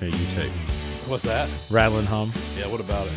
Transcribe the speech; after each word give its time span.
Reminds 0.00 0.18
me 0.18 0.44
of 0.44 0.46
U2. 0.48 1.10
What's 1.10 1.24
that? 1.24 1.50
Rattle 1.70 1.98
and 1.98 2.08
Hum. 2.08 2.32
Yeah, 2.58 2.66
what 2.68 2.80
about 2.80 3.06
it? 3.06 3.12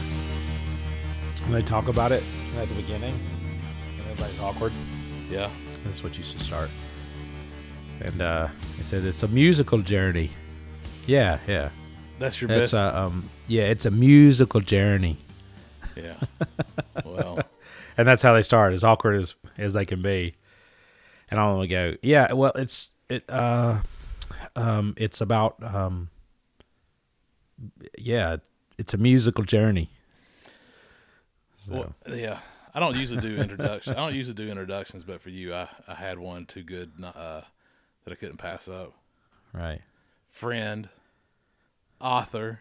When 1.43 1.53
they 1.53 1.61
talk 1.61 1.87
about 1.87 2.11
it 2.11 2.21
at 2.57 2.67
the 2.67 2.75
beginning, 2.75 3.17
and 3.97 4.01
everybody's 4.01 4.41
awkward. 4.41 4.73
Yeah. 5.29 5.49
That's 5.85 6.03
what 6.03 6.17
you 6.17 6.23
should 6.23 6.41
start. 6.41 6.69
And 8.01 8.21
uh, 8.21 8.47
it 8.77 8.83
said 8.83 9.03
it's 9.05 9.23
a 9.23 9.27
musical 9.29 9.79
journey. 9.79 10.31
Yeah, 11.07 11.39
yeah. 11.47 11.69
That's 12.19 12.41
your 12.41 12.51
It's 12.51 12.71
best. 12.71 12.73
a 12.73 12.97
um, 12.99 13.29
yeah, 13.47 13.63
it's 13.63 13.85
a 13.85 13.91
musical 13.91 14.59
journey, 14.61 15.17
yeah. 15.95 16.15
well, 17.05 17.39
and 17.97 18.07
that's 18.07 18.21
how 18.21 18.33
they 18.33 18.41
start, 18.41 18.73
as 18.73 18.83
awkward 18.83 19.15
as 19.17 19.35
as 19.57 19.73
they 19.73 19.85
can 19.85 20.01
be. 20.01 20.33
And 21.29 21.39
I'll 21.39 21.51
only 21.53 21.67
go, 21.67 21.95
yeah. 22.01 22.31
Well, 22.33 22.53
it's 22.55 22.93
it 23.09 23.23
uh, 23.29 23.81
um, 24.55 24.93
it's 24.97 25.19
about 25.19 25.61
um, 25.61 26.09
yeah, 27.97 28.37
it's 28.77 28.93
a 28.93 28.97
musical 28.97 29.43
journey. 29.43 29.89
So, 31.55 31.93
well, 32.05 32.15
yeah. 32.15 32.39
I 32.73 32.79
don't 32.79 32.97
usually 32.97 33.21
do 33.21 33.37
introductions. 33.37 33.95
I 33.95 33.99
don't 33.99 34.13
usually 34.13 34.35
do 34.35 34.49
introductions, 34.49 35.05
but 35.05 35.21
for 35.21 35.29
you, 35.29 35.53
I, 35.53 35.69
I 35.87 35.95
had 35.95 36.19
one 36.19 36.45
too 36.45 36.61
good 36.61 36.91
uh, 37.01 37.41
that 38.03 38.11
I 38.11 38.15
couldn't 38.15 38.37
pass 38.37 38.67
up. 38.67 38.93
right. 39.53 39.81
Friend, 40.29 40.89
author, 42.01 42.59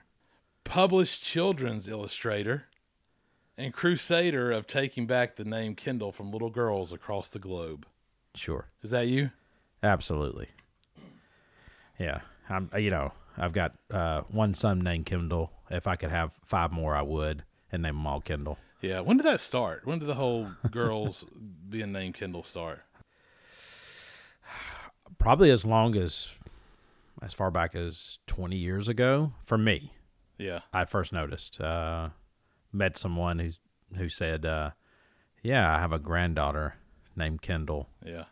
published 0.62 1.24
children's 1.24 1.88
illustrator, 1.88 2.66
and 3.58 3.72
crusader 3.72 4.52
of 4.52 4.68
taking 4.68 5.08
back 5.08 5.34
the 5.34 5.44
name 5.44 5.74
Kendall 5.74 6.12
from 6.12 6.30
little 6.30 6.50
girls 6.50 6.92
across 6.92 7.28
the 7.28 7.40
globe. 7.40 7.84
Sure. 8.36 8.68
Is 8.84 8.92
that 8.92 9.08
you? 9.08 9.30
Absolutely. 9.82 10.48
Yeah, 11.98 12.20
I'm. 12.48 12.70
You 12.78 12.90
know, 12.90 13.12
I've 13.36 13.52
got 13.52 13.74
uh, 13.90 14.22
one 14.30 14.54
son 14.54 14.78
named 14.80 15.06
Kendall. 15.06 15.50
If 15.70 15.86
I 15.86 15.96
could 15.96 16.10
have 16.10 16.32
five 16.44 16.70
more, 16.72 16.94
I 16.94 17.02
would, 17.02 17.44
and 17.72 17.82
name 17.82 17.94
them 17.94 18.06
all 18.06 18.20
Kendall. 18.20 18.58
Yeah. 18.80 19.00
When 19.00 19.16
did 19.16 19.26
that 19.26 19.40
start? 19.40 19.86
When 19.86 19.98
did 19.98 20.08
the 20.08 20.14
whole 20.14 20.48
girls 20.70 21.24
being 21.68 21.90
named 21.92 22.14
Kendall 22.14 22.44
start? 22.44 22.80
Probably 25.18 25.50
as 25.50 25.64
long 25.64 25.96
as, 25.96 26.30
as 27.22 27.32
far 27.34 27.50
back 27.50 27.74
as 27.74 28.18
twenty 28.26 28.56
years 28.56 28.88
ago. 28.88 29.32
For 29.44 29.56
me, 29.58 29.92
Yeah. 30.38 30.60
I 30.72 30.84
first 30.84 31.12
noticed. 31.12 31.60
Uh, 31.60 32.10
met 32.72 32.96
someone 32.96 33.38
who 33.38 33.50
who 33.96 34.08
said, 34.08 34.44
uh, 34.44 34.70
"Yeah, 35.42 35.74
I 35.76 35.80
have 35.80 35.92
a 35.92 35.98
granddaughter 35.98 36.74
named 37.16 37.42
Kendall," 37.42 37.88
Yeah. 38.04 38.24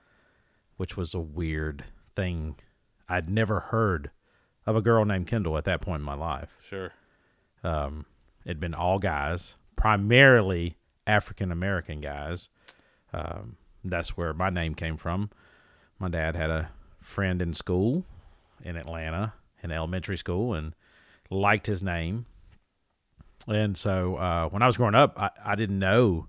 which 0.77 0.97
was 0.97 1.15
a 1.15 1.21
weird 1.21 1.85
thing. 2.17 2.57
I'd 3.09 3.31
never 3.31 3.61
heard 3.61 4.11
of 4.67 4.77
a 4.77 4.81
girl 4.81 5.05
named 5.05 5.27
Kendall 5.27 5.57
at 5.59 5.65
that 5.65 5.81
point 5.81 6.01
in 6.01 6.05
my 6.07 6.15
life. 6.15 6.51
Sure. 6.69 6.93
Um, 7.65 8.07
it'd 8.45 8.61
been 8.61 8.75
all 8.75 8.99
guys, 8.99 9.57
primarily 9.77 10.77
African 11.07 11.51
American 11.53 12.01
guys. 12.01 12.49
Um, 13.13 13.57
that's 13.85 14.17
where 14.17 14.33
my 14.33 14.51
name 14.51 14.75
came 14.75 14.97
from. 14.97 15.31
My 15.99 16.09
dad 16.09 16.37
had 16.37 16.51
a 16.51 16.71
friend 17.01 17.43
in 17.43 17.53
school 17.55 18.05
in 18.65 18.77
Atlanta, 18.77 19.35
in 19.63 19.71
elementary 19.73 20.17
school, 20.17 20.55
and 20.55 20.75
liked 21.31 21.67
his 21.67 21.83
name. 21.83 22.27
And 23.49 23.77
so 23.77 24.17
uh, 24.17 24.49
when 24.51 24.63
I 24.63 24.67
was 24.67 24.77
growing 24.77 24.95
up, 24.95 25.19
I, 25.21 25.31
I 25.45 25.55
didn't 25.57 25.79
know 25.81 26.29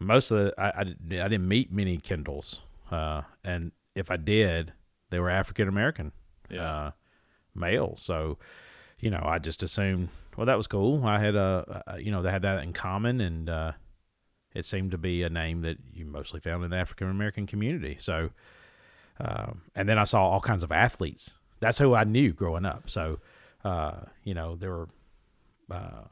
most 0.00 0.30
of 0.32 0.38
the, 0.38 0.54
I, 0.60 0.80
I, 0.80 0.84
didn't- 0.84 1.20
I 1.20 1.28
didn't 1.28 1.46
meet 1.48 1.72
many 1.72 1.96
Kendalls. 1.98 2.60
Uh, 2.90 3.22
and 3.44 3.70
if 3.94 4.10
I 4.10 4.16
did, 4.16 4.72
they 5.10 5.18
were 5.20 5.30
African 5.30 5.68
American 5.68 6.12
Yeah. 6.50 6.62
uh, 6.62 6.90
males. 7.54 8.00
So, 8.00 8.38
you 8.98 9.10
know, 9.10 9.22
I 9.24 9.38
just 9.38 9.62
assumed, 9.62 10.08
well, 10.36 10.46
that 10.46 10.56
was 10.56 10.66
cool. 10.66 11.04
I 11.04 11.18
had 11.18 11.34
a, 11.34 11.82
uh, 11.86 11.96
you 11.96 12.10
know, 12.10 12.22
they 12.22 12.30
had 12.30 12.42
that 12.42 12.62
in 12.62 12.72
common, 12.72 13.20
and 13.20 13.48
uh, 13.48 13.72
it 14.54 14.64
seemed 14.64 14.90
to 14.92 14.98
be 14.98 15.22
a 15.22 15.30
name 15.30 15.62
that 15.62 15.78
you 15.92 16.04
mostly 16.04 16.40
found 16.40 16.64
in 16.64 16.70
the 16.70 16.76
African 16.76 17.10
American 17.10 17.46
community. 17.46 17.96
So, 17.98 18.30
um, 19.20 19.62
and 19.74 19.88
then 19.88 19.98
I 19.98 20.04
saw 20.04 20.28
all 20.28 20.40
kinds 20.40 20.62
of 20.62 20.72
athletes. 20.72 21.34
That's 21.60 21.78
who 21.78 21.94
I 21.94 22.04
knew 22.04 22.32
growing 22.32 22.64
up. 22.64 22.88
So, 22.88 23.20
uh, 23.64 24.02
you 24.24 24.34
know, 24.34 24.54
there 24.56 24.70
were 24.70 24.88
uh, 25.70 26.04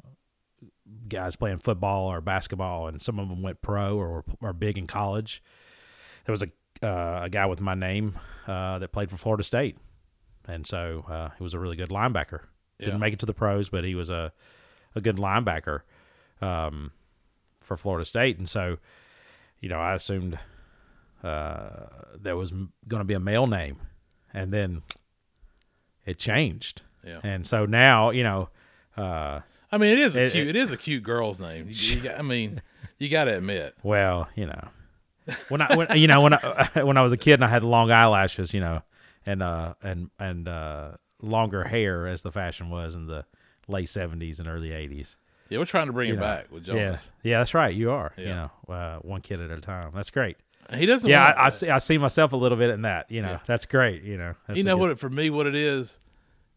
guys 1.08 1.36
playing 1.36 1.58
football 1.58 2.10
or 2.10 2.20
basketball, 2.20 2.88
and 2.88 3.00
some 3.00 3.18
of 3.18 3.28
them 3.28 3.42
went 3.42 3.62
pro 3.62 3.96
or 3.96 4.24
were 4.40 4.52
big 4.52 4.76
in 4.76 4.86
college. 4.86 5.42
There 6.24 6.32
was 6.32 6.42
a 6.42 6.50
uh, 6.82 7.20
a 7.24 7.28
guy 7.30 7.46
with 7.46 7.60
my 7.60 7.74
name 7.74 8.18
uh, 8.46 8.78
that 8.78 8.92
played 8.92 9.10
for 9.10 9.16
Florida 9.16 9.42
State, 9.42 9.78
and 10.46 10.66
so 10.66 11.04
uh, 11.08 11.30
he 11.36 11.42
was 11.42 11.54
a 11.54 11.58
really 11.58 11.76
good 11.76 11.90
linebacker. 11.90 12.40
Didn't 12.78 12.94
Yeah. 12.94 12.98
make 12.98 13.12
it 13.14 13.18
to 13.20 13.26
the 13.26 13.34
pros, 13.34 13.68
but 13.68 13.84
he 13.84 13.94
was 13.94 14.10
a 14.10 14.32
a 14.94 15.00
good 15.00 15.16
linebacker 15.16 15.80
um, 16.40 16.92
for 17.60 17.76
Florida 17.76 18.04
State, 18.04 18.38
and 18.38 18.48
so 18.48 18.78
you 19.60 19.68
know 19.68 19.78
I 19.80 19.94
assumed 19.94 20.38
uh, 21.24 21.86
there 22.20 22.36
was 22.36 22.50
going 22.52 23.00
to 23.00 23.04
be 23.04 23.14
a 23.14 23.20
male 23.20 23.46
name, 23.46 23.78
and 24.32 24.52
then 24.52 24.82
it 26.04 26.18
changed, 26.18 26.82
Yeah. 27.04 27.20
and 27.22 27.46
so 27.46 27.66
now 27.66 28.10
you 28.10 28.22
know. 28.22 28.48
Uh, 28.96 29.40
I 29.70 29.78
mean, 29.78 29.92
it 29.92 29.98
is 29.98 30.16
a 30.16 30.24
It- 30.24 30.32
cute. 30.32 30.48
it 30.48 30.56
is 30.56 30.72
a 30.72 30.76
cute 30.76 31.02
girl's 31.02 31.40
name. 31.40 31.66
You, 31.68 32.00
you 32.00 32.10
I 32.10 32.22
mean, 32.22 32.62
you 32.98 33.08
got 33.08 33.24
to 33.24 33.36
admit. 33.36 33.74
Well, 33.82 34.28
you 34.36 34.46
know, 34.46 34.68
when 35.48 35.60
I 35.60 35.74
when 35.74 35.88
you 35.98 36.06
know 36.06 36.20
when 36.22 36.34
I 36.34 36.70
when 36.82 36.96
I 36.96 37.02
was 37.02 37.12
a 37.12 37.16
kid 37.16 37.34
and 37.34 37.44
I 37.44 37.48
had 37.48 37.64
long 37.64 37.90
eyelashes, 37.90 38.54
you 38.54 38.60
know, 38.60 38.82
and 39.26 39.42
uh 39.42 39.74
and 39.82 40.10
and 40.18 40.48
uh 40.48 40.92
longer 41.20 41.64
hair 41.64 42.06
as 42.06 42.22
the 42.22 42.30
fashion 42.32 42.70
was 42.70 42.94
in 42.94 43.06
the 43.06 43.24
late 43.68 43.88
seventies 43.88 44.38
and 44.40 44.48
early 44.48 44.72
eighties. 44.72 45.16
Yeah, 45.48 45.58
we're 45.58 45.64
trying 45.64 45.86
to 45.88 45.92
bring 45.92 46.08
You 46.08 46.14
it 46.14 46.16
know, 46.18 46.22
back 46.22 46.50
with 46.52 46.66
Yeah, 46.66 46.74
Jonas. 46.74 47.10
yeah, 47.22 47.38
that's 47.38 47.54
right. 47.54 47.74
You 47.74 47.90
are. 47.92 48.12
You 48.16 48.24
Yeah. 48.24 48.48
know, 48.68 48.74
uh, 48.74 48.98
one 49.00 49.20
kid 49.20 49.40
at 49.40 49.50
a 49.50 49.60
time. 49.60 49.90
That's 49.94 50.10
great. 50.10 50.36
He 50.74 50.86
doesn't. 50.86 51.08
Yeah, 51.08 51.24
I, 51.24 51.46
I 51.46 51.48
see. 51.50 51.68
I 51.68 51.78
see 51.78 51.96
myself 51.98 52.32
a 52.32 52.36
little 52.36 52.58
bit 52.58 52.70
in 52.70 52.82
that. 52.82 53.08
You 53.10 53.22
know, 53.22 53.30
Yeah. 53.32 53.38
that's 53.46 53.66
great. 53.66 54.02
You 54.02 54.16
know, 54.18 54.34
you 54.52 54.64
know 54.64 54.74
good- 54.74 54.80
what? 54.80 54.90
It, 54.90 54.98
for 54.98 55.08
me, 55.08 55.30
what 55.30 55.46
it 55.46 55.54
is, 55.54 56.00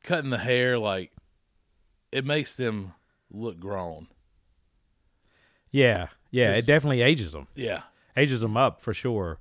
cutting 0.04 0.32
the 0.32 0.40
hair 0.40 0.80
like 0.80 1.12
it 2.12 2.26
makes 2.26 2.56
them 2.58 2.94
look 3.32 3.60
grown. 3.60 4.08
Yeah, 5.72 6.08
yeah. 6.32 6.54
It 6.54 6.66
definitely 6.66 7.02
ages 7.02 7.34
them. 7.34 7.48
Yeah, 7.56 7.84
Ages 8.18 8.42
them 8.42 8.58
up 8.58 8.82
for 8.82 8.94
sure. 8.94 9.40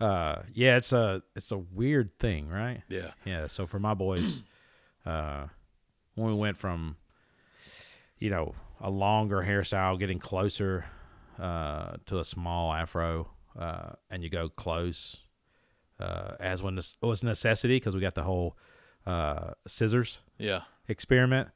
Uh, 0.00 0.42
yeah, 0.52 0.76
it's 0.76 0.92
a 0.92 1.22
it's 1.36 1.50
a 1.52 1.58
weird 1.58 2.18
thing, 2.18 2.48
right? 2.48 2.82
yeah, 2.88 3.12
Yeah. 3.24 3.46
So 3.46 3.66
for 3.66 3.78
my 3.78 3.94
boys, 3.94 4.42
uh, 5.06 5.46
when 6.14 6.28
we 6.28 6.34
went 6.34 6.56
from, 6.56 6.96
you 8.18 8.30
know, 8.30 8.54
a 8.80 8.90
longer 8.90 9.42
hairstyle, 9.42 9.98
getting 9.98 10.18
closer 10.18 10.86
uh, 11.38 11.96
to 12.06 12.18
a 12.18 12.24
small 12.24 12.72
afro, 12.72 13.30
uh, 13.58 13.90
and 14.10 14.22
you 14.22 14.30
go 14.30 14.48
close, 14.48 15.20
uh, 16.00 16.32
as 16.40 16.62
when 16.62 16.74
this 16.74 16.96
was 17.00 17.22
necessity 17.22 17.76
because 17.76 17.94
we 17.94 18.00
got 18.00 18.14
the 18.14 18.24
whole 18.24 18.56
uh, 19.06 19.52
scissors 19.66 20.18
yeah, 20.38 20.62
experiment. 20.88 21.48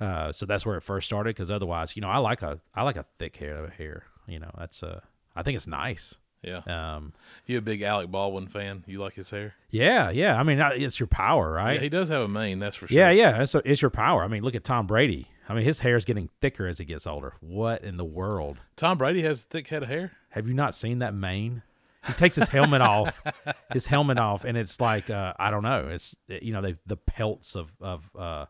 Uh, 0.00 0.32
so 0.32 0.46
that's 0.46 0.66
where 0.66 0.76
it 0.76 0.82
first 0.82 1.06
started. 1.06 1.34
Because 1.34 1.50
otherwise, 1.50 1.94
you 1.96 2.02
know, 2.02 2.08
I 2.08 2.18
like 2.18 2.42
a 2.42 2.60
I 2.74 2.82
like 2.82 2.96
a 2.96 3.06
thick 3.18 3.36
hair 3.36 3.72
hair. 3.78 4.04
You 4.26 4.40
know, 4.40 4.50
that's 4.58 4.82
uh, 4.82 5.00
I 5.36 5.42
think 5.42 5.56
it's 5.56 5.66
nice. 5.66 6.18
Yeah. 6.42 6.60
Um, 6.66 7.12
You 7.46 7.58
a 7.58 7.60
big 7.60 7.82
Alec 7.82 8.10
Baldwin 8.10 8.46
fan? 8.48 8.84
You 8.86 9.00
like 9.00 9.14
his 9.14 9.30
hair? 9.30 9.54
yeah, 9.70 10.10
yeah. 10.10 10.38
I 10.38 10.42
mean, 10.42 10.58
it's 10.60 10.98
your 11.00 11.06
power, 11.06 11.52
right? 11.52 11.74
Yeah, 11.74 11.80
he 11.80 11.88
does 11.88 12.08
have 12.08 12.22
a 12.22 12.28
mane. 12.28 12.58
That's 12.58 12.76
for 12.76 12.88
sure. 12.88 12.98
Yeah, 12.98 13.10
yeah, 13.10 13.42
it's, 13.42 13.54
it's 13.54 13.80
your 13.82 13.90
power. 13.90 14.24
I 14.24 14.28
mean, 14.28 14.42
look 14.42 14.54
at 14.54 14.64
Tom 14.64 14.86
Brady. 14.86 15.28
I 15.48 15.54
mean, 15.54 15.64
his 15.64 15.80
hair 15.80 15.96
is 15.96 16.04
getting 16.04 16.30
thicker 16.40 16.66
as 16.66 16.78
he 16.78 16.84
gets 16.84 17.06
older. 17.06 17.34
What 17.40 17.82
in 17.82 17.96
the 17.96 18.04
world? 18.04 18.58
Tom 18.76 18.98
Brady 18.98 19.22
has 19.22 19.42
a 19.44 19.46
thick 19.46 19.68
head 19.68 19.82
of 19.82 19.88
hair. 19.88 20.12
Have 20.30 20.48
you 20.48 20.54
not 20.54 20.74
seen 20.74 20.98
that 21.00 21.14
mane? 21.14 21.62
He 22.06 22.12
takes 22.14 22.34
his 22.34 22.48
helmet 22.48 22.80
off, 22.80 23.22
his 23.72 23.86
helmet 23.86 24.18
off, 24.18 24.44
and 24.44 24.56
it's 24.58 24.80
like 24.80 25.08
uh, 25.08 25.34
I 25.38 25.50
don't 25.50 25.62
know. 25.62 25.88
It's 25.88 26.16
you 26.26 26.52
know 26.52 26.60
they 26.60 26.74
the 26.84 26.96
pelts 26.96 27.54
of 27.54 27.72
of 27.80 28.10
uh, 28.18 28.46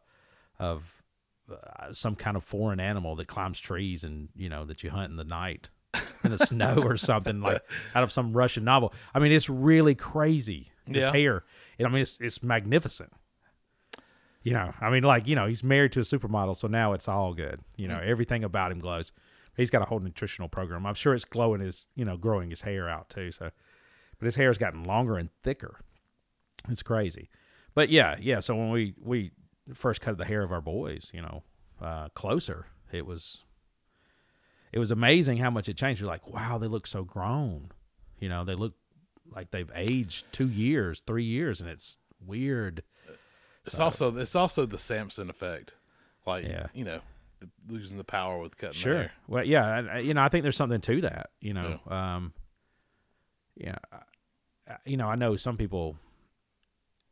of 0.58 1.02
uh, 1.50 1.93
some 1.93 2.14
kind 2.16 2.37
of 2.37 2.44
foreign 2.44 2.81
animal 2.81 3.14
that 3.16 3.28
climbs 3.28 3.61
trees 3.61 4.05
and 4.05 4.31
you 4.34 4.49
know 4.49 4.64
that 4.64 4.82
you 4.82 4.90
hunt 4.90 5.11
in 5.11 5.16
the 5.16 5.25
night 5.25 5.69
in 6.24 6.30
the 6.30 6.38
snow 6.38 6.82
or 6.82 6.96
something 6.96 7.40
like 7.40 7.62
out 7.94 8.02
of 8.02 8.10
some 8.12 8.32
Russian 8.32 8.64
novel. 8.64 8.92
I 9.14 9.18
mean, 9.18 9.32
it's 9.32 9.48
really 9.48 9.94
crazy. 9.94 10.70
His 10.86 11.04
Yeah. 11.04 11.12
hair, 11.12 11.44
and 11.78 11.86
I 11.86 11.90
mean, 11.90 12.02
it's 12.02 12.18
it's 12.20 12.42
magnificent. 12.42 13.12
You 14.42 14.54
know, 14.54 14.74
I 14.80 14.90
mean, 14.90 15.04
like 15.04 15.28
you 15.28 15.36
know, 15.36 15.46
he's 15.46 15.62
married 15.62 15.92
to 15.92 16.00
a 16.00 16.02
supermodel, 16.02 16.56
so 16.56 16.66
now 16.66 16.92
it's 16.94 17.06
all 17.06 17.32
good. 17.34 17.60
You 17.76 17.86
know, 17.88 18.00
everything 18.02 18.42
about 18.42 18.72
him 18.72 18.80
glows. 18.80 19.12
He's 19.56 19.70
got 19.70 19.82
a 19.82 19.84
whole 19.84 20.00
nutritional 20.00 20.48
program. 20.48 20.86
I'm 20.86 20.94
sure 20.94 21.14
it's 21.14 21.26
glowing 21.26 21.60
his, 21.60 21.84
you 21.94 22.04
know, 22.06 22.16
growing 22.16 22.50
his 22.50 22.62
hair 22.62 22.88
out 22.88 23.08
too. 23.10 23.30
So, 23.30 23.50
but 24.18 24.24
his 24.24 24.36
hair's 24.36 24.58
gotten 24.58 24.82
longer 24.84 25.18
and 25.18 25.28
thicker. 25.42 25.80
It's 26.68 26.82
crazy. 26.82 27.28
But 27.74 27.90
yeah, 27.90 28.16
yeah. 28.18 28.40
So 28.40 28.56
when 28.56 28.70
we 28.70 28.94
we 29.00 29.30
first 29.74 30.00
cut 30.00 30.16
the 30.18 30.24
hair 30.24 30.42
of 30.42 30.50
our 30.50 30.60
boys, 30.62 31.10
you 31.14 31.20
know, 31.22 31.42
uh, 31.80 32.08
closer, 32.14 32.66
it 32.90 33.06
was 33.06 33.44
it 34.72 34.78
was 34.78 34.90
amazing 34.90 35.36
how 35.38 35.50
much 35.50 35.69
it 35.69 35.76
changed. 35.76 36.00
You're 36.00 36.08
like, 36.10 36.26
wow, 36.26 36.58
they 36.58 36.66
look 36.66 36.86
so 36.86 37.04
grown. 37.04 37.70
You 38.19 38.28
know, 38.28 38.44
they 38.44 38.54
look 38.54 38.74
like 39.30 39.50
they've 39.50 39.70
aged 39.74 40.24
two 40.32 40.48
years, 40.48 41.00
three 41.00 41.24
years, 41.24 41.60
and 41.60 41.69
it's 41.69 41.98
weird 42.24 42.82
It's 43.64 43.76
So, 43.76 43.84
also 43.84 44.16
it's 44.16 44.34
also 44.34 44.66
the 44.66 44.78
Samson 44.78 45.28
effect, 45.30 45.74
like 46.26 46.44
Yeah. 46.44 46.66
you 46.74 46.84
know, 46.84 47.00
the, 47.40 47.48
losing 47.69 47.96
the 47.98 48.04
power 48.04 48.38
with 48.38 48.56
cutting 48.56 48.74
sure. 48.74 48.94
hair. 48.94 49.12
Well, 49.28 49.44
yeah, 49.44 49.78
and, 49.78 49.90
uh, 49.90 49.94
you 49.98 50.14
know, 50.14 50.22
I 50.22 50.28
think 50.28 50.42
there's 50.42 50.56
something 50.56 50.80
to 50.80 51.00
that. 51.02 51.30
You 51.40 51.54
know, 51.54 51.80
um, 51.88 52.32
yeah, 53.56 53.76
I- 54.68 54.76
you 54.86 54.96
know, 54.96 55.08
I 55.08 55.16
know 55.16 55.36
some 55.36 55.56
people, 55.56 55.96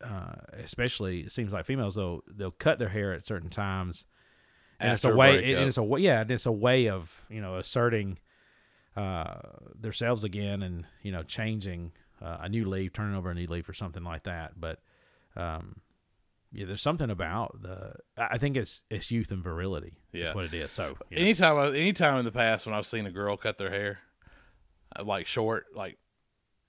uh, 0.02 0.34
especially 0.52 1.20
it 1.20 1.32
seems 1.32 1.52
like 1.52 1.66
females, 1.66 1.94
they'll 1.96 2.22
they'll 2.26 2.50
cut 2.52 2.78
their 2.78 2.88
hair 2.88 3.12
at 3.12 3.22
certain 3.24 3.50
times, 3.50 4.06
and 4.80 4.92
it's 4.92 5.04
a 5.04 5.14
way. 5.14 5.54
and 5.54 5.66
it's 5.66 5.76
a 5.78 5.82
way. 5.82 6.00
Yeah, 6.00 6.24
it's 6.28 6.46
a 6.46 6.52
way 6.52 6.88
of 6.88 7.26
you 7.30 7.40
know 7.40 7.56
asserting 7.56 8.18
uh, 8.96 9.34
themselves 9.78 10.24
again, 10.24 10.62
and 10.62 10.86
you 11.02 11.12
know 11.12 11.22
changing 11.22 11.92
uh, 12.22 12.38
a 12.40 12.48
new 12.48 12.68
leaf, 12.68 12.92
turning 12.92 13.16
over 13.16 13.30
a 13.30 13.34
new 13.34 13.46
leaf, 13.46 13.68
or 13.68 13.74
something 13.74 14.04
like 14.04 14.24
that. 14.24 14.60
But 14.60 14.80
um, 15.36 15.80
yeah, 16.52 16.66
there's 16.66 16.82
something 16.82 17.10
about 17.10 17.62
the. 17.62 17.94
I 18.16 18.38
think 18.38 18.56
it's 18.56 18.84
it's 18.90 19.10
youth 19.10 19.30
and 19.30 19.42
virility. 19.42 19.94
Yeah. 20.12 20.30
is 20.30 20.34
what 20.34 20.44
it 20.46 20.54
is. 20.54 20.72
So. 20.72 20.96
Anytime, 21.12 21.56
I, 21.56 21.68
anytime 21.68 22.18
in 22.18 22.24
the 22.24 22.32
past 22.32 22.66
when 22.66 22.74
I've 22.74 22.86
seen 22.86 23.06
a 23.06 23.10
girl 23.10 23.36
cut 23.36 23.58
their 23.58 23.70
hair, 23.70 24.00
uh, 24.96 25.04
like 25.04 25.26
short, 25.26 25.66
like 25.74 25.98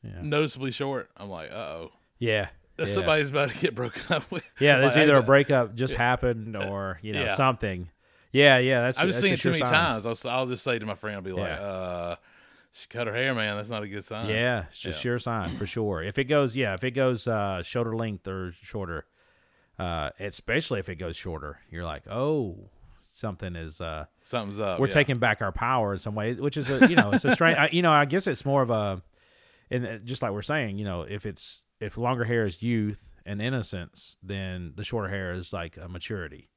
yeah. 0.04 0.22
noticeably 0.22 0.72
short, 0.72 1.10
I'm 1.18 1.30
like, 1.30 1.52
uh 1.52 1.56
oh, 1.56 1.92
Yeah. 2.20 2.50
Yeah. 2.78 2.86
somebody's 2.88 3.30
about 3.30 3.52
to 3.52 3.58
get 3.60 3.76
broken 3.76 4.02
up 4.10 4.30
with. 4.32 4.44
yeah, 4.60 4.78
there's 4.80 4.98
either 4.98 5.16
a 5.16 5.22
breakup 5.24 5.76
just 5.76 5.94
happened 5.94 6.56
or, 6.56 7.00
you 7.04 7.14
know, 7.14 7.24
Yeah. 7.26 7.36
something. 7.36 7.90
Yeah, 8.32 8.58
yeah, 8.60 8.82
that's 8.82 8.98
I've 9.00 9.14
seen 9.14 9.34
it 9.34 9.40
too 9.42 9.50
many 9.50 9.60
sign. 9.60 9.70
times. 9.72 10.06
I'll, 10.06 10.18
I'll 10.32 10.46
just 10.48 10.64
say 10.64 10.80
to 10.80 10.86
my 10.86 10.96
friend, 10.96 11.18
I'll 11.18 11.22
be 11.22 11.34
like, 11.34 11.50
Yeah. 11.50 11.62
uh, 11.62 12.16
she 12.72 12.88
cut 12.88 13.08
her 13.08 13.14
hair, 13.14 13.34
man. 13.34 13.58
That's 13.58 13.70
not 13.70 13.84
a 13.84 13.88
good 13.88 14.06
sign. 14.06 14.30
Yeah, 14.30 14.66
it's 14.70 14.80
just 14.80 15.00
Yeah. 15.00 15.02
sure 15.02 15.20
sign 15.20 15.58
for 15.58 15.66
sure. 15.66 16.02
If 16.02 16.18
it 16.18 16.26
goes, 16.26 16.56
yeah, 16.56 16.74
if 16.74 16.84
it 16.86 16.92
goes 16.92 17.28
uh, 17.28 17.62
shoulder 17.64 17.96
length 17.96 18.28
or 18.28 18.54
shorter, 18.62 19.06
uh, 19.78 20.12
especially 20.20 20.80
if 20.80 20.88
it 20.88 20.96
goes 20.96 21.18
shorter, 21.18 21.60
you're 21.70 21.84
like, 21.84 22.04
oh, 22.10 22.70
something 23.02 23.56
is. 23.58 23.82
Uh, 23.82 24.06
Something's 24.22 24.60
up. 24.62 24.80
we're 24.80 24.86
yeah. 24.88 24.92
taking 24.92 25.18
back 25.18 25.42
our 25.42 25.52
power 25.52 25.92
in 25.94 26.00
some 26.00 26.16
way, 26.16 26.34
which 26.34 26.56
is 26.56 26.70
a 26.70 26.88
you 26.88 26.96
know 26.96 27.12
it's 27.12 27.26
a 27.26 27.32
strange. 27.32 27.58
I, 27.60 27.70
you 27.74 27.82
know, 27.82 27.92
I 27.92 28.06
guess 28.06 28.28
it's 28.28 28.46
more 28.46 28.62
of 28.62 28.70
a, 28.70 29.02
and 29.70 29.86
uh, 29.86 29.98
just 29.98 30.22
like 30.22 30.32
we're 30.32 30.42
saying, 30.42 30.78
you 30.78 30.86
know, 30.86 31.02
if 31.02 31.26
it's 31.26 31.66
if 31.82 31.98
longer 31.98 32.24
hair 32.24 32.46
is 32.46 32.64
youth 32.64 33.10
and 33.26 33.42
innocence, 33.42 34.18
then 34.24 34.72
the 34.78 34.84
shorter 34.86 35.10
hair 35.10 35.34
is 35.34 35.52
like 35.52 35.76
a 35.78 35.90
maturity. 35.90 36.48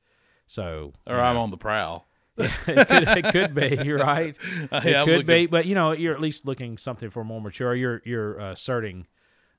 So 0.46 0.93
Or 1.06 1.17
you 1.17 1.20
I'm 1.20 1.37
on 1.37 1.50
the 1.50 1.56
prowl. 1.56 2.06
it, 2.37 2.50
could, 2.64 2.79
it 3.08 3.25
could 3.32 3.55
be. 3.55 3.79
You're 3.87 3.99
right. 4.05 4.37
It 4.73 4.85
Yeah, 4.85 5.00
I'm 5.00 5.06
could 5.06 5.19
looking- 5.19 5.26
be, 5.26 5.46
but 5.46 5.67
you 5.67 5.75
know, 5.75 5.93
you're 5.93 6.14
at 6.14 6.20
least 6.20 6.44
looking 6.44 6.79
something 6.79 7.11
for 7.11 7.23
more 7.25 7.41
mature. 7.41 7.75
You're 7.75 8.02
you're 8.05 8.41
uh, 8.41 8.52
asserting 8.52 9.06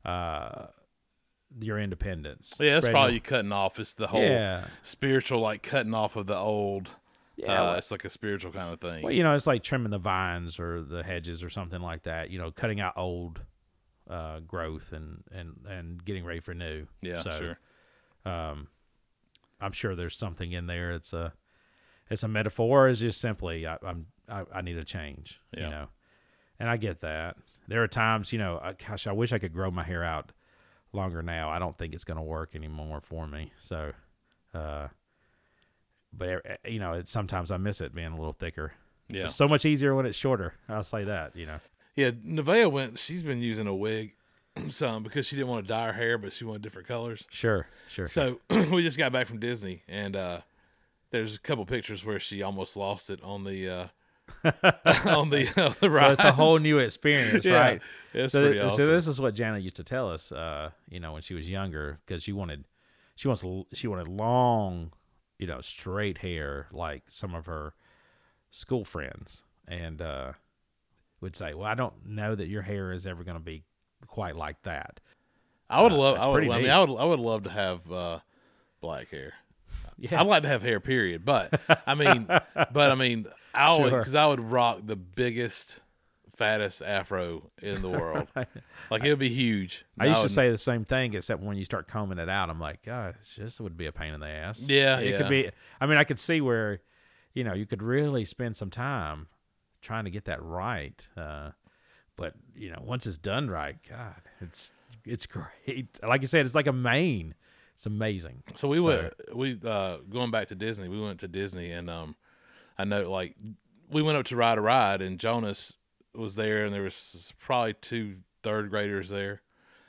uh, 0.03 0.67
your 1.59 1.79
independence. 1.79 2.55
Yeah, 2.59 2.73
that's 2.75 2.89
probably 2.89 3.13
your- 3.13 3.21
cutting 3.21 3.51
off. 3.51 3.79
It's 3.79 3.93
the 3.93 4.07
whole 4.07 4.21
yeah. 4.21 4.65
spiritual, 4.83 5.39
like 5.39 5.63
cutting 5.63 5.93
off 5.93 6.15
of 6.15 6.27
the 6.27 6.35
old. 6.37 6.89
Yeah, 7.37 7.45
uh, 7.61 7.63
well- 7.65 7.75
it's 7.75 7.91
like 7.91 8.03
a 8.05 8.09
spiritual 8.09 8.51
kind 8.51 8.73
of 8.73 8.79
thing. 8.81 9.03
Well, 9.03 9.13
you 9.13 9.23
know, 9.23 9.33
it's 9.35 9.47
like 9.47 9.63
trimming 9.63 9.91
the 9.91 9.97
vines 9.97 10.59
or 10.59 10.81
the 10.81 11.01
hedges 11.03 11.43
or 11.43 11.49
something 11.49 11.81
like 11.81 12.03
that. 12.03 12.29
You 12.29 12.39
know, 12.39 12.51
cutting 12.51 12.79
out 12.81 12.93
old 12.97 13.41
uh, 14.09 14.39
growth 14.39 14.91
and 14.91 15.23
and 15.31 15.55
and 15.67 16.03
getting 16.03 16.25
ready 16.25 16.39
for 16.41 16.53
new. 16.53 16.87
yeah, 17.01 17.21
so, 17.21 17.39
sure. 17.39 18.31
Um, 18.33 18.67
I'm 19.61 19.71
sure 19.71 19.95
there's 19.95 20.17
something 20.17 20.51
in 20.51 20.67
there. 20.67 20.91
It's 20.91 21.13
a 21.13 21.33
it's 22.09 22.23
a 22.23 22.27
metaphor. 22.27 22.87
It's 22.87 22.99
just 22.99 23.19
simply 23.21 23.65
I, 23.65 23.77
I'm 23.85 24.07
I, 24.29 24.43
I 24.53 24.61
need 24.61 24.77
a 24.77 24.83
change. 24.83 25.39
Yeah. 25.55 25.63
You 25.63 25.69
know, 25.69 25.87
and 26.59 26.69
I 26.69 26.77
get 26.77 27.01
that. 27.01 27.37
There 27.67 27.81
are 27.81 27.87
times, 27.87 28.31
you 28.31 28.39
know, 28.39 28.59
I, 28.61 28.73
gosh, 28.73 29.07
I 29.07 29.11
wish 29.11 29.33
I 29.33 29.39
could 29.39 29.53
grow 29.53 29.71
my 29.71 29.83
hair 29.83 30.03
out 30.03 30.31
longer 30.93 31.21
now. 31.23 31.49
I 31.49 31.57
don't 31.59 31.77
think 31.77 31.93
it's 31.93 32.03
going 32.03 32.17
to 32.17 32.23
work 32.23 32.55
anymore 32.55 33.01
for 33.01 33.27
me. 33.27 33.51
So, 33.57 33.91
uh, 34.53 34.87
but 36.13 36.29
eh, 36.45 36.55
you 36.67 36.79
know, 36.79 36.93
it, 36.93 37.07
sometimes 37.07 37.51
I 37.51 37.57
miss 37.57 37.81
it 37.81 37.93
being 37.93 38.07
a 38.13 38.17
little 38.17 38.33
thicker. 38.33 38.73
Yeah, 39.09 39.25
It's 39.25 39.35
so 39.35 39.47
much 39.47 39.65
easier 39.65 39.93
when 39.95 40.05
it's 40.05 40.17
shorter. 40.17 40.53
I'll 40.67 40.83
say 40.83 41.03
that. 41.03 41.35
You 41.35 41.45
know. 41.45 41.59
yeah. 41.95 42.11
Nevaeh 42.11 42.71
went. 42.71 42.97
She's 42.99 43.21
been 43.23 43.41
using 43.41 43.67
a 43.67 43.75
wig 43.75 44.14
some 44.67 45.03
because 45.03 45.27
she 45.27 45.35
didn't 45.35 45.49
want 45.49 45.65
to 45.65 45.73
dye 45.73 45.87
her 45.87 45.93
hair, 45.93 46.17
but 46.17 46.33
she 46.33 46.45
wanted 46.45 46.61
different 46.61 46.87
colors. 46.87 47.25
Sure. 47.29 47.67
Sure. 47.87 48.07
So 48.07 48.39
we 48.49 48.83
just 48.83 48.97
got 48.97 49.11
back 49.11 49.27
from 49.27 49.39
Disney, 49.39 49.83
and 49.87 50.15
uh, 50.15 50.41
there's 51.11 51.35
a 51.35 51.39
couple 51.39 51.65
pictures 51.65 52.05
where 52.05 52.19
she 52.19 52.41
almost 52.41 52.75
lost 52.77 53.09
it 53.09 53.21
on 53.23 53.43
the 53.43 53.69
uh, 53.69 53.87
on 55.05 55.29
the 55.29 55.47
on 55.57 55.75
the 55.79 55.89
So 55.99 56.11
it's 56.11 56.23
a 56.23 56.31
whole 56.31 56.59
new 56.59 56.79
experience, 56.79 57.45
yeah, 57.45 57.57
right? 57.57 57.81
It's 58.13 58.33
so, 58.33 58.41
pretty 58.41 58.55
th- 58.55 58.65
awesome. 58.65 58.85
so 58.85 58.87
this 58.87 59.07
is 59.07 59.19
what 59.19 59.35
Jana 59.35 59.59
used 59.59 59.75
to 59.75 59.83
tell 59.83 60.09
us, 60.09 60.31
uh, 60.31 60.71
you 60.89 60.99
know, 60.99 61.13
when 61.13 61.21
she 61.21 61.33
was 61.33 61.49
younger, 61.49 61.99
because 62.05 62.23
she 62.23 62.31
wanted, 62.31 62.65
she 63.15 63.27
wants, 63.27 63.43
she 63.73 63.87
wanted 63.87 64.07
long, 64.07 64.91
you 65.37 65.47
know, 65.47 65.61
straight 65.61 66.19
hair 66.19 66.67
like 66.71 67.03
some 67.07 67.35
of 67.35 67.45
her 67.45 67.73
school 68.51 68.83
friends, 68.83 69.43
and 69.67 70.01
uh, 70.01 70.33
would 71.21 71.35
say, 71.35 71.53
"Well, 71.53 71.65
I 71.65 71.75
don't 71.75 72.05
know 72.05 72.35
that 72.35 72.47
your 72.47 72.61
hair 72.63 72.91
is 72.91 73.05
ever 73.05 73.23
going 73.23 73.37
to 73.37 73.43
be 73.43 73.63
quite 74.07 74.35
like 74.35 74.61
that." 74.63 74.99
I 75.69 75.81
would 75.81 75.91
uh, 75.91 75.97
love. 75.97 76.19
I, 76.19 76.27
would, 76.27 76.49
I 76.49 76.61
mean. 76.61 76.69
I 76.69 76.79
would. 76.79 76.95
I 76.97 77.05
would 77.05 77.19
love 77.19 77.43
to 77.43 77.49
have 77.49 77.91
uh, 77.91 78.19
black 78.81 79.09
hair. 79.09 79.33
Yeah, 79.97 80.19
I'd 80.19 80.27
like 80.27 80.43
to 80.43 80.49
have 80.49 80.61
hair, 80.61 80.81
period. 80.81 81.23
But 81.23 81.61
I 81.87 81.95
mean, 81.95 82.25
but 82.27 82.91
I 82.91 82.95
mean, 82.95 83.27
I 83.53 83.73
would 83.79 83.89
Sure. 83.91 83.99
because 83.99 84.13
I 84.13 84.25
would 84.25 84.41
rock 84.41 84.81
the 84.83 84.97
biggest, 84.97 85.79
fattest 86.35 86.81
afro 86.81 87.49
in 87.61 87.81
the 87.81 87.89
world. 87.89 88.27
Like 88.91 89.05
it 89.05 89.09
would 89.09 89.19
be 89.19 89.29
huge. 89.29 89.85
I 89.97 90.07
used 90.07 90.21
to 90.21 90.27
say 90.29 90.51
the 90.51 90.57
same 90.57 90.83
thing, 90.83 91.13
except 91.13 91.41
when 91.41 91.55
you 91.55 91.63
start 91.63 91.87
combing 91.87 92.19
it 92.19 92.27
out, 92.27 92.49
I'm 92.49 92.59
like, 92.59 92.83
God, 92.83 93.15
it's 93.19 93.35
just 93.35 93.59
it 93.59 93.63
would 93.63 93.77
be 93.77 93.85
a 93.85 93.91
pain 93.93 94.13
in 94.13 94.19
the 94.19 94.27
ass. 94.27 94.61
Yeah, 94.67 94.99
it 94.99 95.11
yeah. 95.11 95.17
could 95.17 95.29
be. 95.29 95.49
I 95.79 95.85
mean, 95.85 95.97
I 95.97 96.03
could 96.03 96.19
see 96.19 96.41
where, 96.41 96.81
you 97.33 97.45
know, 97.45 97.53
you 97.53 97.65
could 97.65 97.81
really 97.81 98.25
spend 98.25 98.57
some 98.57 98.69
time 98.69 99.27
trying 99.81 100.03
to 100.03 100.11
get 100.11 100.25
that 100.25 100.43
right. 100.43 101.07
Uh, 101.15 101.51
but 102.17 102.33
you 102.55 102.71
know, 102.71 102.81
once 102.83 103.05
it's 103.05 103.17
done 103.17 103.49
right, 103.49 103.77
God, 103.87 104.15
it's 104.41 104.71
it's 105.05 105.25
great. 105.65 105.99
Like 106.03 106.21
you 106.21 106.27
said, 106.27 106.45
it's 106.45 106.55
like 106.55 106.67
a 106.67 106.73
mane. 106.73 107.35
It's 107.73 107.85
amazing. 107.85 108.43
So 108.55 108.67
we 108.69 108.77
So- 108.77 108.85
went. 108.85 109.13
We 109.35 109.59
uh, 109.65 109.97
going 110.09 110.31
back 110.31 110.47
to 110.49 110.55
Disney. 110.55 110.87
We 110.87 110.99
went 111.01 111.19
to 111.21 111.27
Disney, 111.27 111.71
and 111.71 111.89
um, 111.89 112.15
I 112.77 112.85
know 112.85 113.11
like 113.11 113.35
we 113.89 114.01
went 114.01 114.17
up 114.17 114.25
to 114.27 114.35
ride 114.35 114.57
a 114.57 114.61
ride, 114.61 115.01
and 115.01 115.19
Jonas 115.19 115.77
was 116.13 116.35
there, 116.35 116.65
and 116.65 116.73
there 116.73 116.83
was 116.83 117.33
probably 117.39 117.73
two 117.73 118.17
third 118.43 118.69
graders 118.69 119.09
there, 119.09 119.41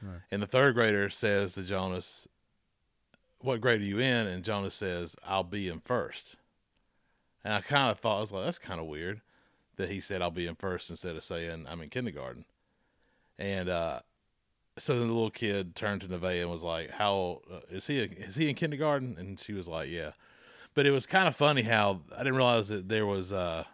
Right. 0.02 0.21
and 0.33 0.42
the 0.42 0.47
third 0.47 0.75
grader 0.75 1.09
says 1.11 1.54
to 1.54 1.62
Jonas, 1.62 2.26
"What 3.38 3.61
grade 3.61 3.80
are 3.80 3.85
you 3.85 3.99
in?" 4.00 4.26
And 4.26 4.45
Jonas 4.45 4.75
says, 4.75 5.14
"I'll 5.25 5.45
be 5.45 5.68
in 5.68 5.80
first. 5.80 6.35
And 7.45 7.54
I 7.54 7.61
kind 7.61 7.90
of 7.92 8.00
thought 8.00 8.16
I 8.18 8.21
was 8.21 8.33
like, 8.33 8.45
"That's 8.45 8.59
kind 8.59 8.80
of 8.80 8.87
weird," 8.87 9.21
that 9.76 9.90
he 9.90 10.00
said, 10.00 10.23
"I'll 10.23 10.30
be 10.30 10.47
in 10.47 10.54
first 10.54 10.90
instead 10.90 11.16
of 11.16 11.25
saying 11.25 11.66
I'm 11.68 11.80
in 11.80 11.90
kindergarten." 11.90 12.45
And 13.38 13.68
uh, 13.68 14.00
so 14.78 14.99
then 14.99 15.09
the 15.09 15.14
little 15.14 15.30
kid 15.30 15.75
turned 15.75 16.02
to 16.02 16.09
Nevaeh 16.09 16.42
and 16.42 16.50
was 16.50 16.62
like, 16.62 16.90
"How 16.90 17.42
uh, 17.52 17.61
is 17.71 17.87
he? 17.87 17.99
Is 17.99 18.37
he 18.37 18.49
in 18.49 18.54
kindergarten?" 18.54 19.16
And 19.18 19.38
she 19.38 19.52
was 19.52 19.68
like, 19.68 19.90
"Yeah." 19.90 20.12
But 20.75 20.87
it 20.87 20.90
was 20.90 21.06
kind 21.06 21.26
of 21.26 21.35
funny 21.35 21.62
how 21.62 22.02
I 22.14 22.18
didn't 22.18 22.37
realize 22.37 22.68
that 22.68 22.88
there 22.88 23.06
was 23.06 23.33
uh, 23.33 23.64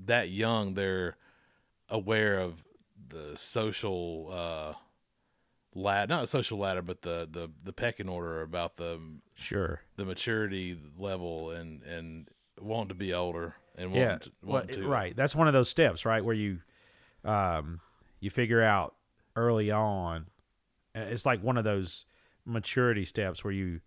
that 0.00 0.30
young. 0.30 0.74
They're 0.74 1.16
aware 1.88 2.40
of 2.40 2.64
the 3.08 3.36
social 3.36 4.30
uh, 4.32 4.74
ladder, 5.74 6.12
not 6.12 6.22
the 6.22 6.26
social 6.26 6.58
ladder, 6.58 6.82
but 6.82 7.02
the 7.02 7.28
the 7.30 7.50
the 7.62 7.72
pecking 7.72 8.08
order 8.08 8.42
about 8.42 8.76
the 8.76 9.00
Sure. 9.36 9.82
the 9.96 10.04
maturity 10.04 10.78
level 10.98 11.50
and 11.50 11.82
and 11.82 12.28
wanting 12.60 12.88
to 12.88 12.94
be 12.94 13.12
older 13.12 13.54
and 13.76 13.90
wanting 13.90 14.08
Yeah. 14.08 14.18
to, 14.18 14.30
Well, 14.42 14.66
to 14.66 14.86
right. 14.86 15.14
That's 15.16 15.34
one 15.34 15.46
of 15.46 15.52
those 15.52 15.68
steps, 15.68 16.04
right, 16.04 16.24
where 16.24 16.34
you, 16.34 16.60
um, 17.24 17.80
you 18.20 18.30
figure 18.30 18.62
out 18.62 18.94
early 19.36 19.70
on. 19.70 20.26
It's 20.94 21.26
like 21.26 21.42
one 21.42 21.56
of 21.58 21.64
those 21.64 22.04
maturity 22.44 23.04
steps 23.04 23.42
where 23.42 23.52
you, 23.52 23.80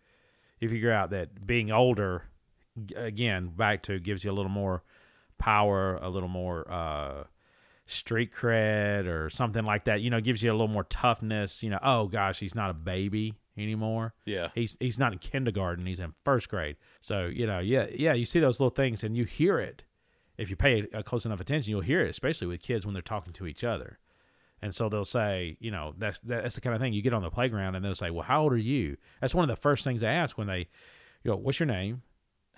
you 0.60 0.70
figure 0.70 0.92
out 0.92 1.12
that 1.12 1.46
being 1.46 1.72
older, 1.72 2.24
again, 2.96 3.50
back 3.50 3.84
to 3.84 4.00
gives 4.00 4.24
you 4.24 4.32
a 4.32 4.34
little 4.34 4.52
more 4.52 4.84
power, 5.38 5.96
a 5.98 6.10
little 6.10 6.30
more 6.30 6.70
uh, 6.72 7.24
street 7.86 8.34
cred, 8.34 9.08
or 9.08 9.30
something 9.30 9.64
like 9.64 9.86
that. 9.86 10.02
You 10.02 10.10
know, 10.10 10.20
gives 10.20 10.44
you 10.44 10.52
a 10.52 10.54
little 10.54 10.68
more 10.68 10.84
toughness. 10.84 11.64
You 11.64 11.70
know, 11.70 11.80
oh 11.82 12.08
gosh, 12.08 12.40
he's 12.40 12.56
not 12.56 12.70
a 12.70 12.74
baby 12.74 13.36
anymore. 13.64 14.14
yeah 14.26 14.50
He's 14.56 14.78
he's 14.80 15.00
not 15.00 15.14
in 15.14 15.20
kindergarten. 15.20 15.86
He's 15.86 16.00
in 16.00 16.14
first 16.24 16.50
grade. 16.50 16.78
So 17.02 17.26
you 17.26 17.46
know, 17.48 17.60
yeah, 17.60 17.88
yeah. 17.94 18.14
You 18.14 18.26
see 18.26 18.40
those 18.40 18.60
little 18.60 18.70
things, 18.76 19.04
and 19.04 19.16
you 19.18 19.24
hear 19.26 19.60
it. 19.60 19.84
If 20.38 20.50
you 20.52 20.56
pay 20.56 20.86
uh, 20.94 21.02
close 21.02 21.26
enough 21.26 21.40
attention, 21.42 21.72
you'll 21.72 21.82
hear 21.82 22.02
it, 22.02 22.10
especially 22.10 22.48
with 22.48 22.62
kids 22.62 22.86
when 22.86 22.94
they're 22.94 23.02
talking 23.02 23.34
to 23.34 23.48
each 23.48 23.64
other. 23.64 23.98
And 24.62 24.74
so 24.74 24.90
they'll 24.90 25.06
say, 25.06 25.58
you 25.60 25.72
know, 25.72 25.94
that's 25.98 26.20
that's 26.20 26.56
the 26.56 26.62
kind 26.62 26.76
of 26.76 26.82
thing 26.82 26.94
you 26.94 27.02
get 27.02 27.14
on 27.14 27.22
the 27.24 27.30
playground, 27.30 27.76
and 27.76 27.84
they'll 27.84 27.96
say, 27.96 28.10
"Well, 28.12 28.24
how 28.24 28.44
old 28.44 28.54
are 28.54 28.58
you?" 28.58 28.98
That's 29.22 29.34
one 29.36 29.44
of 29.50 29.56
the 29.56 29.62
first 29.62 29.84
things 29.84 30.02
they 30.02 30.08
ask 30.08 30.38
when 30.38 30.48
they, 30.48 30.68
you 31.24 31.32
know, 31.32 31.38
what's 31.38 31.60
your 31.60 31.68
name? 31.68 32.02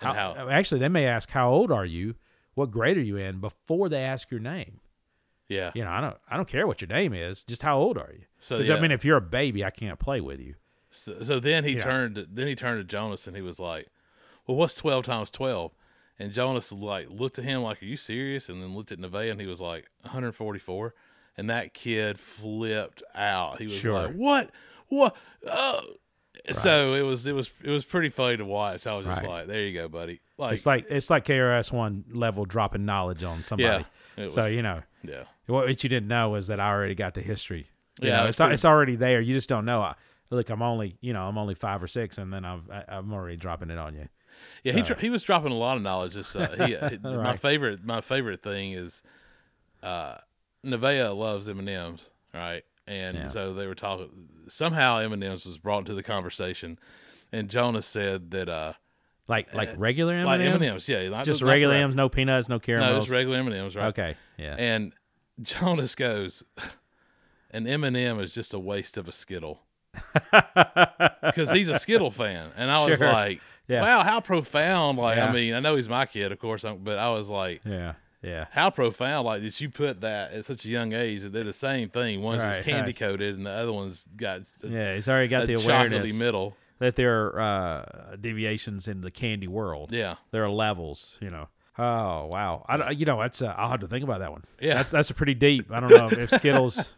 And 0.00 0.16
how- 0.16 0.48
Actually, 0.50 0.80
they 0.80 0.88
may 0.88 1.06
ask, 1.06 1.30
"How 1.30 1.50
old 1.50 1.70
are 1.72 1.84
you?" 1.86 2.14
What 2.54 2.70
grade 2.70 2.96
are 2.98 3.02
you 3.02 3.16
in? 3.16 3.40
Before 3.40 3.88
they 3.88 4.02
ask 4.02 4.30
your 4.30 4.40
name. 4.40 4.80
yeah 5.48 5.70
You 5.74 5.84
know, 5.84 5.90
I 5.90 6.00
don't 6.00 6.16
I 6.28 6.36
don't 6.36 6.48
care 6.48 6.66
what 6.66 6.80
your 6.80 6.88
name 6.88 7.12
is. 7.14 7.44
Just 7.44 7.62
how 7.62 7.78
old 7.78 7.96
are 7.98 8.10
you? 8.12 8.24
so 8.38 8.56
Because 8.56 8.68
yeah. 8.70 8.76
I 8.76 8.80
mean, 8.80 8.90
if 8.92 9.04
you're 9.04 9.16
a 9.16 9.22
baby, 9.22 9.64
I 9.64 9.70
can't 9.70 9.98
play 9.98 10.20
with 10.20 10.40
you. 10.40 10.54
So, 10.90 11.22
so 11.22 11.40
then 11.40 11.64
he 11.64 11.72
Yeah. 11.74 11.82
turned. 11.84 12.14
to- 12.16 12.26
Then 12.30 12.46
he 12.48 12.54
turned 12.54 12.80
to 12.80 12.84
Jonas 12.84 13.26
and 13.26 13.36
he 13.36 13.42
was 13.42 13.58
like, 13.60 13.88
"Well, 14.46 14.56
what's 14.56 14.74
twelve 14.74 15.04
times 15.04 15.30
12? 15.30 15.72
And 16.18 16.32
Jonas 16.32 16.70
like 16.72 17.08
looked 17.10 17.38
at 17.38 17.44
him 17.44 17.62
like, 17.62 17.82
"Are 17.82 17.86
you 17.86 17.96
serious?" 17.96 18.48
And 18.48 18.62
then 18.62 18.74
looked 18.74 18.92
at 18.92 18.98
Nevaeh 18.98 19.30
and 19.30 19.40
he 19.40 19.46
was 19.46 19.60
like, 19.60 19.88
"144." 20.02 20.94
And 21.36 21.48
that 21.48 21.72
kid 21.72 22.18
flipped 22.18 23.02
out. 23.14 23.58
He 23.58 23.64
was 23.64 23.78
Sure. 23.78 23.92
like, 24.08 24.14
"What? 24.14 24.50
What?" 24.88 25.16
Oh. 25.46 25.80
So 26.52 26.94
it 26.94 27.02
was 27.02 27.26
it 27.26 27.34
was 27.34 27.50
it 27.62 27.70
was 27.70 27.84
pretty 27.84 28.08
funny 28.08 28.36
to 28.38 28.44
watch. 28.44 28.86
I 28.86 28.94
was 28.96 29.06
just 29.06 29.22
Right. 29.22 29.28
like, 29.30 29.46
"There 29.46 29.60
you 29.62 29.74
go, 29.74 29.88
buddy." 29.88 30.20
Like, 30.38 30.54
It's 30.54 30.66
like 30.66 30.86
it's 30.90 31.10
like 31.10 31.24
KRS 31.24 31.70
One 31.72 32.04
level 32.12 32.44
dropping 32.44 32.84
knowledge 32.84 33.22
on 33.22 33.44
somebody. 33.44 33.84
Yeah, 34.16 34.24
was- 34.24 34.34
so 34.34 34.46
you 34.46 34.62
know 34.62 34.82
yeah, 35.02 35.24
what 35.46 35.66
what 35.66 35.82
you 35.84 35.88
didn't 35.90 36.08
know 36.08 36.30
was 36.30 36.46
that 36.48 36.58
I 36.58 36.68
already 36.70 36.94
got 36.94 37.14
the 37.14 37.20
history. 37.22 37.66
You 38.00 38.08
Yeah, 38.08 38.16
know, 38.18 38.22
it's 38.24 38.28
it's 38.30 38.38
pretty- 38.38 38.54
it's 38.54 38.64
already 38.64 38.96
there. 38.96 39.20
You 39.20 39.34
just 39.34 39.48
don't 39.48 39.64
know. 39.66 39.82
I, 39.82 39.94
look, 40.30 40.48
I'm 40.50 40.62
only 40.62 40.96
you 41.00 41.12
know 41.12 41.22
I'm 41.22 41.38
only 41.38 41.54
five 41.54 41.82
or 41.82 41.86
six, 41.86 42.18
and 42.18 42.32
then 42.32 42.44
I've 42.44 42.68
I, 42.70 42.84
I'm 42.88 43.12
already 43.12 43.36
dropping 43.36 43.70
it 43.70 43.78
on 43.78 43.94
you. 43.94 44.08
yeah. 44.64 44.72
He 44.72 44.80
So- 44.80 44.86
dro- 44.86 44.96
he 44.96 45.10
was 45.10 45.22
dropping 45.22 45.52
a 45.52 45.56
lot 45.56 45.76
of 45.76 45.82
knowledge. 45.82 46.14
Just 46.14 46.34
uh, 46.36 46.66
he, 46.66 46.76
uh, 46.76 46.90
my 47.02 47.36
favorite 47.36 47.84
my 47.84 48.00
favorite 48.00 48.42
thing 48.42 48.72
is, 48.72 49.02
uh, 49.82 50.16
Nevaeh 50.64 51.16
loves 51.16 51.48
M 51.48 51.58
and 51.58 51.68
M's, 51.68 52.10
right? 52.34 52.62
And 52.86 53.16
Yeah. 53.16 53.28
so 53.28 53.52
they 53.54 53.66
were 53.66 53.74
talking. 53.74 54.28
Somehow 54.48 54.98
M 54.98 55.12
and 55.12 55.22
M's 55.22 55.46
was 55.46 55.58
brought 55.58 55.80
into 55.80 55.94
the 55.94 56.02
conversation, 56.02 56.78
and 57.32 57.48
Jonas 57.48 57.86
said 57.86 58.30
that 58.32 58.48
uh, 58.48 58.72
Like 59.28 59.54
like 59.54 59.70
regular 59.76 60.14
M 60.14 60.24
like 60.26 60.40
M 60.40 60.54
and 60.54 60.62
M's, 60.62 60.72
M's, 60.72 60.88
yeah, 60.88 61.08
not, 61.08 61.24
just 61.24 61.40
not 61.42 61.48
regular 61.50 61.74
for- 61.74 61.78
M's, 61.84 61.94
no 61.94 62.08
peanuts, 62.08 62.48
no 62.48 62.56
No, 62.66 62.98
just 62.98 63.10
regular 63.10 63.38
M 63.38 63.46
and 63.46 63.54
M's, 63.56 63.76
right? 63.76 63.86
Okay, 63.88 64.16
yeah. 64.38 64.56
And 64.58 64.92
Jonas 65.42 65.94
goes, 65.94 66.42
an 67.52 67.66
M 67.66 67.84
and 67.84 67.96
M 67.96 68.18
is 68.20 68.32
just 68.32 68.52
a 68.52 68.58
waste 68.58 68.96
of 68.96 69.06
a 69.08 69.12
Skittle. 69.12 69.62
Because 71.22 71.50
he's 71.52 71.68
a 71.68 71.78
Skittle 71.78 72.10
fan, 72.10 72.50
and 72.56 72.70
I 72.70 72.84
was 72.84 72.98
Sure. 72.98 73.12
like, 73.12 73.40
Yeah. 73.68 73.82
"Wow, 73.82 74.02
how 74.02 74.20
profound!" 74.20 74.98
Like, 74.98 75.16
Yeah. 75.16 75.28
I 75.28 75.32
mean, 75.32 75.54
I 75.54 75.60
know 75.60 75.76
he's 75.76 75.88
my 75.88 76.06
kid, 76.06 76.32
of 76.32 76.38
course, 76.38 76.64
but 76.82 76.98
I 76.98 77.10
was 77.10 77.28
like, 77.28 77.60
yeah, 77.64 77.94
yeah. 78.22 78.46
"How 78.52 78.70
profound!" 78.70 79.26
Like, 79.26 79.42
did 79.42 79.60
you 79.60 79.68
put 79.70 80.00
that 80.00 80.32
at 80.32 80.44
such 80.44 80.64
a 80.64 80.68
young 80.68 80.92
age 80.92 81.22
that 81.22 81.32
they're 81.32 81.44
the 81.44 81.52
same 81.52 81.88
thing? 81.88 82.22
One's 82.22 82.40
Right, 82.42 82.56
just 82.56 82.62
candy 82.68 82.88
right. 82.90 82.96
coated, 82.96 83.36
and 83.36 83.46
the 83.46 83.50
other 83.50 83.72
one's 83.72 84.04
got 84.16 84.40
a, 84.62 84.68
Yeah, 84.68 84.94
he's 84.94 85.08
already 85.08 85.28
got 85.28 85.46
the 85.46 85.54
awareness 85.54 86.12
middle. 86.14 86.56
that 86.80 86.96
there 86.96 87.26
are 87.38 87.40
uh, 88.12 88.16
deviations 88.20 88.88
in 88.88 89.02
the 89.02 89.10
candy 89.10 89.46
world. 89.48 89.92
Yeah, 89.92 90.16
There 90.32 90.42
are 90.44 90.50
levels, 90.50 91.18
you 91.20 91.30
know. 91.30 91.48
Oh 91.78 92.26
wow! 92.26 92.66
I 92.68 92.90
you 92.90 93.06
know 93.06 93.20
that's 93.20 93.40
uh, 93.40 93.54
I'll 93.56 93.70
have 93.70 93.80
to 93.80 93.88
think 93.88 94.04
about 94.04 94.18
that 94.18 94.32
one. 94.32 94.42
Yeah. 94.60 94.74
that's 94.74 94.90
that's 94.90 95.08
a 95.10 95.14
pretty 95.14 95.34
deep. 95.34 95.70
I 95.72 95.80
don't 95.80 95.88
know 95.90 96.08
if 96.10 96.28
Skittles 96.30 96.94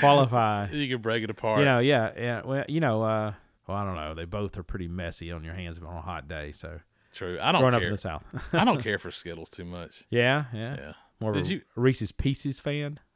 qualify. 0.00 0.68
you 0.70 0.88
can 0.88 1.00
break 1.02 1.22
it 1.24 1.30
apart. 1.30 1.58
You 1.60 1.64
know, 1.64 1.78
yeah, 1.78 2.10
yeah. 2.16 2.42
Well, 2.44 2.64
you 2.68 2.80
know, 2.80 3.02
uh, 3.02 3.32
well, 3.66 3.76
I 3.76 3.84
don't 3.84 3.94
know. 3.96 4.14
They 4.14 4.24
both 4.24 4.56
are 4.58 4.62
pretty 4.62 4.88
messy 4.88 5.30
on 5.32 5.44
your 5.44 5.54
hands 5.54 5.78
on 5.78 5.84
a 5.96 6.00
hot 6.00 6.28
day. 6.28 6.52
So 6.52 6.80
True. 7.12 7.38
I 7.40 7.52
don't 7.52 7.60
growing 7.60 7.74
up 7.74 7.82
in 7.82 7.90
the 7.90 7.96
South, 7.96 8.24
I 8.52 8.64
don't 8.64 8.82
care 8.82 8.98
for 8.98 9.10
Skittles 9.10 9.48
too 9.50 9.64
much. 9.64 10.04
yeah, 10.10 10.44
yeah, 10.52 10.76
Yeah. 10.78 10.92
More 11.20 11.30
of 11.30 11.36
Did 11.36 11.46
a 11.46 11.54
you- 11.54 11.62
Reese's 11.76 12.12
Pieces 12.12 12.58
fan. 12.60 12.98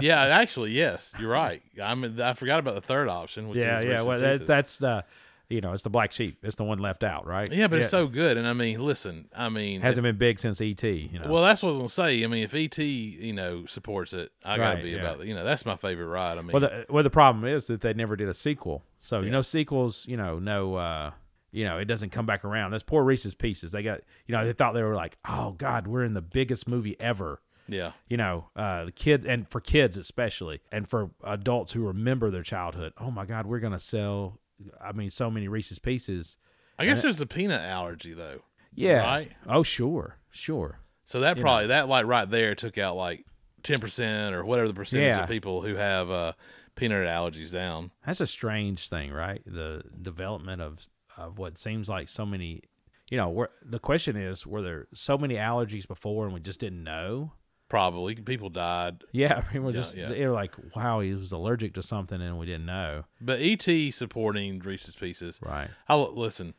Yeah, 0.00 0.20
actually, 0.22 0.72
yes, 0.72 1.12
you're 1.20 1.30
right. 1.30 1.62
I 1.80 1.94
mean, 1.94 2.20
I 2.20 2.34
forgot 2.34 2.58
about 2.58 2.74
the 2.74 2.80
third 2.80 3.08
option, 3.08 3.48
which 3.48 3.58
yeah, 3.58 3.78
is 3.78 3.84
yeah. 3.84 3.90
Reese's 3.92 4.06
Well, 4.06 4.18
that, 4.20 4.46
that's 4.46 4.78
the, 4.78 5.04
you 5.48 5.60
know, 5.60 5.72
it's 5.72 5.82
the 5.82 5.90
black 5.90 6.12
sheep. 6.12 6.38
It's 6.42 6.56
the 6.56 6.64
one 6.64 6.78
left 6.78 7.04
out, 7.04 7.26
right? 7.26 7.50
Yeah, 7.52 7.68
but 7.68 7.78
it's 7.78 7.88
so 7.90 8.06
good. 8.08 8.36
And 8.36 8.46
I 8.48 8.52
mean, 8.52 8.80
listen, 8.80 9.28
I 9.34 9.48
mean, 9.48 9.80
hasn't 9.80 10.02
been 10.02 10.16
big 10.16 10.38
since 10.38 10.60
ET. 10.60 10.82
You 10.82 11.18
know. 11.20 11.28
well, 11.28 11.42
that's 11.42 11.62
what 11.62 11.68
I 11.68 11.72
was 11.72 11.78
gonna 11.78 11.88
say. 12.10 12.24
I 12.24 12.26
mean, 12.26 12.42
if 12.44 12.54
ET, 12.54 12.78
you 12.78 13.32
know, 13.32 13.64
supports 13.66 14.12
it, 14.12 14.32
I 14.44 14.56
gotta 14.56 14.74
Right, 14.76 14.82
be 14.82 14.90
yeah. 14.90 14.98
about. 14.98 15.26
You 15.26 15.34
know, 15.34 15.44
that's 15.44 15.64
my 15.64 15.76
favorite 15.76 16.06
ride. 16.08 16.38
I 16.38 16.42
mean, 16.42 16.52
Well, 16.52 16.60
the, 16.60 16.86
well, 16.88 17.04
the 17.04 17.10
problem 17.10 17.44
is 17.44 17.66
that 17.68 17.80
they 17.80 17.94
never 17.94 18.16
did 18.16 18.28
a 18.28 18.34
sequel. 18.34 18.82
So 18.98 19.20
you 19.20 19.30
know, 19.30 19.42
sequels, 19.42 20.04
you 20.08 20.16
know, 20.16 20.38
no, 20.38 20.74
uh, 20.74 21.10
you 21.52 21.64
know, 21.64 21.78
it 21.78 21.84
doesn't 21.86 22.10
come 22.10 22.26
back 22.26 22.44
around. 22.44 22.72
That's 22.72 22.82
poor 22.82 23.04
Reese's 23.04 23.34
Pieces. 23.34 23.72
They 23.72 23.82
got, 23.82 24.00
you 24.26 24.34
know, 24.34 24.44
they 24.44 24.52
thought 24.52 24.74
they 24.74 24.82
were 24.82 24.96
like, 24.96 25.16
oh 25.28 25.52
God, 25.52 25.86
we're 25.86 26.02
in 26.04 26.14
the 26.14 26.20
biggest 26.22 26.66
movie 26.68 26.96
ever. 27.00 27.40
yeah, 27.68 27.92
You 28.08 28.16
know, 28.16 28.48
uh, 28.56 28.86
the 28.86 28.92
kid 28.92 29.24
and 29.24 29.48
for 29.48 29.60
kids 29.60 29.96
especially, 29.96 30.60
and 30.72 30.88
for 30.88 31.10
adults 31.24 31.72
who 31.72 31.86
remember 31.86 32.30
their 32.30 32.42
childhood. 32.42 32.92
Oh 32.98 33.10
my 33.10 33.24
God, 33.24 33.46
we're 33.46 33.60
gonna 33.60 33.78
sell. 33.78 34.40
I 34.82 34.92
mean, 34.92 35.10
so 35.10 35.30
many 35.30 35.48
Reese's 35.48 35.78
Pieces. 35.78 36.38
I 36.78 36.84
guess 36.84 37.02
there's 37.02 37.20
a 37.20 37.26
peanut 37.26 37.62
allergy 37.62 38.12
though. 38.12 38.42
Yeah. 38.74 39.04
Right? 39.04 39.32
Oh 39.48 39.62
sure, 39.62 40.18
sure. 40.30 40.80
So 41.06 41.20
that 41.20 41.36
You 41.36 41.42
probably 41.42 41.68
that 41.68 41.88
like 41.88 42.04
right 42.06 42.28
there 42.28 42.54
took 42.54 42.76
out 42.78 42.96
like 42.96 43.24
ten 43.62 43.78
percent 43.78 44.34
or 44.34 44.44
whatever 44.44 44.68
the 44.68 44.74
percentage 44.74 45.06
Yeah. 45.16 45.22
of 45.22 45.28
people 45.28 45.62
who 45.62 45.76
have 45.76 46.10
uh, 46.10 46.32
peanut 46.74 47.06
allergies 47.06 47.50
down. 47.52 47.92
That's 48.04 48.20
a 48.20 48.26
strange 48.26 48.88
thing, 48.88 49.12
right? 49.12 49.42
The 49.46 49.82
development 50.02 50.60
of 50.62 50.86
of 51.16 51.38
what 51.38 51.56
seems 51.58 51.88
like 51.88 52.08
so 52.08 52.26
many. 52.26 52.62
You 53.10 53.16
know, 53.18 53.28
where 53.28 53.50
the 53.64 53.78
question 53.78 54.16
is, 54.16 54.44
were 54.46 54.62
there 54.62 54.88
so 54.92 55.16
many 55.16 55.34
allergies 55.36 55.86
before 55.86 56.24
and 56.24 56.34
we 56.34 56.40
just 56.40 56.58
didn't 56.60 56.82
know? 56.82 57.32
Probably 57.68 58.14
people 58.14 58.48
died, 58.48 59.02
Yeah, 59.12 59.42
I 59.54 59.58
we're 59.58 59.70
Yeah, 59.72 59.76
just 59.80 59.96
yeah. 59.96 60.08
they 60.08 60.24
were 60.26 60.32
like, 60.32 60.54
wow, 60.76 61.00
he 61.00 61.12
was 61.14 61.32
allergic 61.32 61.74
to 61.74 61.82
something 61.82 62.20
and 62.22 62.38
we 62.38 62.46
didn't 62.46 62.66
know. 62.66 63.04
but 63.20 63.40
ET 63.40 63.66
supporting 63.92 64.60
Reese's 64.60 64.94
Pieces. 64.96 65.40
Right. 65.42 65.68
I 65.88 65.96
listen. 65.96 66.54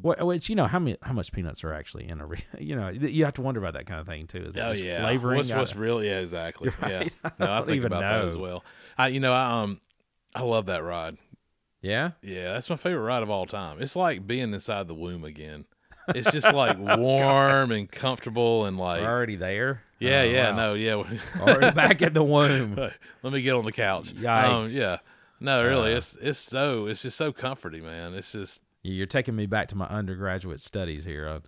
What, 0.00 0.24
which 0.26 0.48
you 0.48 0.56
know 0.56 0.66
how 0.66 0.78
many 0.78 0.96
how 1.02 1.12
much 1.12 1.32
peanuts 1.32 1.62
are 1.64 1.72
actually 1.74 2.08
in 2.08 2.20
a 2.20 2.26
re- 2.26 2.44
you 2.58 2.74
know 2.74 2.88
you 2.88 3.24
have 3.26 3.34
to 3.34 3.42
wonder 3.42 3.60
about 3.60 3.74
that 3.74 3.84
kind 3.86 4.00
of 4.00 4.06
thing 4.06 4.26
too. 4.26 4.38
Is 4.38 4.54
that 4.54 4.68
Oh 4.68 4.72
yeah, 4.72 5.00
flavoring? 5.02 5.36
What's, 5.36 5.50
what's 5.50 5.76
really? 5.76 6.06
Yeah, 6.08 6.20
exactly. 6.20 6.70
Right. 6.80 6.90
Yeah, 6.90 7.08
I 7.24 7.30
no, 7.38 7.52
I 7.52 7.58
don't 7.58 7.66
think 7.68 7.84
about 7.84 8.00
that 8.00 8.24
as 8.24 8.36
well. 8.36 8.64
I, 8.96 9.08
you 9.08 9.20
know, 9.20 9.32
I 9.34 9.62
um, 9.62 9.80
I 10.34 10.42
love 10.42 10.64
that 10.66 10.82
ride. 10.82 11.18
yeah, 11.82 12.12
Yeah, 12.22 12.54
that's 12.54 12.70
my 12.70 12.76
favorite 12.76 13.02
ride 13.04 13.22
of 13.22 13.28
all 13.28 13.44
time. 13.44 13.82
It's 13.82 13.94
like 13.96 14.26
being 14.26 14.54
inside 14.54 14.88
the 14.88 14.94
womb 14.94 15.24
again. 15.24 15.66
It's 16.08 16.32
just 16.32 16.52
like 16.52 16.78
warm 16.98 17.70
and 17.72 17.90
comfortable 17.90 18.64
and 18.66 18.76
like 18.78 19.00
we're 19.02 19.08
already 19.08 19.36
there. 19.36 19.82
yeah, 19.98 20.20
Oh, 20.20 20.24
yeah, 20.24 20.50
wow. 20.50 20.56
no, 20.56 20.74
yeah. 20.74 20.94
already 21.40 21.74
back 21.74 22.02
in 22.02 22.12
the 22.12 22.22
womb. 22.24 22.74
Let 23.22 23.32
me 23.32 23.42
get 23.42 23.54
on 23.54 23.64
the 23.64 23.72
couch. 23.72 24.10
Um, 24.10 24.16
Yikes. 24.16 24.76
yeah, 24.76 24.96
no, 25.40 25.64
really, 25.64 25.92
Uh. 25.94 25.98
it's 25.98 26.16
it's 26.20 26.38
so 26.38 26.86
it's 26.86 27.02
just 27.02 27.16
so 27.16 27.32
comforting, 27.32 27.84
man. 27.84 28.14
It's 28.14 28.32
just 28.32 28.62
You're 28.82 29.06
taking 29.06 29.36
me 29.36 29.46
back 29.46 29.68
to 29.68 29.76
my 29.76 29.86
undergraduate 29.86 30.60
studies 30.60 31.04
here. 31.04 31.28
Uh, 31.28 31.40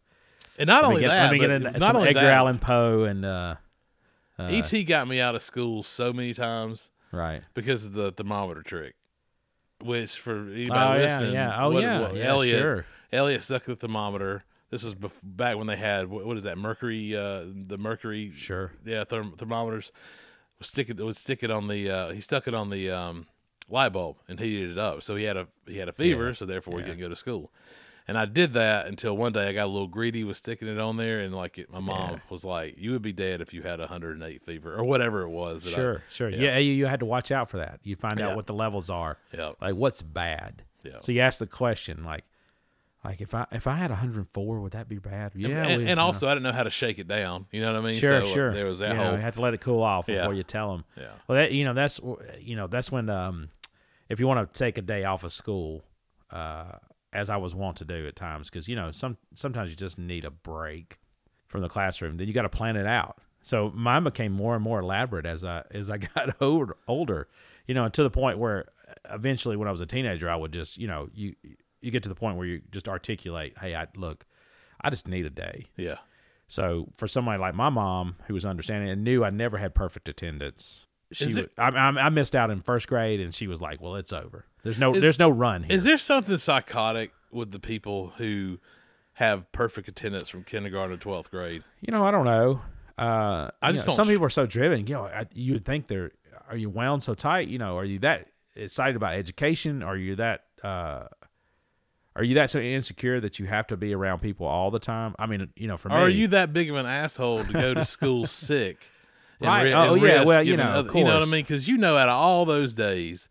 and 0.59 0.69
not 0.69 0.85
only 0.85 1.01
get, 1.01 1.09
that, 1.09 1.25
let 1.25 1.33
me 1.33 1.39
get 1.41 1.63
but 1.63 1.73
not 1.73 1.81
some 1.81 1.97
only 1.97 2.11
Edgar 2.11 2.21
that, 2.21 2.33
Allan 2.33 2.61
Poe 2.61 3.03
and 3.03 3.25
uh, 3.25 3.57
uh, 4.39 4.45
ET 4.45 4.71
got 4.85 5.09
me 5.09 5.21
out 5.21 5.35
of 5.35 5.43
school 5.43 5.83
so 5.83 6.13
many 6.13 6.33
times 6.33 6.91
right. 7.11 7.43
because 7.55 7.85
of 7.85 7.93
the 7.95 8.13
thermometer 8.13 8.63
trick. 8.63 8.95
Which 9.81 10.17
for 10.19 10.37
anybody 10.49 10.71
Oh 10.71 10.95
yeah, 10.95 11.03
listening, 11.03 11.33
yeah. 11.35 11.65
Oh 11.65 11.71
what- 11.73 11.83
yeah, 11.83 12.01
what- 12.01 12.15
yeah. 12.17 12.25
Elliot, 12.25 12.59
Sure. 12.61 12.87
Elliot 13.14 13.42
stuck 13.42 13.64
the 13.64 13.76
thermometer. 13.76 14.44
This 14.71 14.83
was 14.83 14.94
bef- 14.94 15.12
back 15.23 15.56
when 15.56 15.66
they 15.66 15.76
had 15.76 16.09
what, 16.09 16.26
what 16.26 16.37
is 16.37 16.42
that 16.42 16.59
mercury? 16.59 17.16
Uh, 17.16 17.44
the 17.66 17.78
mercury, 17.78 18.33
Sure. 18.33 18.73
yeah, 18.85 19.04
therm- 19.04 19.38
thermometers. 19.38 19.92
Would 20.59 20.66
stick 20.66 20.90
it 20.90 20.99
would 20.99 21.16
stick 21.16 21.42
it 21.42 21.50
on 21.50 21.68
the. 21.68 21.90
Uh, 21.90 22.11
he 22.11 22.21
stuck 22.21 22.47
it 22.49 22.54
on 22.54 22.71
the 22.71 22.90
um, 22.90 23.26
light 23.68 23.90
bulb 23.92 24.16
and 24.28 24.38
heated 24.40 24.71
it 24.73 24.78
up. 24.78 25.02
So 25.02 25.16
he 25.16 25.25
had 25.25 25.37
a 25.37 25.47
he 25.66 25.78
had 25.78 25.88
a 25.88 25.92
fever, 25.92 26.28
Yeah. 26.28 26.33
so 26.33 26.47
therefore 26.47 26.75
he 26.75 26.80
Yeah. 26.80 26.87
couldn't 26.87 27.00
go 27.00 27.09
to 27.09 27.16
school. 27.16 27.52
And 28.06 28.18
I 28.18 28.26
did 28.26 28.52
that 28.52 28.87
until 28.87 29.16
one 29.16 29.33
day 29.33 29.49
I 29.49 29.52
got 29.54 29.64
a 29.64 29.73
little 29.73 29.88
greedy 29.88 30.25
with 30.25 30.37
sticking 30.37 30.68
it 30.68 30.78
on 30.78 30.97
there, 30.99 31.21
and 31.21 31.35
like 31.35 31.56
it, 31.59 31.71
my 31.73 31.80
mom 31.80 32.11
Yeah. 32.14 32.18
was 32.28 32.44
like, 32.44 32.75
"You 32.76 32.92
would 32.92 33.00
be 33.02 33.12
dead 33.14 33.40
if 33.40 33.54
you 33.54 33.62
had 33.62 33.80
a 33.80 33.85
108 33.85 34.44
fever 34.44 34.75
or 34.75 34.85
whatever 34.85 35.23
it 35.23 35.30
was." 35.30 35.62
that 35.64 35.71
I- 35.71 35.75
Sure, 35.75 36.02
sure. 36.11 36.28
yeah. 36.28 36.38
Yeah, 36.40 36.59
you, 36.59 36.73
you 36.73 36.87
had 36.87 37.00
to 37.00 37.06
watch 37.06 37.30
out 37.30 37.49
for 37.49 37.56
that. 37.59 37.80
You 37.83 37.97
find 37.97 38.18
Yeah. 38.18 38.28
out 38.28 38.37
what 38.37 38.47
the 38.47 38.52
levels 38.54 38.90
are. 38.90 39.16
yeah, 39.33 39.52
Like 39.61 39.76
what's 39.76 40.02
bad. 40.02 40.64
yeah. 40.85 40.99
So 41.00 41.12
you 41.12 41.21
ask 41.21 41.38
the 41.38 41.47
question 41.47 42.04
like 42.04 42.25
like 43.05 43.21
if 43.21 43.35
I 43.35 43.47
if 43.53 43.67
I 43.67 43.75
had 43.77 43.91
104 43.91 44.61
would 44.61 44.73
that 44.73 44.89
be 44.89 44.99
bad? 44.99 45.33
Yeah. 45.35 45.49
and, 45.49 45.67
we- 45.67 45.73
and 45.75 45.89
you 45.89 45.95
know. 45.97 46.03
also 46.03 46.29
I 46.29 46.35
didn't 46.35 46.45
know 46.45 46.53
how 46.53 46.63
to 46.63 46.71
shake 46.71 46.99
it 46.99 47.07
down. 47.09 47.47
You 47.53 47.61
know 47.61 47.73
what 47.73 47.83
I 47.83 47.85
mean? 47.93 48.01
sure, 48.01 48.23
so, 48.25 48.31
uh, 48.31 48.33
sure. 48.33 48.53
There 48.55 48.67
was 48.67 48.79
that 48.81 48.91
you 48.91 48.97
know, 48.97 49.05
whole 49.05 49.13
you 49.15 49.19
have 49.21 49.35
to 49.35 49.41
let 49.41 49.55
it 49.55 49.61
cool 49.61 49.83
off 49.83 50.07
Yeah. 50.09 50.21
before 50.23 50.35
you 50.35 50.43
tell 50.43 50.73
them. 50.73 50.85
yeah. 50.97 51.09
Well, 51.29 51.37
that 51.39 51.53
you 51.53 51.65
know 51.65 51.75
that's 51.75 52.01
you 52.41 52.57
know 52.57 52.67
that's 52.67 52.91
when 52.91 53.09
um 53.11 53.49
if 54.09 54.21
you 54.21 54.27
want 54.27 54.53
to 54.53 54.59
take 54.59 54.79
a 54.79 54.83
day 54.83 55.05
off 55.05 55.25
of 55.25 55.33
school, 55.33 55.83
uh, 56.31 56.73
as 57.13 57.31
I 57.31 57.37
was 57.37 57.55
wont 57.55 57.77
to 57.79 57.85
do 57.85 58.07
at 58.07 58.17
times, 58.17 58.51
because 58.51 58.69
you 58.69 58.77
know 58.77 58.91
some 58.91 59.17
sometimes 59.35 59.71
you 59.71 59.77
just 59.77 59.99
need 59.99 60.25
a 60.25 60.31
break 60.31 60.99
from 61.47 61.61
the 61.63 61.69
classroom. 61.69 62.17
Then 62.17 62.27
you 62.29 62.35
got 62.35 62.43
to 62.43 62.49
plan 62.49 62.77
it 62.77 62.87
out. 62.87 63.19
So 63.43 63.71
mine 63.75 64.05
became 64.05 64.33
more 64.33 64.55
and 64.55 64.65
more 64.65 64.81
elaborate 64.81 65.27
as 65.27 65.45
I 65.45 65.63
as 65.71 65.91
I 65.91 65.99
got 66.15 66.35
older, 66.41 66.77
older, 66.89 67.29
you 67.67 67.75
know, 67.75 67.89
to 67.89 68.03
the 68.03 68.11
point 68.11 68.39
where 68.39 68.67
eventually, 69.11 69.57
when 69.57 69.69
I 69.69 69.71
was 69.71 69.81
a 69.81 69.87
teenager, 69.87 70.29
I 70.31 70.37
would 70.37 70.53
just 70.53 70.79
you 70.79 70.87
know 70.89 71.09
you 71.15 71.35
you 71.85 71.91
get 71.91 72.03
to 72.05 72.09
the 72.09 72.14
point 72.14 72.37
where 72.37 72.47
you 72.47 72.62
just 72.71 72.88
articulate, 72.88 73.57
hey, 73.61 73.75
I 73.75 73.87
look, 73.97 74.25
I 74.81 74.91
just 74.91 75.07
need 75.07 75.26
a 75.26 75.31
day. 75.31 75.67
Yeah. 75.76 75.99
So 76.47 76.88
for 76.97 77.07
somebody 77.09 77.38
like 77.41 77.55
my 77.55 77.69
mom, 77.69 78.17
who 78.26 78.35
was 78.35 78.45
understanding 78.45 78.91
and 78.91 79.05
knew 79.05 79.25
I 79.25 79.31
never 79.31 79.59
had 79.59 79.75
perfect 79.75 80.09
attendance, 80.09 80.87
she 81.12 81.26
it- 81.26 81.53
I, 81.59 81.69
I, 81.69 82.09
missed 82.09 82.35
out 82.35 82.50
in 82.50 82.61
first 82.61 82.88
grade, 82.88 83.21
and 83.21 83.35
she 83.35 83.47
was 83.47 83.61
like, 83.61 83.81
"Well, 83.81 83.97
it's 83.97 84.12
over. 84.12 84.47
There's 84.62 84.79
no 84.79 84.95
Is- 84.95 85.00
there's 85.03 85.19
no 85.19 85.31
run 85.31 85.64
here." 85.64 85.75
Is 85.75 85.85
there 85.85 85.99
something 85.99 86.37
psychotic 86.38 87.12
with 87.31 87.53
the 87.53 87.61
people 87.61 88.12
who 88.17 88.59
have 89.14 89.50
perfect 89.53 89.87
attendance 89.88 90.29
from 90.29 90.45
kindergarten 90.45 90.97
to 90.97 91.03
twelfth 91.03 91.31
grade? 91.31 91.62
you 91.81 91.93
know, 91.93 92.05
I 92.05 92.11
don't 92.11 92.25
know. 92.25 92.62
Uh, 92.97 93.50
I 93.61 93.73
just 93.73 93.87
know, 93.87 93.91
don't 93.91 93.97
some 93.97 94.09
people 94.09 94.26
are 94.26 94.31
so 94.31 94.47
driven. 94.47 94.87
You 94.87 94.95
know, 94.95 95.05
I, 95.05 95.26
you 95.33 95.55
would 95.55 95.64
think 95.64 95.87
they're 95.87 96.12
are 96.49 96.57
you 96.57 96.69
wound 96.69 97.03
so 97.03 97.14
tight? 97.14 97.49
You 97.49 97.59
know, 97.59 97.76
are 97.79 97.85
you 97.85 97.99
that 98.00 98.29
excited 98.55 98.97
about 98.97 99.14
education? 99.14 99.83
Are 99.83 99.97
you 99.97 100.17
that 100.17 100.45
uh, 100.62 101.07
are 102.16 102.23
you 102.25 102.35
that 102.37 102.50
so 102.50 102.61
insecure 102.61 103.21
that 103.21 103.38
you 103.38 103.47
have 103.47 103.66
to 103.68 103.76
be 103.76 103.92
around 103.94 104.21
people 104.21 104.47
all 104.47 104.71
the 104.71 104.78
time? 104.78 105.14
I 105.18 105.26
mean, 105.26 105.49
you 105.56 105.66
know, 105.68 105.76
for 105.76 105.90
Or 105.90 105.99
are 106.02 106.09
you 106.09 106.28
that 106.28 106.52
big 106.52 106.71
of 106.71 106.76
an 106.76 106.87
asshole 106.87 107.44
to 107.44 107.52
go 107.52 107.75
to 107.75 107.85
school 107.85 108.26
sick? 108.26 108.78
Right. 109.40 109.64
ri- 109.64 109.73
Oh, 109.75 109.94
yeah. 109.94 110.25
Well, 110.25 110.42
you 110.42 110.56
know, 110.56 110.62
other- 110.64 110.99
you 110.99 111.04
know 111.04 111.14
what 111.18 111.23
I 111.28 111.30
mean? 111.30 111.42
Because 111.42 111.66
you 111.68 111.76
know, 111.76 111.97
out 111.97 112.09
of 112.09 112.14
all 112.14 112.44
those 112.44 112.75
days, 112.75 113.28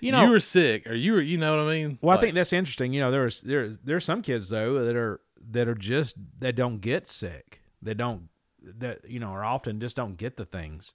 you 0.00 0.12
know, 0.12 0.24
you 0.24 0.30
were 0.30 0.40
sick, 0.40 0.86
or 0.88 0.94
you 0.94 1.12
were, 1.14 1.20
you 1.20 1.36
know 1.38 1.56
what 1.56 1.64
I 1.66 1.72
mean? 1.72 1.98
Well, 2.00 2.16
I 2.16 2.20
think 2.20 2.34
that's 2.34 2.52
interesting. 2.52 2.92
You 2.92 3.00
know, 3.00 3.10
there's 3.10 3.40
there 3.42 3.68
there's 3.84 4.04
some 4.04 4.22
kids 4.22 4.48
though 4.48 4.84
that 4.84 4.96
are 4.96 5.20
that 5.50 5.68
are 5.68 5.74
just 5.74 6.16
that 6.38 6.54
don't 6.56 6.80
get 6.80 7.08
sick. 7.08 7.60
They 7.82 7.94
don't 7.94 8.28
that 8.62 9.00
you 9.08 9.18
know 9.20 9.28
are 9.28 9.44
often 9.44 9.80
just 9.80 9.96
don't 9.96 10.16
get 10.16 10.36
the 10.36 10.44
things. 10.44 10.94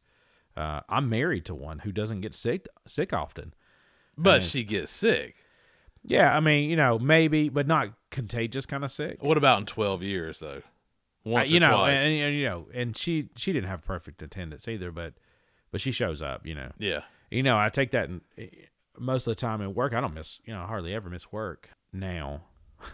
Uh, 0.55 0.79
I'm 0.89 1.09
married 1.09 1.45
to 1.45 1.55
one 1.55 1.79
who 1.79 1.91
doesn't 1.91 2.21
get 2.21 2.33
sick 2.33 2.67
sick 2.87 3.11
often. 3.13 3.53
but 4.17 4.41
she 4.43 4.63
gets 4.63 4.91
sick. 4.91 5.35
Yeah, 6.07 6.35
I 6.35 6.39
mean, 6.39 6.69
you 6.69 6.75
know, 6.75 6.97
maybe, 6.97 7.49
but 7.49 7.67
not 7.67 7.89
contagious 8.09 8.65
kind 8.65 8.83
of 8.83 8.91
sick. 8.91 9.21
What 9.21 9.37
about 9.37 9.59
in 9.59 9.65
twelve 9.65 10.01
years 10.01 10.39
though? 10.39 10.61
Uh, 11.25 11.29
Once 11.29 11.49
you 11.49 11.59
know, 11.59 11.71
twice. 11.71 12.01
and, 12.01 12.13
and, 12.13 12.35
you 12.35 12.45
know, 12.45 12.67
and 12.73 12.95
she 12.95 13.29
she 13.35 13.51
didn't 13.51 13.69
have 13.69 13.83
perfect 13.83 14.21
attendance 14.21 14.67
either, 14.67 14.91
but 14.91 15.13
but 15.71 15.81
she 15.81 15.91
shows 15.91 16.21
up. 16.21 16.47
You 16.47 16.55
know, 16.55 16.71
yeah, 16.79 17.01
you 17.29 17.43
know, 17.43 17.57
I 17.57 17.69
take 17.69 17.91
that 17.91 18.09
in, 18.09 18.21
most 18.97 19.27
of 19.27 19.31
the 19.31 19.39
time 19.39 19.61
at 19.61 19.75
work. 19.75 19.93
I 19.93 20.01
don't 20.01 20.13
miss, 20.13 20.39
you 20.45 20.53
know, 20.53 20.61
I 20.61 20.65
hardly 20.65 20.93
ever 20.93 21.09
miss 21.09 21.31
work 21.31 21.69
now. 21.91 22.41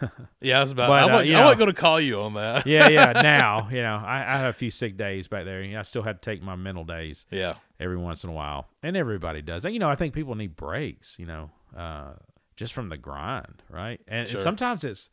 yeah. 0.40 0.58
I 0.58 0.60
was 0.62 0.72
about. 0.72 0.88
But, 0.88 0.92
I 0.94 1.02
uh, 1.02 1.08
wasn't, 1.08 1.28
you 1.28 1.36
I 1.36 1.42
wasn't 1.42 1.58
going 1.58 1.72
to 1.72 1.80
call 1.80 2.00
you 2.00 2.20
on 2.20 2.34
that. 2.34 2.66
yeah, 2.66 2.88
yeah. 2.88 3.12
Now, 3.22 3.68
you 3.70 3.82
know, 3.82 3.96
I, 3.96 4.34
I 4.34 4.38
had 4.38 4.46
a 4.46 4.52
few 4.52 4.70
sick 4.70 4.96
days 4.96 5.28
back 5.28 5.44
there. 5.44 5.62
I 5.78 5.82
still 5.82 6.02
had 6.02 6.22
to 6.22 6.30
take 6.30 6.42
my 6.42 6.56
mental 6.56 6.84
days 6.84 7.26
yeah, 7.30 7.54
every 7.78 7.96
once 7.96 8.24
in 8.24 8.30
a 8.30 8.32
while, 8.32 8.68
and 8.82 8.96
everybody 8.96 9.42
does. 9.42 9.64
And, 9.64 9.74
you 9.74 9.80
know, 9.80 9.90
I 9.90 9.94
think 9.94 10.14
people 10.14 10.34
need 10.34 10.56
breaks. 10.56 11.18
You 11.18 11.26
know, 11.26 11.50
uh, 11.76 12.14
just 12.56 12.72
from 12.72 12.88
the 12.88 12.96
grind, 12.96 13.62
right? 13.68 14.00
And, 14.06 14.20
and 14.20 14.28
Sure. 14.30 14.40
sometimes 14.40 14.84
it's 14.84 15.10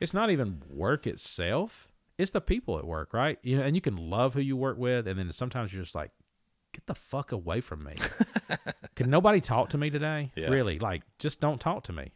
it's 0.00 0.12
not 0.14 0.30
even 0.30 0.62
work 0.68 1.06
itself; 1.06 1.88
it's 2.18 2.30
the 2.32 2.40
people 2.40 2.78
at 2.78 2.84
work, 2.84 3.12
right? 3.14 3.38
You 3.42 3.58
know, 3.58 3.62
and 3.64 3.74
you 3.76 3.80
can 3.80 3.96
love 3.96 4.34
who 4.34 4.40
you 4.40 4.56
work 4.56 4.76
with, 4.78 5.06
and 5.06 5.18
then 5.18 5.30
sometimes 5.32 5.72
you're 5.72 5.82
just 5.82 5.94
like, 5.94 6.10
get 6.72 6.86
the 6.86 6.94
fuck 6.94 7.32
away 7.32 7.60
from 7.60 7.84
me. 7.84 7.94
can 8.96 9.10
nobody 9.10 9.40
talk 9.40 9.68
to 9.70 9.78
me 9.78 9.90
today? 9.90 10.32
Yeah. 10.34 10.48
Really, 10.48 10.78
like, 10.78 11.02
just 11.18 11.40
don't 11.40 11.60
talk 11.60 11.84
to 11.84 11.92
me. 11.92 12.12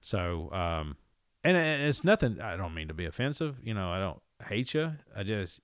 So, 0.00 0.50
um, 0.52 0.96
and, 1.44 1.56
and 1.56 1.82
it's 1.82 2.04
nothing. 2.04 2.40
I 2.40 2.56
don't 2.56 2.74
mean 2.74 2.88
to 2.88 2.94
be 2.94 3.04
offensive. 3.06 3.56
You 3.62 3.74
know, 3.74 3.90
I 3.90 3.98
don't 3.98 4.20
hate 4.48 4.72
you. 4.74 4.92
I 5.14 5.22
just 5.22 5.60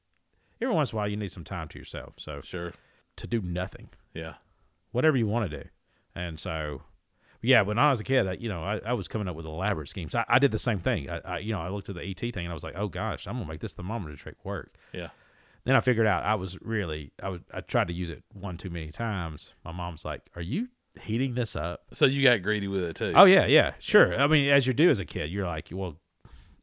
every 0.61 0.75
once 0.75 0.93
in 0.93 0.97
a 0.97 0.99
while 0.99 1.09
you 1.09 1.17
need 1.17 1.31
some 1.31 1.45
time 1.45 1.69
to 1.69 1.79
yourself. 1.79 2.15
So 2.19 2.41
sure, 2.43 2.73
to 3.17 3.27
do 3.27 3.41
nothing, 3.41 3.89
yeah, 4.15 4.35
whatever 4.93 5.17
you 5.17 5.27
want 5.27 5.51
to 5.51 5.63
do. 5.63 5.69
And 6.15 6.39
so, 6.41 6.83
yeah, 7.47 7.63
when 7.63 7.79
I 7.79 7.91
was 7.91 8.01
a 8.01 8.05
kid, 8.05 8.27
I, 8.27 8.33
you 8.33 8.49
know, 8.49 8.63
I, 8.63 8.81
I 8.85 8.93
was 8.95 9.07
coming 9.07 9.29
up 9.29 9.37
with 9.37 9.47
elaborate 9.47 9.89
schemes. 9.89 10.15
I, 10.17 10.25
I 10.29 10.41
did 10.41 10.51
the 10.51 10.59
same 10.59 10.81
thing. 10.81 11.09
I, 11.09 11.21
I, 11.25 11.39
you 11.39 11.53
know, 11.53 11.61
I 11.61 11.69
looked 11.69 11.89
at 11.89 11.95
the 11.95 12.03
ET 12.03 12.19
thing 12.19 12.35
and 12.39 12.49
I 12.49 12.55
was 12.55 12.65
like, 12.65 12.75
oh 12.77 12.89
gosh, 12.89 13.29
I'm 13.29 13.37
gonna 13.37 13.47
make 13.49 13.61
this 13.61 13.73
thermometer 13.73 14.17
trick 14.17 14.37
work. 14.45 14.75
yeah. 14.93 15.09
Then 15.65 15.75
I 15.75 15.81
figured 15.81 16.07
out 16.07 16.23
I 16.23 16.37
was 16.37 16.61
really, 16.61 17.13
I 17.21 17.29
was, 17.29 17.41
I 17.53 17.61
tried 17.61 17.89
to 17.89 17.93
use 17.93 18.09
it 18.09 18.23
one 18.33 18.57
too 18.57 18.71
many 18.71 18.93
times. 18.93 19.55
My 19.65 19.73
mom's 19.73 20.05
like, 20.05 20.23
are 20.37 20.43
you 20.43 20.69
heating 21.01 21.35
this 21.35 21.57
up? 21.57 21.83
So 21.93 22.07
you 22.07 22.23
got 22.23 22.43
greedy 22.43 22.69
with 22.69 22.83
it 22.85 22.95
too. 22.97 23.13
Oh 23.17 23.25
yeah, 23.25 23.47
yeah, 23.47 23.75
sure. 23.79 24.17
I 24.21 24.27
mean, 24.29 24.49
as 24.51 24.67
you 24.67 24.73
do 24.73 24.91
as 24.91 25.01
a 25.01 25.05
kid, 25.05 25.31
you're 25.31 25.47
like, 25.47 25.69
well, 25.73 25.97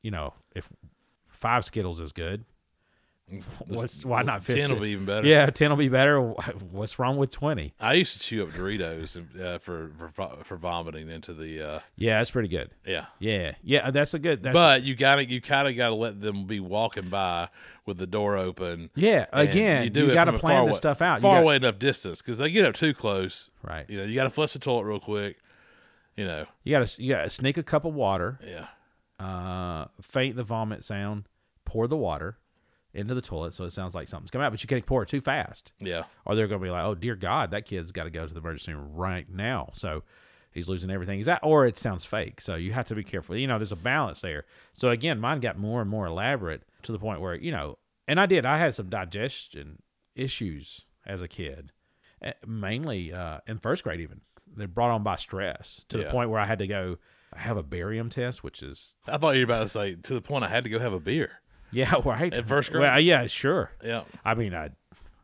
you 0.02 0.12
know, 0.12 0.34
if 0.56 0.72
five 1.28 1.66
Skittles 1.66 2.00
is 2.00 2.12
good, 2.14 2.46
what's 3.68 4.04
why 4.06 4.22
not 4.22 4.46
Ten 4.46 4.70
will 4.72 4.82
be 4.82 4.90
even 4.90 5.06
better. 5.06 5.28
Yeah, 5.28 5.46
ten 5.48 5.70
will 5.70 5.78
be 5.78 5.90
better. 5.90 6.20
What's 6.22 7.00
wrong 7.00 7.18
with 7.18 7.32
twenty? 7.32 7.74
I 7.80 7.94
used 7.94 8.14
to 8.14 8.20
chew 8.20 8.44
up 8.44 8.50
Doritos 8.50 9.18
uh, 9.42 9.60
for, 9.60 9.92
for 10.14 10.30
for 10.44 10.58
vomiting 10.58 11.10
into 11.10 11.34
the 11.34 11.62
uh, 11.62 11.80
Yeah, 11.96 12.18
that's 12.20 12.32
pretty 12.32 12.50
good. 12.50 12.72
yeah. 12.86 13.06
Yeah, 13.20 13.54
yeah, 13.64 13.92
that's 13.92 14.14
a 14.14 14.20
good. 14.20 14.44
That's, 14.44 14.54
but 14.54 14.84
you 14.84 14.96
gotta 14.96 15.26
you 15.26 15.42
kind 15.42 15.68
of 15.68 15.76
gotta 15.76 15.96
let 15.96 16.22
them 16.22 16.46
be 16.46 16.60
walking 16.60 17.10
by 17.10 17.50
with 17.86 17.98
the 17.98 18.08
door 18.08 18.38
open. 18.38 18.90
yeah, 18.96 19.26
again, 19.34 19.84
you, 19.86 19.90
do 19.90 20.10
it 20.10 20.14
got 20.14 20.26
to 20.26 20.34
plan 20.40 20.66
this 20.68 20.78
stuff 20.78 21.02
out. 21.02 21.22
Far 21.22 21.38
got- 21.38 21.44
away 21.44 21.56
enough 21.58 21.80
distance 21.80 22.22
because 22.22 22.38
they 22.38 22.50
get 22.52 22.66
up 22.66 22.76
too 22.76 22.94
close. 22.94 23.50
right? 23.62 23.90
You 23.90 23.98
know, 23.98 24.04
you 24.06 24.16
got 24.16 24.24
to 24.24 24.30
flush 24.30 24.54
the 24.54 24.60
toilet 24.60 24.86
real 24.86 25.00
quick. 25.00 25.38
You 26.16 26.26
know, 26.26 26.46
You 26.64 26.78
got 26.78 26.86
to 26.86 27.04
you 27.04 27.14
got 27.14 27.24
to 27.24 27.30
sneak 27.30 27.58
a 27.58 27.64
cup 27.64 27.86
of 27.86 27.94
water, 27.96 28.40
yeah, 28.46 28.68
uh, 29.26 29.86
faint 30.02 30.36
the 30.36 30.44
vomit 30.44 30.84
sound, 30.84 31.26
pour 31.66 31.88
the 31.88 31.98
water 31.98 32.38
into 32.94 33.16
the 33.16 33.22
toilet 33.22 33.54
so 33.54 33.64
it 33.66 33.72
sounds 33.72 33.96
like 33.96 34.08
something's 34.08 34.32
coming 34.32 34.46
out, 34.46 34.52
but 34.52 34.62
you 34.64 34.68
can't 34.68 34.86
pour 34.86 35.04
it 35.04 35.10
too 35.10 35.22
fast. 35.22 35.72
yeah, 35.80 36.04
or 36.26 36.36
they're 36.36 36.48
going 36.48 36.62
to 36.62 36.66
be 36.66 36.70
like, 36.72 36.84
"Oh 36.86 36.96
dear 36.96 37.16
God, 37.16 37.52
that 37.52 37.66
kid's 37.66 37.92
got 37.92 38.04
to 38.04 38.10
go 38.10 38.28
to 38.28 38.34
the 38.34 38.40
emergency 38.40 38.74
room 38.74 38.92
right 38.94 39.28
now." 39.30 39.70
So 39.74 40.04
he's 40.52 40.70
losing 40.70 40.92
everything. 40.92 41.20
Is 41.20 41.26
that, 41.26 41.40
or 41.44 41.66
it 41.66 41.78
sounds 41.78 42.06
fake? 42.06 42.40
So 42.40 42.56
you 42.56 42.74
have 42.74 42.86
to 42.86 42.96
be 42.96 43.04
careful. 43.04 43.36
You 43.36 43.48
know, 43.48 43.58
there's 43.58 43.72
a 43.72 43.76
balance 43.76 44.22
there. 44.22 44.46
So 44.74 44.90
again, 44.90 45.20
mine 45.20 45.40
got 45.40 45.58
more 45.58 45.82
and 45.82 45.90
more 45.90 46.06
elaborate 46.06 46.64
to 46.84 46.92
the 46.92 47.00
point 47.00 47.22
where 47.22 47.36
you 47.36 47.52
know, 47.52 47.78
and 48.08 48.20
I 48.20 48.26
did. 48.26 48.46
I 48.46 48.58
had 48.60 48.74
some 48.76 48.90
digestion 48.90 49.82
issues 50.16 50.82
as 51.06 51.22
a 51.22 51.28
kid, 51.28 51.72
eh, 52.22 52.34
mainly 52.46 53.12
uh, 53.14 53.40
in 53.48 53.58
first 53.58 53.84
grade. 53.84 54.00
Even 54.00 54.22
they're 54.56 54.68
brought 54.68 54.92
on 54.92 55.04
by 55.04 55.16
stress 55.16 55.86
to 55.90 55.98
the 55.98 56.04
point 56.12 56.30
where 56.30 56.40
I 56.40 56.46
had 56.46 56.60
to 56.60 56.68
go 56.68 56.98
have 57.36 57.58
a 57.58 57.64
barium 57.64 58.10
test, 58.12 58.44
which 58.44 58.62
is 58.62 58.94
I 59.08 59.18
thought 59.18 59.32
you 59.32 59.40
were 59.42 59.46
about 59.54 59.64
to 59.64 59.70
say 59.70 59.96
to 59.96 60.14
the 60.14 60.22
point 60.22 60.44
I 60.44 60.50
had 60.50 60.64
to 60.66 60.70
go 60.70 60.78
have 60.78 60.94
a 60.94 61.00
beer. 61.00 61.40
yeah, 61.78 61.94
right 62.06 62.34
In 62.34 62.46
first 62.46 62.72
grade? 62.72 62.82
Well, 62.82 63.00
yeah, 63.00 63.28
sure. 63.28 63.72
Yeah, 63.84 64.04
I 64.24 64.36
mean, 64.36 64.54
I 64.54 64.70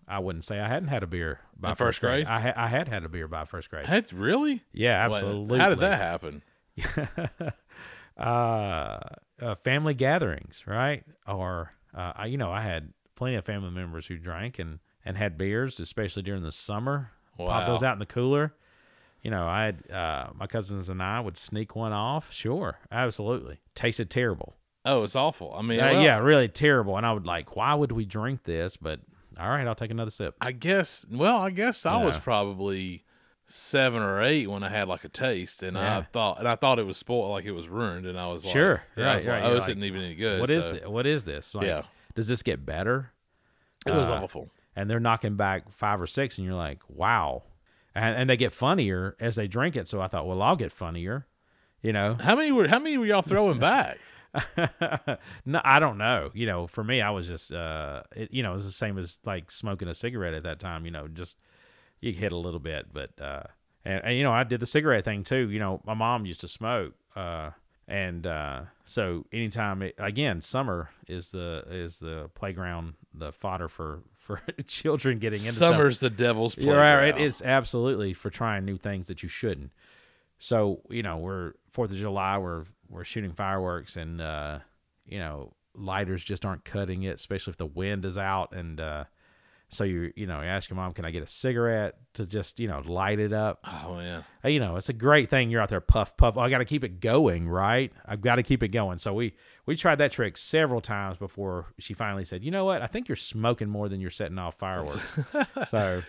I 0.08 0.20
wouldn't 0.20 0.44
say 0.44 0.60
I 0.60 0.68
hadn't 0.68 0.90
had 0.90 1.04
a 1.04 1.08
beer 1.08 1.40
by 1.58 1.70
In 1.70 1.76
first 1.76 2.02
grade? 2.02 2.26
I 2.26 2.40
ha- 2.40 2.54
I 2.56 2.68
had 2.68 2.88
had 2.88 3.04
a 3.06 3.10
beer 3.10 3.28
by 3.28 3.46
first 3.46 3.70
grade. 3.70 3.86
Heck, 3.86 4.08
really? 4.12 4.64
Yeah, 4.74 5.06
absolutely. 5.06 5.60
How 5.60 5.70
did 5.70 5.80
that 5.80 6.00
happen? 6.00 6.42
uh, 8.18 9.00
uh, 9.42 9.56
family 9.64 9.94
gatherings, 9.94 10.64
right? 10.66 11.04
Or 11.28 11.74
uh, 11.94 12.14
I, 12.16 12.26
you 12.26 12.38
know, 12.38 12.52
I 12.52 12.62
had 12.62 12.94
plenty 13.16 13.36
of 13.36 13.46
family 13.46 13.72
members 13.72 14.08
who 14.08 14.18
drank 14.18 14.60
and 14.60 14.80
and 15.06 15.18
had 15.18 15.38
beers, 15.38 15.80
especially 15.80 16.24
during 16.24 16.44
the 16.44 16.52
summer. 16.52 17.12
Pop 17.38 17.66
those 17.68 17.84
out 17.84 17.94
in 17.94 18.00
the 18.00 18.06
cooler. 18.06 18.54
You 19.22 19.32
know, 19.32 19.48
I 19.48 19.66
had 19.66 19.92
uh, 19.92 20.30
my 20.34 20.48
cousins 20.48 20.90
and 20.90 21.02
I 21.02 21.20
would 21.20 21.38
sneak 21.38 21.76
one 21.76 21.94
off. 21.94 22.32
Sure, 22.34 22.80
absolutely. 22.92 23.60
Tasted 23.76 24.10
terrible. 24.10 24.56
Oh, 24.86 25.04
it's 25.04 25.16
awful. 25.16 25.54
I 25.56 25.62
mean, 25.62 25.80
Uh, 25.80 25.90
well, 25.92 26.02
yeah, 26.04 26.18
really 26.20 26.48
terrible. 26.48 26.98
And 26.98 27.06
I 27.06 27.12
would 27.14 27.26
like, 27.26 27.56
why 27.56 27.74
would 27.74 27.92
we 27.92 28.06
drink 28.06 28.44
this? 28.44 28.78
But 28.78 29.02
all 29.40 29.50
right, 29.50 29.68
I'll 29.68 29.76
take 29.76 29.92
another 29.92 30.12
sip. 30.12 30.36
I 30.42 30.52
guess. 30.52 31.06
Well, 31.12 31.38
I 31.38 31.50
guess 31.50 31.86
I 31.86 32.04
was 32.04 32.18
probably 32.18 33.04
seven 33.46 34.02
or 34.02 34.22
eight 34.22 34.48
when 34.48 34.64
I 34.64 34.70
had 34.70 34.88
like 34.88 35.04
a 35.04 35.10
taste, 35.10 35.64
and 35.64 35.78
I 35.78 36.02
thought, 36.04 36.40
and 36.40 36.48
I 36.48 36.56
thought 36.56 36.78
it 36.80 36.86
was 36.86 36.98
spoiled, 36.98 37.32
like 37.32 37.46
it 37.46 37.52
was 37.52 37.68
ruined, 37.68 38.06
and 38.06 38.20
I 38.20 38.28
was 38.28 38.46
like, 38.46 38.54
Sure. 38.54 38.84
yeah, 38.96 39.12
I 39.12 39.16
was 39.16 39.28
Right, 39.28 39.34
like, 39.34 39.42
right. 39.42 39.44
oh, 39.44 39.48
You're 39.48 39.56
this 39.56 39.62
like, 39.68 39.72
isn't 39.78 39.84
even 39.84 40.02
any 40.02 40.16
good. 40.16 40.40
What 40.42 40.50
is 40.50 40.64
so 40.66 40.74
this? 40.74 40.88
What 40.88 41.06
is 41.08 41.26
this? 41.26 41.56
Like, 41.56 41.66
Yeah. 41.66 41.84
Does 42.16 42.28
this 42.28 42.44
get 42.44 42.66
better? 42.66 43.12
It 43.86 43.92
was 43.92 44.08
Uh, 44.10 44.22
awful. 44.22 44.50
and 44.76 44.90
they're 44.90 45.00
knocking 45.00 45.36
back 45.36 45.72
five 45.72 46.00
or 46.02 46.08
six, 46.08 46.38
and 46.38 46.46
you're 46.46 46.56
like, 46.56 46.80
wow. 46.90 47.44
And, 47.96 48.16
and 48.16 48.30
they 48.30 48.38
get 48.38 48.54
funnier 48.54 49.16
as 49.20 49.36
they 49.36 49.48
drink 49.48 49.76
it. 49.76 49.88
So 49.88 50.00
I 50.02 50.08
thought, 50.08 50.28
well, 50.28 50.42
I'll 50.42 50.56
get 50.56 50.72
funnier, 50.72 51.26
you 51.82 51.92
know. 51.92 52.16
How 52.22 52.36
many 52.36 52.52
were? 52.52 52.68
How 52.68 52.78
many 52.80 52.98
were 52.98 53.06
y'all 53.06 53.22
throwing 53.24 53.58
back? 53.72 53.98
no, 55.46 55.62
I 55.64 55.80
don't 55.80 55.98
know. 55.98 56.30
You 56.34 56.46
know, 56.46 56.68
for 56.68 56.84
me, 56.84 57.02
I 57.02 57.10
was 57.10 57.28
just, 57.28 57.52
uh, 57.52 58.04
it, 58.16 58.32
you 58.32 58.44
know, 58.44 58.52
it 58.52 58.56
was 58.56 58.66
the 58.66 58.72
same 58.72 58.98
as 58.98 59.20
like 59.26 59.52
smoking 59.52 59.88
a 59.88 59.94
cigarette 59.94 60.34
at 60.34 60.44
that 60.44 60.60
time. 60.60 60.86
You 60.86 60.92
know, 60.92 61.08
just 61.08 61.38
you 62.02 62.12
hit 62.12 62.32
a 62.32 62.38
little 62.38 62.60
bit, 62.60 62.88
but 62.94 63.12
uh, 63.22 63.44
and, 63.86 64.04
and 64.06 64.18
you 64.18 64.24
know, 64.24 64.32
I 64.32 64.44
did 64.44 64.60
the 64.60 64.66
cigarette 64.66 65.06
thing 65.06 65.24
too. 65.24 65.50
You 65.50 65.60
know, 65.60 65.82
my 65.86 65.94
mom 65.94 66.26
used 66.26 66.42
to 66.42 66.48
smoke, 66.48 66.94
uh, 67.16 67.52
and 67.88 68.28
uh, 68.28 68.62
so 68.84 69.26
anytime, 69.34 69.82
it, 69.82 69.96
again, 69.98 70.42
summer 70.42 70.90
is 71.08 71.32
the 71.32 71.64
is 71.70 71.98
the 71.98 72.30
playground, 72.36 72.94
the 73.14 73.32
fodder 73.32 73.68
for 73.68 74.04
for 74.14 74.42
children 74.68 75.18
getting 75.18 75.40
into 75.40 75.54
stuff. 75.54 75.72
Summer's 75.72 76.00
the 76.00 76.10
devil's 76.10 76.56
playground. 76.56 76.98
right. 77.00 77.18
It 77.18 77.22
is 77.22 77.42
absolutely 77.42 78.14
for 78.14 78.30
trying 78.30 78.64
new 78.66 78.78
things 78.78 79.08
that 79.08 79.24
you 79.24 79.30
shouldn't. 79.30 79.72
So 80.38 80.82
you 80.90 81.04
know, 81.04 81.18
we're 81.18 81.54
Fourth 81.72 81.92
of 81.92 81.98
July. 81.98 82.38
We're 82.38 82.66
we're 82.90 83.04
shooting 83.04 83.34
fireworks, 83.34 83.96
and 83.96 84.20
uh, 84.22 84.60
you 85.06 85.20
know, 85.20 85.54
lighters 85.76 86.24
just 86.24 86.46
aren't 86.46 86.66
cutting 86.66 87.04
it, 87.04 87.16
especially 87.16 87.52
if 87.52 87.58
the 87.58 87.66
wind 87.66 88.04
is 88.06 88.18
out. 88.18 88.52
And 88.54 88.80
uh, 88.82 89.04
so 89.70 89.84
you 89.84 90.12
you 90.16 90.26
know, 90.26 90.42
you 90.42 90.48
ask 90.48 90.70
your 90.70 90.76
mom, 90.78 90.94
"Can 90.94 91.06
I 91.06 91.12
get 91.12 91.22
a 91.24 91.28
cigarette 91.28 91.96
to 92.16 92.26
just 92.26 92.60
you 92.60 92.68
know 92.68 92.82
light 92.86 93.20
it 93.20 93.32
up?" 93.34 93.60
Oh 93.66 93.96
man, 93.96 94.24
Uh, 94.44 94.48
You 94.50 94.60
know, 94.60 94.76
it's 94.76 94.90
a 94.90 94.94
great 94.94 95.30
thing. 95.30 95.50
You're 95.50 95.62
out 95.62 95.70
there 95.70 95.80
puff 95.82 96.18
puff. 96.18 96.38
Oh, 96.38 96.42
I 96.42 96.50
got 96.50 96.58
to 96.58 96.66
keep 96.66 96.84
it 96.84 97.00
going, 97.00 97.48
right? 97.48 97.92
I've 98.06 98.22
got 98.22 98.36
to 98.36 98.44
keep 98.44 98.64
it 98.64 98.70
going. 98.70 98.98
So 98.98 99.14
we 99.14 99.36
we 99.66 99.76
tried 99.76 100.00
that 100.00 100.12
trick 100.12 100.38
several 100.38 100.82
times 100.82 101.18
before 101.18 101.68
she 101.78 101.94
finally 101.94 102.26
said, 102.26 102.44
"You 102.44 102.50
know 102.52 102.66
what? 102.66 102.82
I 102.82 102.88
think 102.88 103.08
you're 103.08 103.16
smoking 103.16 103.70
more 103.70 103.88
than 103.90 104.02
you're 104.02 104.10
setting 104.10 104.40
off 104.40 104.56
fireworks." 104.58 105.20
so 105.70 106.02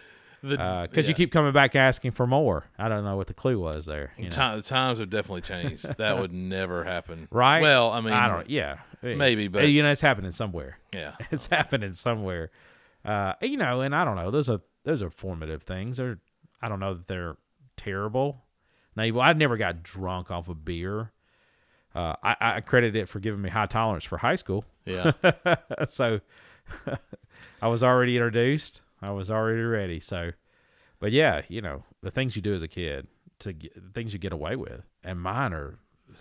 because 0.42 1.06
you 1.08 1.12
yeah. 1.12 1.16
keep 1.16 1.32
coming 1.32 1.52
back 1.52 1.76
asking 1.76 2.12
for 2.12 2.26
more. 2.26 2.64
I 2.78 2.88
don't 2.88 3.04
know 3.04 3.16
what 3.16 3.26
the 3.26 3.34
clue 3.34 3.58
was 3.58 3.86
there. 3.86 4.12
You 4.16 4.30
know? 4.30 4.56
The 4.56 4.62
times 4.62 4.98
have 4.98 5.10
definitely 5.10 5.42
changed. 5.42 5.84
that 5.98 6.18
would 6.18 6.32
never 6.32 6.84
happen. 6.84 7.28
Right? 7.30 7.60
Well, 7.60 7.90
I 7.90 8.00
mean, 8.00 8.14
I 8.14 8.28
don't. 8.28 8.48
Yeah, 8.48 8.78
maybe, 9.02 9.48
but- 9.48 9.68
you 9.68 9.82
know, 9.82 9.90
it's 9.90 10.00
happening 10.00 10.32
somewhere. 10.32 10.78
yeah. 10.94 11.14
It's 11.30 11.46
happening 11.46 11.92
somewhere. 11.92 12.50
Uh, 13.04 13.34
you 13.40 13.56
know, 13.56 13.80
and 13.80 13.94
I 13.94 14.04
don't 14.04 14.16
know. 14.16 14.30
Those 14.30 14.48
are 14.48 14.60
those 14.84 15.02
are 15.02 15.10
formative 15.10 15.62
things. 15.62 15.96
They're 15.96 16.18
I 16.62 16.68
don't 16.68 16.80
know 16.80 16.94
that 16.94 17.06
they're 17.06 17.36
terrible, 17.76 18.42
Now, 18.96 19.04
I 19.20 19.32
never 19.32 19.56
got 19.56 19.82
drunk 19.82 20.30
off 20.30 20.48
of 20.48 20.64
beer. 20.64 21.12
Uh, 21.94 22.14
I, 22.22 22.36
I 22.40 22.60
credit 22.60 22.94
it 22.94 23.08
for 23.08 23.18
giving 23.18 23.40
me 23.40 23.50
high 23.50 23.66
tolerance 23.66 24.04
for 24.04 24.18
high 24.18 24.34
school. 24.34 24.64
Yeah. 24.84 25.12
so 25.88 26.20
I 27.62 27.68
was 27.68 27.82
already 27.82 28.16
introduced. 28.16 28.82
I 29.02 29.10
was 29.12 29.30
already 29.30 29.62
ready. 29.62 30.00
So, 30.00 30.32
but 30.98 31.12
yeah, 31.12 31.42
you 31.48 31.60
know 31.62 31.84
the 32.02 32.10
things 32.10 32.36
you 32.36 32.42
do 32.42 32.54
as 32.54 32.62
a 32.62 32.68
kid 32.68 33.06
to 33.40 33.52
get, 33.52 33.74
the 33.74 33.90
things 33.92 34.12
you 34.12 34.18
get 34.18 34.32
away 34.32 34.56
with, 34.56 34.84
and 35.02 35.20
mine 35.20 35.52
are. 35.52 35.78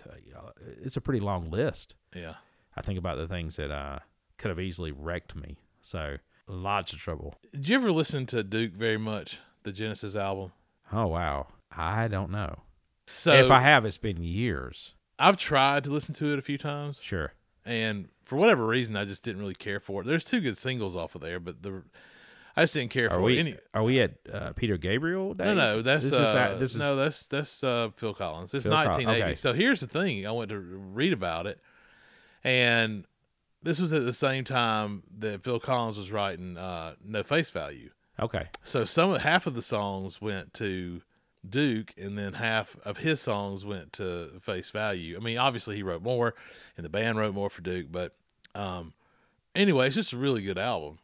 uh, 0.07 0.41
It's 0.81 0.97
a 0.97 1.01
pretty 1.01 1.19
long 1.19 1.49
list. 1.49 1.95
yeah. 2.15 2.35
I 2.77 2.81
think 2.81 2.97
about 2.99 3.17
the 3.17 3.27
things 3.27 3.57
that 3.57 3.71
uh, 3.71 3.99
could 4.37 4.49
have 4.49 4.59
easily 4.59 4.91
wrecked 4.93 5.35
me. 5.35 5.57
So 5.81 6.17
lots 6.47 6.93
of 6.93 6.99
trouble. 6.99 7.35
Did 7.51 7.67
you 7.67 7.75
ever 7.75 7.91
listen 7.91 8.25
to 8.27 8.41
Duke 8.43 8.73
very 8.73 8.97
much, 8.97 9.39
the 9.63 9.71
Genesis 9.73 10.15
album? 10.15 10.53
Oh 10.93 11.07
wow, 11.07 11.47
I 11.75 12.07
don't 12.07 12.31
know. 12.31 12.59
So 13.07 13.33
if 13.33 13.51
I 13.51 13.59
have, 13.61 13.83
it's 13.85 13.97
been 13.97 14.23
years. 14.23 14.93
I've 15.17 15.35
tried 15.35 15.83
to 15.85 15.89
listen 15.89 16.13
to 16.15 16.31
it 16.31 16.39
a 16.39 16.41
few 16.43 16.57
times, 16.57 16.99
Sure. 17.01 17.33
and 17.65 18.07
for 18.23 18.37
whatever 18.37 18.65
reason, 18.65 18.95
I 18.95 19.03
just 19.03 19.23
didn't 19.23 19.41
really 19.41 19.55
care 19.55 19.79
for 19.81 20.01
it. 20.01 20.05
There's 20.05 20.23
two 20.23 20.39
good 20.39 20.57
singles 20.57 20.95
off 20.95 21.15
of 21.15 21.21
there, 21.21 21.39
but 21.41 21.61
the 21.63 21.83
I 22.55 22.63
just 22.63 22.73
didn't 22.73 22.91
care 22.91 23.07
Are 23.07 23.15
for 23.15 23.21
we. 23.21 23.39
Any, 23.39 23.55
are 23.73 23.83
we 23.83 23.99
at 24.01 24.15
uh, 24.31 24.53
Peter 24.53 24.77
Gabriel 24.77 25.33
days? 25.33 25.45
no, 25.45 25.53
no, 25.53 25.81
that's 25.81 26.09
this 26.09 26.13
uh, 26.13 26.51
is 26.53 26.59
this 26.59 26.71
is 26.71 26.77
no, 26.77 26.95
that's 26.95 27.27
that's 27.27 27.63
uh, 27.63 27.89
Phil 27.95 28.13
Collins. 28.13 28.53
It's 28.53 28.65
Phil 28.65 28.73
1980. 28.73 29.23
okay. 29.23 29.35
So 29.35 29.53
here's 29.53 29.79
the 29.79 29.87
thing: 29.87 30.25
I 30.25 30.31
went 30.31 30.49
to 30.49 30.59
read 30.59 31.13
about 31.13 31.47
it, 31.47 31.59
and 32.43 33.05
this 33.61 33.79
was 33.79 33.93
at 33.93 34.05
the 34.05 34.13
same 34.13 34.43
time 34.43 35.03
that 35.19 35.43
Phil 35.43 35.59
Collins 35.59 35.97
was 35.97 36.11
writing 36.11 36.57
uh, 36.57 36.95
No 37.03 37.23
Face 37.23 37.49
Value. 37.49 37.91
okay. 38.19 38.47
So 38.63 38.85
some 38.85 39.15
half 39.15 39.47
of 39.47 39.55
the 39.55 39.61
songs 39.61 40.21
went 40.21 40.53
to 40.55 41.01
Duke, 41.47 41.93
and 41.97 42.17
then 42.17 42.33
half 42.33 42.75
of 42.83 42.97
his 42.97 43.21
songs 43.21 43.65
went 43.65 43.93
to 43.93 44.39
Face 44.41 44.69
Value. 44.71 45.15
I 45.17 45.19
mean, 45.19 45.37
obviously 45.37 45.75
he 45.75 45.83
wrote 45.83 46.01
more, 46.01 46.35
and 46.75 46.85
the 46.85 46.89
band 46.89 47.17
wrote 47.17 47.33
more 47.33 47.49
for 47.49 47.61
Duke. 47.61 47.87
But 47.91 48.15
um, 48.55 48.93
anyway, 49.55 49.87
it's 49.87 49.95
just 49.95 50.13
a 50.13 50.17
really 50.17 50.41
good 50.41 50.57
album. 50.57 50.99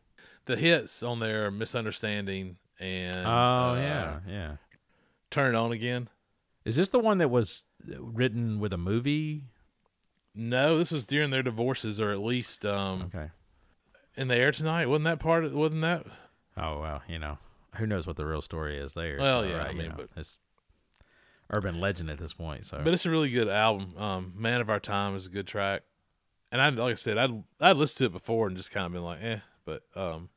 The 0.46 0.56
hits 0.56 1.02
on 1.04 1.20
there 1.20 1.50
"Misunderstanding" 1.52 2.58
and 2.80 3.16
Oh 3.18 3.30
uh, 3.30 3.76
yeah, 3.76 4.20
yeah. 4.28 4.52
"Turn 5.32 5.56
It 5.56 5.58
On 5.58 5.72
Again." 5.72 6.10
Is 6.66 6.76
this 6.76 6.90
the 6.90 7.00
one 7.00 7.18
that 7.20 7.30
was 7.30 7.64
written 7.88 8.60
with 8.60 8.74
a 8.74 8.78
movie? 8.78 9.44
No, 10.34 10.78
this 10.78 10.92
was 10.92 11.06
during 11.06 11.30
their 11.30 11.44
divorces, 11.44 12.00
or 12.02 12.12
at 12.12 12.20
least 12.20 12.66
um, 12.66 13.04
Okay. 13.14 13.30
in 14.16 14.28
the 14.28 14.36
air 14.36 14.52
tonight. 14.52 14.88
Wasn't 14.88 15.06
that 15.06 15.20
part? 15.20 15.46
Of, 15.46 15.54
wasn't 15.54 15.82
that? 15.82 16.06
Oh 16.58 16.80
well, 16.82 17.02
you 17.08 17.18
know, 17.20 17.38
who 17.76 17.88
knows 17.88 18.06
what 18.06 18.16
the 18.18 18.26
real 18.26 18.42
story 18.42 18.78
is 18.78 18.94
there? 18.94 19.18
Well, 19.20 19.42
so, 19.44 19.48
yeah, 19.48 19.58
right, 19.58 19.68
I 19.68 19.72
you 19.72 19.78
mean, 19.78 19.90
know, 19.90 19.96
but- 19.98 20.10
it's 20.16 20.38
urban 21.52 21.80
legend 21.80 22.10
at 22.10 22.18
this 22.18 22.34
point. 22.34 22.66
So 22.66 22.82
But 22.84 22.94
it's 22.94 23.06
a 23.06 23.10
really 23.12 23.30
good 23.30 23.48
album. 23.48 23.96
Um, 23.98 24.34
"Man 24.36 24.62
of 24.62 24.70
Our 24.70 24.80
Time" 24.80 25.16
is 25.16 25.26
a 25.26 25.30
good 25.30 25.48
track, 25.48 25.84
and 26.52 26.62
I 26.62 26.70
like 26.70 26.94
I 26.94 26.96
said, 26.96 27.18
I'd 27.18 27.44
I'd 27.62 27.78
listened 27.78 27.98
to 28.12 28.16
it 28.16 28.20
before 28.20 28.48
and 28.48 28.58
just 28.58 28.72
kind 28.72 28.86
of 28.86 28.92
been 28.92 29.04
like, 29.04 29.24
eh. 29.24 29.40
But 29.66 29.84
um, 29.96 30.30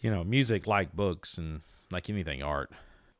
you 0.00 0.10
know, 0.10 0.24
music 0.24 0.66
like 0.66 0.94
books 0.94 1.38
and 1.38 1.60
like 1.90 2.08
anything 2.08 2.42
art, 2.42 2.70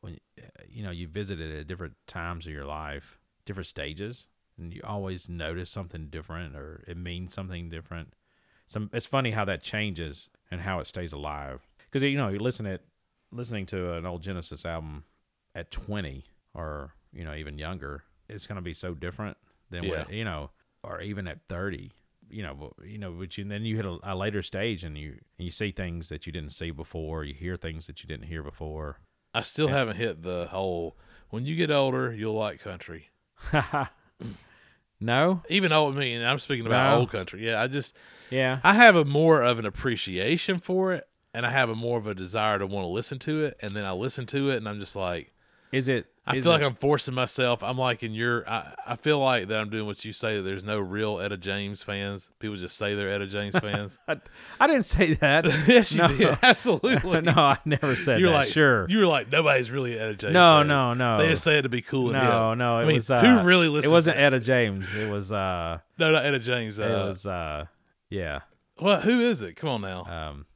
when 0.01 0.19
uh, 0.39 0.47
you 0.69 0.83
know 0.83 0.91
you 0.91 1.07
visit 1.09 1.41
it 1.41 1.59
at 1.61 1.67
different 1.67 1.95
times 2.07 2.47
of 2.47 2.53
your 2.53 2.65
life, 2.67 3.19
different 3.45 3.67
stages, 3.67 4.27
and 4.59 4.73
you 4.73 4.81
always 4.85 5.29
notice 5.29 5.71
something 5.71 6.07
different 6.09 6.57
or 6.57 6.83
it 6.87 6.97
means 6.97 7.33
something 7.35 7.69
different. 7.69 8.15
Some 8.67 8.91
it's 8.93 9.07
funny 9.07 9.33
how 9.33 9.45
that 9.47 9.63
changes 9.63 10.31
and 10.51 10.61
how 10.61 10.79
it 10.81 10.87
stays 10.87 11.13
alive 11.13 11.67
because 11.91 12.03
you 12.03 12.17
know 12.17 12.29
you 12.29 12.39
listen 12.39 12.67
at 12.67 12.83
listening 13.33 13.67
to 13.67 13.95
an 13.95 14.07
old 14.07 14.23
Genesis 14.23 14.65
album 14.65 15.05
at 15.55 15.71
twenty 15.71 16.25
or 16.55 16.93
you 17.13 17.25
know 17.25 17.35
even 17.35 17.59
younger, 17.59 18.05
it's 18.29 18.47
going 18.47 18.57
to 18.57 18.63
be 18.63 18.75
so 18.75 18.95
different 18.95 19.37
than 19.71 19.85
Yeah. 19.85 19.91
what 19.91 20.13
you 20.13 20.25
know, 20.25 20.51
or 20.85 21.01
even 21.01 21.27
at 21.27 21.41
thirty 21.49 21.93
you 22.31 22.43
know, 22.43 22.73
you 22.85 22.99
know, 22.99 23.13
but 23.13 23.37
you 23.37 23.45
then 23.45 23.65
you 23.65 23.77
hit 23.77 23.85
a, 23.87 23.99
a 24.03 24.15
later 24.15 24.43
stage 24.43 24.85
and 24.85 24.97
you 24.97 25.11
and 25.39 25.45
you 25.45 25.51
see 25.51 25.71
things 25.71 26.09
that 26.09 26.27
you 26.27 26.33
didn't 26.33 26.53
see 26.53 26.71
before, 26.71 27.25
you 27.25 27.35
hear 27.35 27.57
things 27.57 27.87
that 27.87 28.03
you 28.03 28.09
didn't 28.09 28.27
hear 28.27 28.43
before. 28.43 28.99
I 29.33 29.43
still 29.43 29.69
haven't 29.69 29.97
hit 29.97 30.23
the 30.23 30.47
whole. 30.51 30.97
When 31.31 31.47
you 31.47 31.55
get 31.57 31.71
older, 31.71 32.13
you'll 32.13 32.35
like 32.35 32.61
country. 32.61 33.11
no, 35.01 35.43
Even 35.49 35.73
old 35.73 35.97
me, 35.97 36.13
and 36.15 36.27
I'm 36.27 36.39
speaking 36.39 36.67
about 36.67 36.91
No. 36.91 36.99
old 36.99 37.11
country. 37.11 37.47
Yeah, 37.47 37.61
I 37.63 37.69
just 37.69 37.97
yeah, 38.31 38.61
I 38.63 38.75
have 38.75 38.97
a 38.97 39.05
more 39.05 39.41
of 39.43 39.59
an 39.59 39.65
appreciation 39.67 40.59
for 40.59 40.93
it, 40.93 41.09
and 41.33 41.47
I 41.47 41.51
have 41.51 41.71
a 41.71 41.75
more 41.75 41.99
of 41.99 42.07
a 42.07 42.15
desire 42.15 42.59
to 42.59 42.67
want 42.67 42.85
to 42.85 42.89
listen 42.89 43.19
to 43.21 43.45
it. 43.45 43.57
And 43.63 43.73
then 43.73 43.85
I 43.85 43.93
listen 43.93 44.27
to 44.27 44.51
it, 44.51 44.57
and 44.59 44.69
I'm 44.69 44.79
just 44.81 44.95
like, 44.97 45.33
is 45.73 45.89
it? 45.89 46.07
I 46.27 46.37
is 46.37 46.45
feel 46.45 46.53
it- 46.53 46.57
like 46.57 46.65
I'm 46.65 46.75
forcing 46.75 47.15
myself. 47.15 47.63
I'm 47.63 47.79
like 47.79 48.03
in 48.03 48.13
your. 48.13 48.49
I, 48.49 48.73
I 48.87 48.97
feel 48.97 49.19
like 49.19 49.49
that 49.49 49.59
I'm 49.59 49.69
doing 49.71 49.87
what 49.87 50.05
you 50.05 50.13
say. 50.13 50.37
That 50.37 50.43
there's 50.43 50.63
no 50.63 50.79
real 50.79 51.19
Etta 51.19 51.37
James 51.37 51.83
fans. 51.83 52.29
People 52.39 52.57
just 52.57 52.77
say 52.77 52.95
they're 52.95 53.11
Etta 53.11 53.27
James 53.27 53.59
fans. 53.59 53.99
I, 54.07 54.21
I 54.61 54.67
didn't 54.69 54.85
say 54.85 55.15
that. 55.15 55.45
yes, 55.67 55.91
you 55.93 55.99
No. 55.99 56.09
did. 56.09 56.39
Absolutely. 56.43 57.21
no, 57.23 57.33
I 57.33 57.59
never 57.65 57.97
said 57.97 58.21
You're 58.21 58.31
that. 58.31 58.37
like 58.37 58.49
sure. 58.49 58.89
You 58.89 58.99
were 58.99 59.07
like 59.07 59.33
nobody's 59.33 59.71
really 59.71 59.99
Etta 59.99 60.15
James. 60.15 60.35
No, 60.35 60.59
fans. 60.59 60.69
no, 60.69 60.95
no. 60.95 61.19
They 61.19 61.29
just 61.31 61.43
say 61.43 61.59
it 61.59 61.63
to 61.63 61.69
be 61.69 61.83
cool. 61.83 62.13
No, 62.13 62.55
no, 62.55 62.79
it 62.79 62.83
I 62.83 62.85
mean, 62.85 62.95
was 62.97 63.11
uh, 63.11 63.21
who 63.21 63.43
really 63.47 63.69
listens? 63.69 63.91
It 63.91 63.95
wasn't 63.95 64.19
Etta 64.19 64.39
James. 64.41 64.95
It 64.95 65.11
was 65.11 65.33
uh, 65.33 65.79
no, 65.99 66.13
not 66.13 66.25
Etta 66.25 66.39
James. 66.39 66.79
Uh, 66.79 66.83
it 66.85 67.07
was 67.09 67.27
uh, 67.27 67.65
yeah, 68.09 68.41
well, 68.81 69.01
who 69.01 69.21
is 69.21 69.43
it? 69.43 69.57
Come 69.57 69.71
on 69.71 69.81
now. 69.81 70.05
um, 70.05 70.47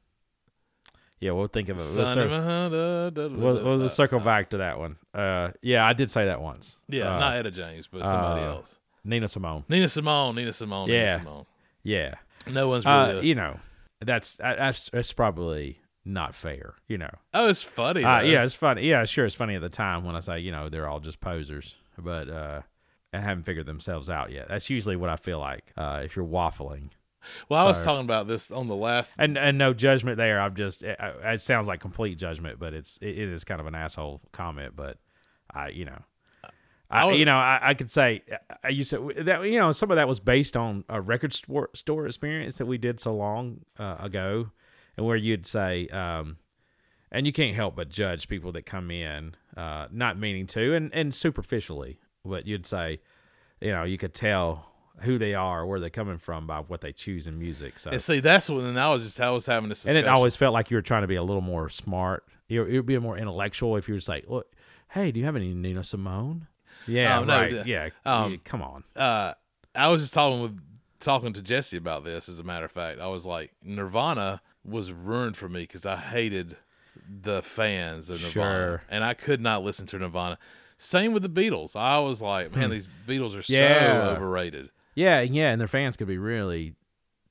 yeah. 1.19 1.31
We'll 1.31 1.47
think 1.47 1.69
of 1.69 1.77
it. 1.77 1.81
We'll, 1.95 2.05
Son 2.05 2.13
cir- 2.13 3.11
we'll, 3.29 3.63
we'll 3.63 3.83
uh, 3.83 3.87
circle 3.87 4.19
uh, 4.19 4.23
back 4.23 4.49
to 4.51 4.57
that 4.57 4.79
one. 4.79 4.97
Uh, 5.13 5.51
yeah, 5.61 5.85
I 5.85 5.93
did 5.93 6.11
say 6.11 6.25
that 6.25 6.41
once. 6.41 6.77
Yeah, 6.87 7.15
Uh, 7.15 7.19
not 7.19 7.37
Etta 7.37 7.51
James, 7.51 7.87
but 7.87 8.03
somebody 8.03 8.41
uh, 8.41 8.55
else. 8.55 8.79
Nina 9.03 9.27
Simone. 9.27 9.63
Nina 9.69 9.87
Simone. 9.87 10.35
Nina 10.35 10.53
Simone. 10.53 10.89
Yeah. 10.89 11.05
Nina 11.05 11.19
Simone. 11.19 11.45
Yeah. 11.83 12.15
No 12.47 12.67
one's 12.67 12.85
really. 12.85 12.97
Uh, 12.97 13.19
a- 13.19 13.23
you 13.23 13.35
know, 13.35 13.59
that's 14.01 14.35
that's 14.35 14.89
that's 14.89 15.13
probably 15.13 15.79
not 16.03 16.35
fair. 16.35 16.75
You 16.87 16.97
know, 16.99 17.11
oh, 17.33 17.49
it's 17.49 17.63
funny. 17.63 18.03
uh, 18.03 18.21
yeah, 18.21 18.43
it's 18.43 18.53
funny. 18.53 18.87
Yeah, 18.87 19.05
sure, 19.05 19.25
it's 19.25 19.35
funny 19.35 19.55
at 19.55 19.61
the 19.61 19.69
time 19.69 20.03
when 20.03 20.15
I 20.15 20.19
say 20.19 20.39
you 20.39 20.51
know 20.51 20.69
they're 20.69 20.87
all 20.87 20.99
just 20.99 21.19
posers, 21.21 21.75
but 21.97 22.29
uh, 22.29 22.61
and 23.13 23.23
haven't 23.23 23.43
figured 23.43 23.65
themselves 23.65 24.09
out 24.09 24.31
yet. 24.31 24.47
That's 24.49 24.69
usually 24.69 24.95
what 24.95 25.09
I 25.09 25.15
feel 25.15 25.39
like 25.39 25.63
uh, 25.77 26.01
if 26.03 26.15
you're 26.15 26.25
waffling. 26.25 26.89
Well, 27.49 27.63
I 27.63 27.67
was 27.67 27.83
talking 27.83 28.05
about 28.05 28.27
this 28.27 28.51
on 28.51 28.67
the 28.67 28.75
last. 28.75 29.15
And 29.19 29.37
and 29.37 29.57
no 29.57 29.73
judgment 29.73 30.17
there. 30.17 30.39
I'm 30.39 30.55
just 30.55 30.83
it, 30.83 30.97
it 30.99 31.41
sounds 31.41 31.67
like 31.67 31.79
complete 31.79 32.17
judgment, 32.17 32.59
but 32.59 32.73
it's 32.73 32.97
it, 32.97 33.17
it 33.17 33.29
is 33.29 33.43
kind 33.43 33.59
of 33.61 33.67
an 33.67 33.75
asshole 33.75 34.21
comment. 34.31 34.75
But 34.75 34.97
I 35.53 35.69
you 35.69 35.85
know. 35.85 36.01
I, 36.87 37.11
you 37.13 37.25
know, 37.25 37.35
I, 37.35 37.59
I 37.61 37.73
could 37.73 37.89
say 37.89 38.21
I 38.63 38.69
used 38.69 38.91
to 38.91 39.11
that 39.23 39.41
you 39.43 39.59
know 39.59 39.71
some 39.71 39.89
of 39.89 39.97
that 39.97 40.07
was 40.07 40.19
based 40.19 40.55
on 40.55 40.83
a 40.87 41.01
record 41.01 41.33
store, 41.33 41.69
store 41.73 42.05
experience 42.05 42.59
that 42.59 42.67
we 42.67 42.77
did 42.77 42.99
so 42.99 43.15
long 43.15 43.61
uh, 43.79 43.97
ago, 43.99 44.51
and 44.95 45.05
where 45.05 45.15
you'd 45.15 45.47
say, 45.47 45.87
um, 45.87 46.37
and 47.11 47.25
you 47.25 47.33
can't 47.33 47.55
help 47.55 47.75
but 47.75 47.89
judge 47.89 48.27
people 48.27 48.51
that 48.51 48.67
come 48.67 48.91
in, 48.91 49.35
uh, 49.57 49.87
not 49.91 50.19
meaning 50.19 50.45
to, 50.47 50.75
and 50.75 50.93
and 50.93 51.13
superficially, 51.15 51.99
but 52.23 52.45
you'd 52.45 52.67
say, 52.67 53.01
you 53.59 53.71
know, 53.71 53.83
you 53.83 53.97
could 53.97 54.13
tell 54.13 54.74
who 55.01 55.17
they 55.17 55.33
are, 55.33 55.65
where 55.65 55.79
they're 55.79 55.89
coming 55.89 56.17
from 56.17 56.47
by 56.47 56.59
what 56.59 56.81
they 56.81 56.91
choose 56.93 57.27
in 57.27 57.37
music. 57.37 57.79
So 57.79 57.91
And 57.91 58.01
see, 58.01 58.19
that's 58.19 58.49
when 58.49 58.65
and 58.65 58.79
I 58.79 58.89
was 58.89 59.03
just 59.03 59.19
I 59.19 59.29
was 59.31 59.45
having 59.45 59.69
this. 59.69 59.85
and 59.85 59.97
it 59.97 60.07
always 60.07 60.35
felt 60.35 60.53
like 60.53 60.71
you 60.71 60.77
were 60.77 60.81
trying 60.81 61.01
to 61.01 61.07
be 61.07 61.15
a 61.15 61.23
little 61.23 61.41
more 61.41 61.69
smart. 61.69 62.23
It 62.47 62.59
it 62.61 62.75
would 62.77 62.85
be 62.85 62.97
more 62.99 63.17
intellectual 63.17 63.75
if 63.77 63.87
you 63.87 63.93
were 63.95 63.97
just 63.99 64.09
like, 64.09 64.25
look, 64.27 64.51
hey, 64.91 65.11
do 65.11 65.19
you 65.19 65.25
have 65.25 65.35
any 65.35 65.53
Nina 65.53 65.83
Simone? 65.83 66.47
Yeah, 66.87 67.19
no, 67.21 67.37
right. 67.39 67.51
the- 67.51 67.63
yeah, 67.67 67.89
um, 68.05 68.31
yeah, 68.33 68.37
come 68.43 68.61
on. 68.61 68.83
uh, 68.95 69.33
I 69.73 69.87
was 69.87 70.01
just 70.03 70.13
talking 70.13 70.41
with 70.41 70.59
talking 70.99 71.33
to 71.33 71.41
Jesse 71.41 71.77
about 71.77 72.03
this. 72.05 72.29
As 72.29 72.39
a 72.39 72.43
matter 72.43 72.65
of 72.65 72.71
fact, 72.71 72.99
I 73.01 73.07
was 73.07 73.25
like, 73.25 73.51
Nirvana 73.63 74.41
was 74.63 74.91
ruined 74.91 75.35
for 75.35 75.49
me 75.49 75.61
because 75.61 75.85
I 75.85 75.95
hated 75.97 76.57
the 77.09 77.41
fans 77.41 78.09
of 78.09 78.21
Nirvana, 78.21 78.31
Sure. 78.31 78.81
and 78.89 79.03
I 79.03 79.13
could 79.13 79.41
not 79.41 79.63
listen 79.63 79.85
to 79.87 79.99
Nirvana. 79.99 80.37
Same 80.77 81.13
with 81.13 81.23
the 81.23 81.29
Beatles. 81.29 81.75
I 81.75 81.99
was 81.99 82.21
like, 82.21 82.53
man, 82.55 82.69
these 82.69 82.87
Beatles 83.07 83.31
are 83.35 83.41
Hmm. 83.41 83.51
Yeah. 83.53 84.09
so 84.09 84.15
overrated. 84.15 84.69
Yeah, 84.95 85.21
yeah, 85.21 85.51
and 85.51 85.59
their 85.59 85.67
fans 85.67 85.97
could 85.97 86.07
be 86.07 86.17
really 86.17 86.73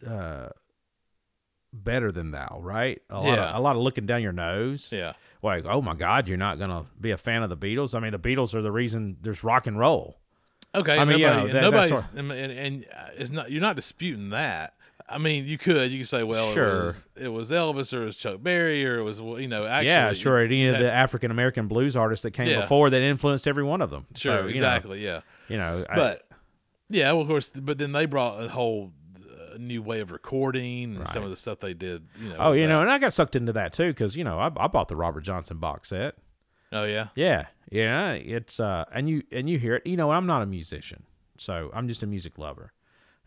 uh, 0.07 0.49
better 1.73 2.13
than 2.13 2.31
thou, 2.31 2.59
right? 2.63 3.01
A 3.11 3.17
lot, 3.21 3.25
Yeah. 3.27 3.49
of, 3.51 3.57
a 3.57 3.61
lot 3.61 3.77
of 3.77 3.83
looking 3.83 4.07
down 4.07 4.23
your 4.23 4.33
nose. 4.33 4.91
Yeah, 4.93 5.15
Like, 5.43 5.65
oh 5.67 5.81
my 5.83 5.95
God, 5.95 6.29
you're 6.29 6.37
not 6.37 6.59
gonna 6.59 6.85
be 7.01 7.11
a 7.11 7.17
fan 7.17 7.43
of 7.43 7.51
the 7.51 7.57
Beatles. 7.57 7.95
I 7.95 8.01
mean, 8.01 8.13
the 8.13 8.19
Beatles 8.19 8.55
are 8.55 8.63
the 8.63 8.73
reason 8.73 9.17
there's 9.23 9.43
rock 9.43 9.67
and 9.67 9.79
roll. 9.79 10.19
okay. 10.75 10.99
I 10.99 11.05
mean, 11.05 11.19
you 11.19 11.27
nobody, 11.27 11.47
know, 11.49 11.53
that- 11.55 11.63
nobody's, 11.63 11.91
that's 11.91 12.09
and, 12.15 12.31
and, 12.33 12.53
and 12.53 12.87
it's 13.17 13.31
not. 13.31 13.51
You're 13.51 13.61
not 13.63 13.77
disputing 13.77 14.31
that. 14.31 14.75
I 15.09 15.19
mean, 15.19 15.47
you 15.47 15.59
could. 15.59 15.91
You 15.91 15.99
could 15.99 16.09
say, 16.09 16.23
well, 16.23 16.53
Sure. 16.55 16.67
it, 16.67 16.85
was, 16.87 17.07
it 17.17 17.29
was 17.29 17.51
Elvis 17.51 17.93
or 17.97 18.03
it 18.03 18.05
was 18.07 18.17
Chuck 18.17 18.43
Berry 18.43 18.87
or 18.87 18.99
it 18.99 19.03
was, 19.03 19.19
you 19.21 19.47
know, 19.49 19.67
actually, 19.67 19.89
yeah, 19.89 20.13
sure. 20.15 20.39
Any 20.39 20.67
of 20.67 20.79
the 20.79 20.91
African 20.91 21.31
American 21.31 21.69
blues 21.69 21.95
artists 21.95 22.23
that 22.23 22.31
came 22.31 22.47
Yeah. 22.49 22.63
before 22.63 22.89
that 22.89 23.03
influenced 23.03 23.47
every 23.47 23.65
one 23.65 23.83
of 23.83 23.91
them. 23.91 24.07
Sure, 24.17 24.33
So, 24.35 24.37
you 24.39 24.43
know, 24.45 24.49
exactly. 24.51 25.05
yeah. 25.05 25.21
You 25.49 25.59
know, 25.59 25.85
but 25.95 26.27
yeah, 26.89 27.13
well, 27.13 27.23
of 27.23 27.29
course. 27.29 27.51
But 27.51 27.79
then 27.79 27.93
they 27.93 28.07
brought 28.07 28.43
a 28.43 28.49
whole 28.49 28.93
uh, 29.17 29.57
new 29.59 29.83
way 29.83 30.01
of 30.01 30.11
recording 30.11 30.97
and 30.97 31.09
some 31.09 31.23
of 31.23 31.31
the 31.31 31.37
stuff 31.37 31.61
they 31.61 31.75
did. 31.75 32.07
You 32.21 32.31
know. 32.31 32.37
Oh, 32.39 32.53
you 32.53 32.63
that. 32.63 32.69
know, 32.69 32.81
and 32.83 32.91
I 32.91 32.99
got 32.99 33.13
sucked 33.13 33.37
into 33.37 33.53
that 33.53 33.73
too 33.73 33.89
because 33.89 34.17
you 34.17 34.25
know 34.25 34.39
I, 34.39 34.51
I 34.57 34.67
bought 34.67 34.89
the 34.89 34.97
Robert 34.97 35.23
Johnson 35.23 35.59
box 35.59 35.89
set. 35.89 36.17
Oh 36.73 36.85
yeah. 36.85 37.09
Yeah, 37.15 37.47
yeah. 37.71 38.13
It's 38.13 38.59
uh, 38.59 38.85
and 38.93 39.09
you 39.09 39.23
and 39.31 39.49
you 39.49 39.59
hear 39.59 39.77
it. 39.77 39.87
You 39.87 39.97
know, 39.97 40.11
I'm 40.11 40.27
not 40.27 40.43
a 40.43 40.47
musician, 40.47 41.05
so 41.39 41.71
I'm 41.73 41.89
just 41.89 42.03
a 42.03 42.07
music 42.07 42.37
lover, 42.37 42.73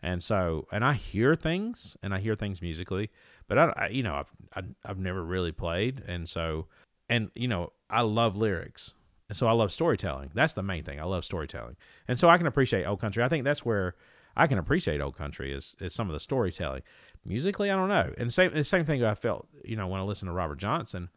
and 0.02 0.22
so 0.22 0.66
and 0.70 0.84
I 0.84 0.94
hear 0.94 1.34
things 1.34 1.96
and 2.02 2.14
I 2.14 2.20
hear 2.20 2.34
things 2.34 2.60
musically, 2.60 3.10
but 3.48 3.58
I, 3.58 3.72
I 3.76 3.88
you 3.88 4.02
know, 4.02 4.14
I've 4.14 4.32
I, 4.54 4.62
I've 4.88 4.98
never 4.98 5.24
really 5.24 5.52
played, 5.52 6.02
and 6.06 6.28
so 6.28 6.66
and 7.08 7.30
you 7.34 7.48
know, 7.48 7.72
I 7.88 8.02
love 8.02 8.36
lyrics, 8.36 8.94
and 9.28 9.36
so 9.36 9.46
I 9.46 9.52
love 9.52 9.72
storytelling. 9.72 10.30
That's 10.34 10.54
the 10.54 10.62
main 10.62 10.84
thing. 10.84 11.00
I 11.00 11.04
love 11.04 11.24
storytelling, 11.24 11.76
and 12.06 12.18
so 12.18 12.28
I 12.28 12.38
can 12.38 12.46
appreciate 12.46 12.84
old 12.86 13.00
country. 13.00 13.22
I 13.22 13.28
think 13.28 13.44
that's 13.44 13.64
where 13.64 13.94
I 14.36 14.46
can 14.46 14.58
appreciate 14.58 15.00
old 15.00 15.16
country 15.16 15.52
is 15.52 15.76
is 15.80 15.94
some 15.94 16.08
of 16.08 16.12
the 16.14 16.20
storytelling. 16.20 16.82
Musically, 17.24 17.70
I 17.70 17.76
don't 17.76 17.88
know. 17.88 18.12
And 18.16 18.32
same 18.32 18.52
the 18.54 18.64
same 18.64 18.84
thing 18.84 19.04
I 19.04 19.14
felt, 19.14 19.48
you 19.64 19.76
know, 19.76 19.86
when 19.86 20.00
I 20.00 20.04
listened 20.04 20.28
to 20.28 20.32
Robert 20.32 20.58
Johnson, 20.58 21.08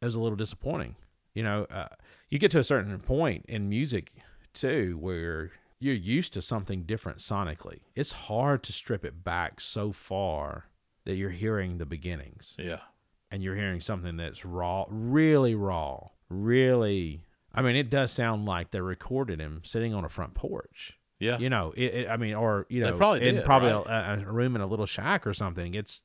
it 0.00 0.04
was 0.04 0.14
a 0.14 0.20
little 0.20 0.36
disappointing. 0.36 0.96
You 1.34 1.42
know, 1.42 1.66
uh, 1.70 1.88
you 2.30 2.38
get 2.38 2.50
to 2.52 2.58
a 2.58 2.64
certain 2.64 2.98
point 3.00 3.44
in 3.48 3.68
music 3.68 4.12
too 4.54 4.96
where 4.98 5.50
you're 5.78 5.94
used 5.94 6.32
to 6.32 6.42
something 6.42 6.82
different 6.82 7.18
sonically. 7.18 7.80
It's 7.94 8.12
hard 8.12 8.62
to 8.64 8.72
strip 8.72 9.04
it 9.04 9.22
back 9.22 9.60
so 9.60 9.92
far 9.92 10.66
that 11.04 11.14
you're 11.16 11.30
hearing 11.30 11.78
the 11.78 11.86
beginnings 11.86 12.54
Yeah. 12.58 12.80
and 13.30 13.42
you're 13.42 13.54
hearing 13.54 13.80
something 13.80 14.16
that's 14.16 14.44
raw, 14.44 14.86
really 14.88 15.54
raw, 15.54 16.08
really. 16.28 17.22
I 17.58 17.62
mean, 17.62 17.76
it 17.76 17.90
does 17.90 18.12
sound 18.12 18.46
like 18.46 18.70
they 18.70 18.80
recorded 18.80 19.40
him 19.40 19.62
sitting 19.64 19.92
on 19.94 20.04
a 20.04 20.08
front 20.08 20.34
porch. 20.34 20.98
Yeah. 21.18 21.38
You 21.38 21.50
know, 21.50 21.72
it, 21.76 21.94
it, 21.94 22.08
I 22.08 22.16
mean, 22.16 22.34
or 22.34 22.66
you 22.68 22.82
They 22.84 22.90
know, 22.90 22.96
probably 22.96 23.28
in 23.28 23.36
did, 23.36 23.44
probably 23.44 23.72
right? 23.72 24.18
a, 24.20 24.22
a 24.28 24.32
room 24.32 24.54
in 24.54 24.62
a 24.62 24.66
little 24.66 24.86
shack 24.86 25.26
or 25.26 25.34
something. 25.34 25.74
It's 25.74 26.02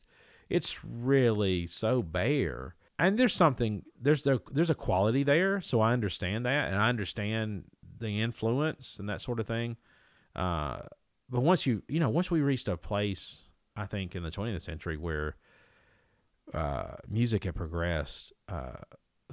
it's 0.50 0.84
really 0.84 1.68
so 1.68 2.02
bare, 2.02 2.76
and 2.98 3.18
there's 3.18 3.36
something 3.36 3.84
there's 4.02 4.26
a, 4.26 4.42
there's 4.52 4.72
a 4.72 4.76
quality 4.76 5.24
there, 5.24 5.62
so 5.62 5.82
I 5.82 5.94
understand 5.94 6.46
that, 6.48 6.70
and 6.70 6.78
I 6.78 6.90
understand 6.90 7.66
the 8.00 8.22
influence 8.22 8.98
and 9.00 9.08
that 9.08 9.22
sort 9.22 9.40
of 9.40 9.46
thing. 9.46 9.78
Uh, 10.36 10.80
but 11.30 11.42
once 11.42 11.68
you 11.68 11.84
you 11.88 12.00
know 12.00 12.10
once 12.10 12.32
we 12.32 12.42
reached 12.42 12.68
a 12.68 12.76
place, 12.76 13.44
I 13.78 13.86
think 13.86 14.16
in 14.16 14.24
the 14.24 14.32
20th 14.32 14.62
century 14.62 14.98
where 14.98 15.36
uh, 16.54 16.96
music 17.08 17.44
had 17.44 17.56
progressed 17.56 18.34
uh, 18.50 18.78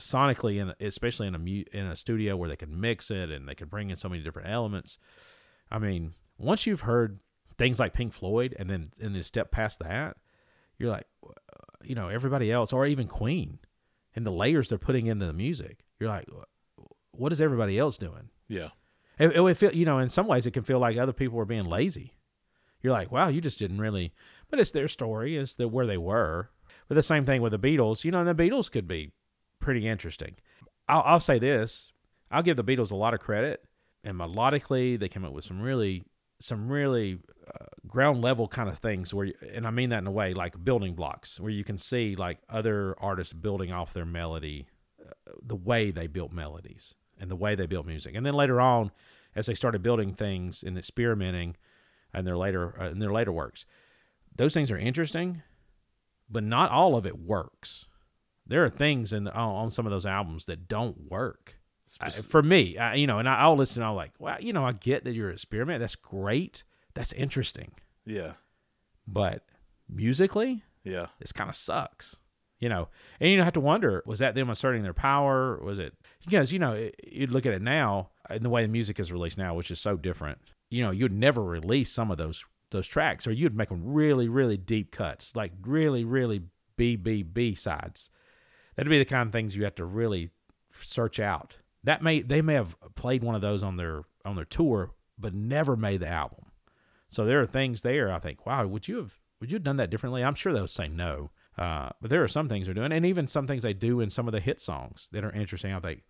sonically, 0.01 0.61
and 0.61 0.75
especially 0.81 1.27
in 1.27 1.35
a 1.35 1.39
mu- 1.39 1.65
in 1.73 1.87
a 1.87 1.97
studio 1.97 2.37
where 2.37 2.49
they 2.49 2.57
could 2.57 2.71
mix 2.71 3.11
it 3.11 3.31
and 3.31 3.49
they 3.49 3.55
could 3.55 3.71
bring 3.71 3.91
in 3.91 3.97
so 3.97 4.09
many 4.09 4.23
different 4.23 4.49
elements. 4.49 4.99
I 5.71 5.79
mean, 5.79 6.15
once 6.39 6.67
you've 6.67 6.83
heard 6.83 7.21
things 7.59 7.79
like 7.79 7.93
Pink 7.93 8.13
Floyd, 8.13 8.57
and 8.59 8.69
then 8.69 8.91
and 9.01 9.15
then 9.15 9.23
step 9.23 9.51
past 9.51 9.79
that, 9.81 10.17
you're 10.79 10.91
like, 10.91 11.07
you 11.85 11.95
know, 11.95 12.09
everybody 12.09 12.51
else, 12.51 12.73
or 12.73 12.87
even 12.87 13.07
Queen, 13.07 13.59
and 14.17 14.27
the 14.27 14.33
layers 14.33 14.69
they're 14.69 14.79
putting 14.79 15.07
into 15.07 15.27
the 15.27 15.33
music. 15.33 15.85
You're 15.99 16.09
like, 16.09 16.29
what 17.13 17.33
is 17.33 17.41
everybody 17.41 17.79
else 17.79 17.99
doing? 17.99 18.31
Yeah. 18.49 18.71
It, 19.19 19.37
it 19.37 19.41
would 19.41 19.59
feel, 19.59 19.75
you 19.75 19.85
know, 19.85 19.99
in 19.99 20.09
some 20.09 20.27
ways, 20.27 20.47
it 20.47 20.53
can 20.53 20.65
feel 20.65 20.79
like 20.79 20.97
other 20.97 21.13
people 21.13 21.37
were 21.37 21.45
being 21.45 21.67
lazy. 21.67 22.15
You're 22.83 22.95
like, 22.95 23.13
wow, 23.13 23.29
you 23.29 23.43
just 23.43 23.59
didn't 23.59 23.81
really. 23.81 24.15
But 24.49 24.59
it's 24.59 24.71
their 24.71 24.89
story. 24.89 25.37
It's 25.37 25.55
the 25.55 25.69
where 25.69 25.87
they 25.87 25.99
were. 25.99 26.51
But 26.89 26.95
the 26.95 27.03
same 27.03 27.27
thing 27.27 27.43
with 27.43 27.53
the 27.53 27.59
Beatles. 27.59 28.05
You 28.05 28.11
know, 28.11 28.25
the 28.25 28.35
Beatles 28.35 28.71
could 28.71 28.89
be 28.89 29.13
pretty 29.61 29.87
interesting. 29.87 30.37
I'll, 30.88 31.03
I'll 31.05 31.20
say 31.20 31.38
this: 31.38 31.92
I'll 32.31 32.42
give 32.42 32.57
the 32.57 32.64
Beatles 32.64 32.90
a 32.90 32.96
lot 32.96 33.14
of 33.14 33.20
credit, 33.20 33.64
and 34.05 34.18
melodically, 34.18 34.99
they 34.99 35.09
came 35.09 35.25
up 35.25 35.33
with 35.33 35.44
some 35.44 35.61
really, 35.61 36.05
some 36.40 36.68
really 36.68 37.18
uh, 37.46 37.66
ground 37.87 38.23
level 38.23 38.49
kind 38.49 38.68
of 38.68 38.79
things. 38.79 39.14
Where, 39.14 39.27
you, 39.27 39.35
and 39.53 39.66
I 39.66 39.70
mean 39.70 39.90
that 39.90 39.99
in 39.99 40.07
a 40.07 40.12
way 40.12 40.35
like 40.35 40.62
building 40.64 40.94
blocks, 40.94 41.38
where 41.38 41.51
you 41.51 41.64
can 41.64 41.79
see 41.79 42.16
like 42.16 42.38
other 42.49 42.96
artists 42.99 43.33
building 43.33 43.73
off 43.73 43.92
their 43.92 44.07
melody, 44.07 44.66
uh, 45.01 45.12
the 45.42 45.57
way 45.57 45.90
they 45.90 46.07
built 46.07 46.33
melodies 46.33 46.94
and 47.18 47.31
the 47.31 47.37
way 47.37 47.55
they 47.55 47.66
built 47.66 47.87
music, 47.87 48.14
and 48.14 48.25
then 48.25 48.35
later 48.35 48.61
on, 48.61 48.90
as 49.37 49.46
they 49.46 49.55
started 49.55 49.83
building 49.83 50.14
things 50.14 50.62
and 50.62 50.79
experimenting, 50.79 51.57
and 52.14 52.27
their 52.27 52.37
later 52.37 52.81
uh, 52.81 52.90
in 52.90 52.99
their 52.99 53.12
later 53.12 53.33
works, 53.33 53.66
those 54.35 54.55
things 54.55 54.70
are 54.70 54.79
interesting, 54.79 55.42
but 56.31 56.42
not 56.42 56.70
all 56.70 56.96
of 56.96 57.07
it 57.07 57.18
works. 57.18 57.87
There 58.51 58.65
are 58.65 58.69
things 58.71 59.13
in 59.15 59.25
the, 59.25 59.33
on, 59.35 59.55
on 59.65 59.71
some 59.71 59.87
of 59.87 59.91
those 59.93 60.05
albums 60.05 60.45
that 60.47 60.69
don't 60.69 61.11
work. 61.11 61.57
I, 62.01 62.11
for 62.11 62.43
me, 62.43 62.77
I, 62.79 62.95
you 62.97 63.07
know, 63.07 63.19
and 63.19 63.29
I, 63.29 63.39
I'll 63.39 63.57
listen. 63.57 63.83
I'm 63.83 63.95
like, 63.97 64.13
well, 64.19 64.37
you 64.41 64.53
know, 64.53 64.65
I 64.65 64.73
get 64.73 65.05
that 65.05 65.15
you're 65.15 65.29
an 65.29 65.35
experiment. 65.35 65.81
That's 65.81 65.97
great. 65.97 66.63
That's 66.95 67.13
interesting. 67.15 67.73
Yeah. 68.05 68.33
But 69.09 69.45
musically, 69.89 70.63
Yeah. 70.85 71.07
this 71.19 71.33
kind 71.33 71.49
of 71.51 71.57
sucks. 71.57 72.17
You 72.59 72.69
know, 72.69 72.89
and 73.19 73.31
you 73.31 73.37
don't 73.39 73.47
have 73.47 73.55
to 73.55 73.61
wonder 73.61 74.03
was 74.05 74.19
that 74.19 74.35
them 74.35 74.51
asserting 74.51 74.83
their 74.83 74.93
power? 74.93 75.59
Was 75.65 75.79
it 75.79 75.95
because 76.27 76.53
you 76.53 76.59
know 76.59 76.73
it- 76.73 76.95
you'd 77.11 77.31
look 77.31 77.47
at 77.47 77.55
it 77.55 77.63
now 77.63 78.11
uh, 78.31 78.35
in 78.35 78.43
the 78.43 78.51
way 78.51 78.61
the 78.61 78.69
music 78.69 79.01
is 79.01 79.11
released 79.11 79.39
now, 79.39 79.55
which 79.55 79.71
is 79.71 79.81
so 79.81 79.97
different. 79.97 80.39
You 80.69 80.85
know, 80.85 80.91
you'd 80.91 81.11
never 81.11 81.43
release 81.43 81.91
some 81.91 82.11
of 82.11 82.19
those 82.19 82.45
those 82.71 82.87
tracks, 82.87 83.27
or 83.27 83.33
you'd 83.33 83.57
make 83.57 83.71
them 83.71 83.83
really, 83.83 84.29
really 84.29 84.59
deep 84.59 84.91
cuts, 84.93 85.35
like 85.35 85.53
really, 85.63 86.05
really 86.05 86.43
B 86.77 86.97
B 86.97 87.23
B 87.23 87.55
sides. 87.55 88.11
That'd 88.81 88.90
be 88.90 88.99
the 88.99 89.05
kind 89.05 89.27
of 89.27 89.33
things 89.33 89.55
you 89.55 89.64
have 89.64 89.75
to 89.75 89.85
really 89.85 90.31
search 90.73 91.21
out. 91.21 91.57
That 91.85 92.03
may 92.03 92.23
they 92.23 92.40
may 92.40 92.55
have 92.55 92.75
played 92.95 93.23
one 93.23 93.35
of 93.35 93.43
those 93.43 93.62
on 93.62 93.77
their 93.77 94.05
on 94.25 94.37
their 94.37 94.47
tour, 94.47 94.93
but 95.19 95.35
never 95.35 95.77
made 95.77 96.01
the 96.01 96.09
album. 96.09 96.47
So 97.07 97.27
there 97.27 97.43
are 97.43 97.47
things 97.47 97.83
there. 97.83 98.11
I 98.11 98.19
think, 98.21 98.47
wow, 98.47 98.66
would 98.66 98.88
you 98.88 98.97
have 98.97 99.19
would 99.38 99.51
you 99.51 99.57
have 99.57 99.64
done 99.64 99.77
that 99.77 99.90
differently? 99.90 100.25
I'm 100.25 100.35
sure 100.35 100.55
they'll 100.55 100.66
say 100.66 100.88
no. 100.88 101.31
Uh, 101.59 101.90
but 102.01 102.09
there 102.09 102.23
are 102.23 102.29
some 102.29 102.49
things 102.49 102.64
they're 102.64 102.75
doing, 102.75 102.90
and 102.90 103.05
even 103.05 103.27
some 103.27 103.47
things 103.47 103.62
they 103.62 103.75
do 103.75 104.01
in 104.01 104.09
some 104.09 104.27
of 104.27 104.33
the 104.33 104.40
hit 104.40 104.61
songs 104.62 105.11
that 105.12 105.25
are 105.25 105.33
interesting. 105.33 105.75
I 105.75 105.81
think, 105.81 106.05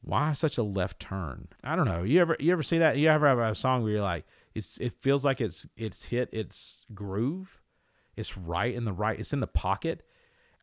why 0.00 0.32
such 0.32 0.56
a 0.56 0.62
left 0.62 0.98
turn? 0.98 1.48
I 1.62 1.76
don't 1.76 1.84
know. 1.84 2.04
You 2.04 2.22
ever 2.22 2.38
you 2.40 2.52
ever 2.52 2.62
see 2.62 2.78
that? 2.78 2.96
You 2.96 3.10
ever 3.10 3.28
have 3.28 3.38
a 3.38 3.54
song 3.54 3.82
where 3.82 3.92
you're 3.92 4.00
like, 4.00 4.24
it's 4.54 4.78
it 4.78 4.94
feels 4.94 5.26
like 5.26 5.42
it's 5.42 5.66
it's 5.76 6.06
hit 6.06 6.30
its 6.32 6.86
groove, 6.94 7.60
it's 8.16 8.38
right 8.38 8.74
in 8.74 8.86
the 8.86 8.94
right, 8.94 9.20
it's 9.20 9.34
in 9.34 9.40
the 9.40 9.46
pocket, 9.46 10.06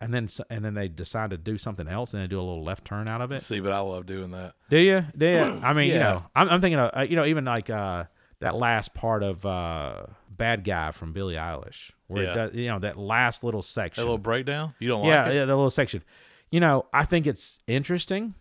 and 0.02 0.14
then 0.14 0.28
and 0.50 0.64
then 0.64 0.74
they 0.74 0.88
decide 0.88 1.30
to 1.32 1.38
do 1.38 1.58
something 1.58 1.88
else 1.88 2.14
and 2.14 2.24
they 2.24 2.28
do 2.28 2.40
a 2.40 2.42
little 2.44 2.64
left 2.64 2.86
turn 2.86 3.08
out 3.08 3.22
of 3.22 3.32
it. 3.32 3.42
See, 3.44 3.60
but 3.60 3.72
I 3.72 3.80
love 3.80 4.06
doing 4.06 4.32
that. 4.32 4.54
Do 4.70 4.78
you? 4.78 5.06
Do 5.18 5.26
you? 5.28 5.38
I 5.64 5.74
mean, 5.74 5.90
you 5.90 6.00
know, 6.00 6.24
I'm, 6.36 6.50
I'm 6.50 6.62
thinking 6.62 6.80
of, 6.80 6.92
uh, 6.96 7.02
you 7.02 7.16
know, 7.16 7.26
even 7.26 7.46
like 7.46 7.70
uh, 7.70 8.06
that 8.40 8.56
last 8.56 8.94
part 8.94 9.24
of 9.24 9.46
uh, 9.46 10.04
"Bad 10.30 10.64
Guy" 10.64 10.92
from 10.92 11.12
Billie 11.14 11.36
Eilish, 11.36 11.92
where 12.08 12.24
Yeah. 12.24 12.32
it 12.32 12.36
does, 12.36 12.56
you 12.56 12.68
know, 12.68 12.80
that 12.80 12.98
last 12.98 13.44
little 13.44 13.62
section, 13.62 14.02
That 14.02 14.06
little 14.06 14.18
breakdown. 14.18 14.74
You 14.80 14.88
don't 14.88 15.06
yeah, 15.06 15.24
like 15.24 15.32
it? 15.32 15.36
yeah, 15.36 15.46
the 15.46 15.56
little 15.56 15.70
section. 15.70 16.04
You 16.52 16.60
know, 16.60 16.86
I 16.94 17.06
think 17.06 17.28
it's 17.28 17.60
interesting. 17.68 18.36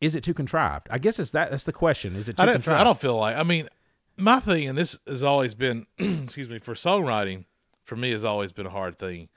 Is 0.00 0.14
it 0.14 0.24
too 0.24 0.34
contrived? 0.34 0.88
I 0.90 0.98
guess 0.98 1.18
it's 1.18 1.30
that. 1.32 1.50
That's 1.50 1.64
the 1.64 1.72
question. 1.72 2.16
Is 2.16 2.28
it 2.28 2.36
too 2.36 2.42
I, 2.42 2.52
contrived? 2.52 2.80
I 2.80 2.84
don't 2.84 2.98
feel 2.98 3.16
like. 3.16 3.36
I 3.36 3.42
mean, 3.42 3.68
my 4.16 4.40
thing, 4.40 4.68
and 4.68 4.76
this 4.76 4.98
has 5.06 5.22
always 5.22 5.54
been, 5.54 5.86
excuse 5.98 6.48
me, 6.48 6.58
for 6.58 6.74
songwriting, 6.74 7.44
for 7.84 7.96
me 7.96 8.10
has 8.10 8.24
always 8.24 8.52
been 8.52 8.66
a 8.66 8.70
hard 8.70 8.98
thing, 8.98 9.28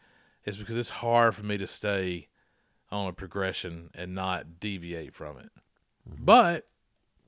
is 0.47 0.57
because 0.57 0.77
it's 0.77 0.89
hard 0.89 1.35
for 1.35 1.43
me 1.43 1.57
to 1.57 1.67
stay 1.67 2.29
on 2.89 3.07
a 3.07 3.13
progression 3.13 3.89
and 3.93 4.15
not 4.15 4.59
deviate 4.59 5.13
from 5.13 5.37
it. 5.37 5.51
Mm-hmm. 6.09 6.23
But 6.25 6.67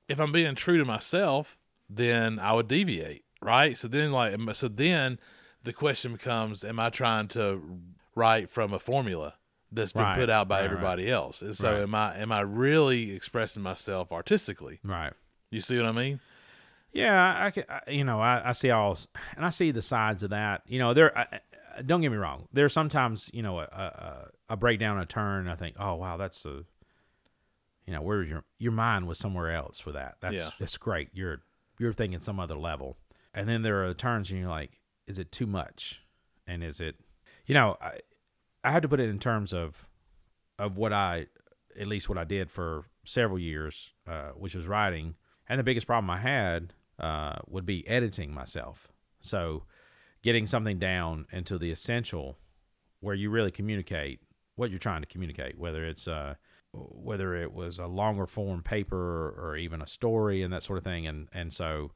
if 0.08 0.20
I'm 0.20 0.32
being 0.32 0.56
true 0.56 0.78
to 0.78 0.86
myself, 0.86 1.58
then 1.90 2.40
I 2.40 2.54
would 2.54 2.68
deviate, 2.68 3.26
right? 3.42 3.78
So 3.78 3.88
then, 3.88 4.12
like, 4.12 4.36
so 4.56 4.68
then 4.68 5.20
the 5.64 5.74
question 5.74 6.14
becomes: 6.14 6.64
Am 6.64 6.80
I 6.80 6.90
trying 6.90 7.28
to 7.30 7.62
write 8.16 8.50
from 8.50 8.74
a 8.74 8.80
formula 8.80 9.36
that's 9.72 9.92
been 9.92 10.02
Right, 10.04 10.18
put 10.18 10.30
out 10.30 10.48
by 10.48 10.56
right, 10.56 10.62
right. 10.62 10.72
everybody 10.72 11.12
else? 11.12 11.42
And 11.42 11.56
so, 11.56 11.74
Right. 11.74 11.82
am 11.82 11.94
I 11.94 12.18
am 12.18 12.32
I 12.32 12.40
really 12.42 13.12
expressing 13.12 13.62
myself 13.62 14.12
artistically? 14.12 14.80
Right. 14.84 15.14
You 15.52 15.62
see 15.62 15.76
what 15.78 15.86
I 15.86 15.92
mean? 15.92 16.20
Yeah, 16.92 17.46
I, 17.46 17.52
can, 17.52 17.66
I 17.70 17.92
you 17.92 18.04
know, 18.04 18.20
I, 18.20 18.50
I 18.50 18.52
see 18.54 18.72
all, 18.72 18.98
and 19.36 19.46
I 19.46 19.50
see 19.50 19.70
the 19.72 19.82
sides 19.82 20.24
of 20.24 20.30
that. 20.32 20.64
You 20.68 20.80
know, 20.80 20.94
there. 20.94 21.16
I- 21.18 21.40
don't 21.86 22.02
get 22.02 22.12
me 22.12 22.18
wrong. 22.18 22.48
There's 22.54 22.74
sometimes, 22.74 23.30
you 23.34 23.42
know, 23.44 23.60
a, 23.60 23.64
a, 23.64 24.28
a 24.54 24.58
breakdown, 24.58 24.98
a 25.00 25.06
turn. 25.06 25.48
I 25.48 25.56
think, 25.56 25.76
oh 25.80 25.96
wow, 25.96 26.18
that's 26.18 26.46
a, 26.46 26.64
you 27.86 27.94
know, 27.94 28.02
where 28.02 28.24
your 28.24 28.44
your 28.58 28.72
mind 28.72 29.08
was 29.08 29.18
somewhere 29.18 29.52
else 29.52 29.80
for 29.80 29.92
that. 29.94 30.16
That's 30.22 30.36
Yeah. 30.36 30.50
that's 30.60 30.78
great. 30.78 31.10
You're 31.14 31.42
you're 31.80 31.94
thinking 31.94 32.20
some 32.20 32.40
other 32.40 32.56
level, 32.56 32.98
and 33.34 33.48
then 33.48 33.62
there 33.62 33.86
are 33.86 33.94
turns, 33.94 34.30
and 34.32 34.40
you're 34.40 34.50
like, 34.50 34.80
is 35.08 35.20
it 35.20 35.32
too 35.32 35.48
much? 35.48 36.02
And 36.46 36.64
is 36.64 36.80
it, 36.80 36.96
you 37.46 37.54
know, 37.56 37.78
I 37.82 38.00
I 38.64 38.72
have 38.72 38.82
to 38.82 38.90
put 38.90 39.00
it 39.00 39.10
in 39.10 39.20
terms 39.20 39.54
of 39.54 39.86
of 40.58 40.76
what 40.78 40.92
I, 40.92 41.28
at 41.80 41.88
least 41.88 42.10
what 42.10 42.18
I 42.18 42.26
did 42.26 42.52
for 42.52 42.86
several 43.06 43.40
years, 43.40 43.94
uh, 44.06 44.32
which 44.32 44.56
was 44.56 44.68
writing. 44.68 45.16
And 45.48 45.58
the 45.58 45.64
biggest 45.64 45.88
problem 45.88 46.10
I 46.10 46.18
had 46.20 46.74
uh, 47.00 47.38
would 47.48 47.66
be 47.66 47.88
editing 47.88 48.34
myself. 48.34 48.90
So, 49.22 49.64
getting 50.22 50.46
something 50.46 50.80
down 50.80 51.26
into 51.32 51.58
the 51.58 51.72
essential, 51.72 52.38
where 53.00 53.16
you 53.16 53.30
really 53.30 53.52
communicate 53.52 54.20
what 54.56 54.70
you're 54.70 54.80
trying 54.80 55.02
to 55.02 55.08
communicate, 55.08 55.58
whether 55.58 55.86
it's 55.86 56.08
uh, 56.08 56.36
whether 56.74 57.34
it 57.36 57.54
was 57.54 57.80
a 57.80 57.88
longer 57.88 58.28
form 58.28 58.62
paper 58.62 59.34
or 59.38 59.56
even 59.58 59.82
a 59.82 59.88
story 59.88 60.44
and 60.44 60.54
that 60.54 60.64
sort 60.64 60.78
of 60.78 60.84
thing. 60.84 61.08
And 61.08 61.30
and 61.32 61.54
so, 61.54 61.92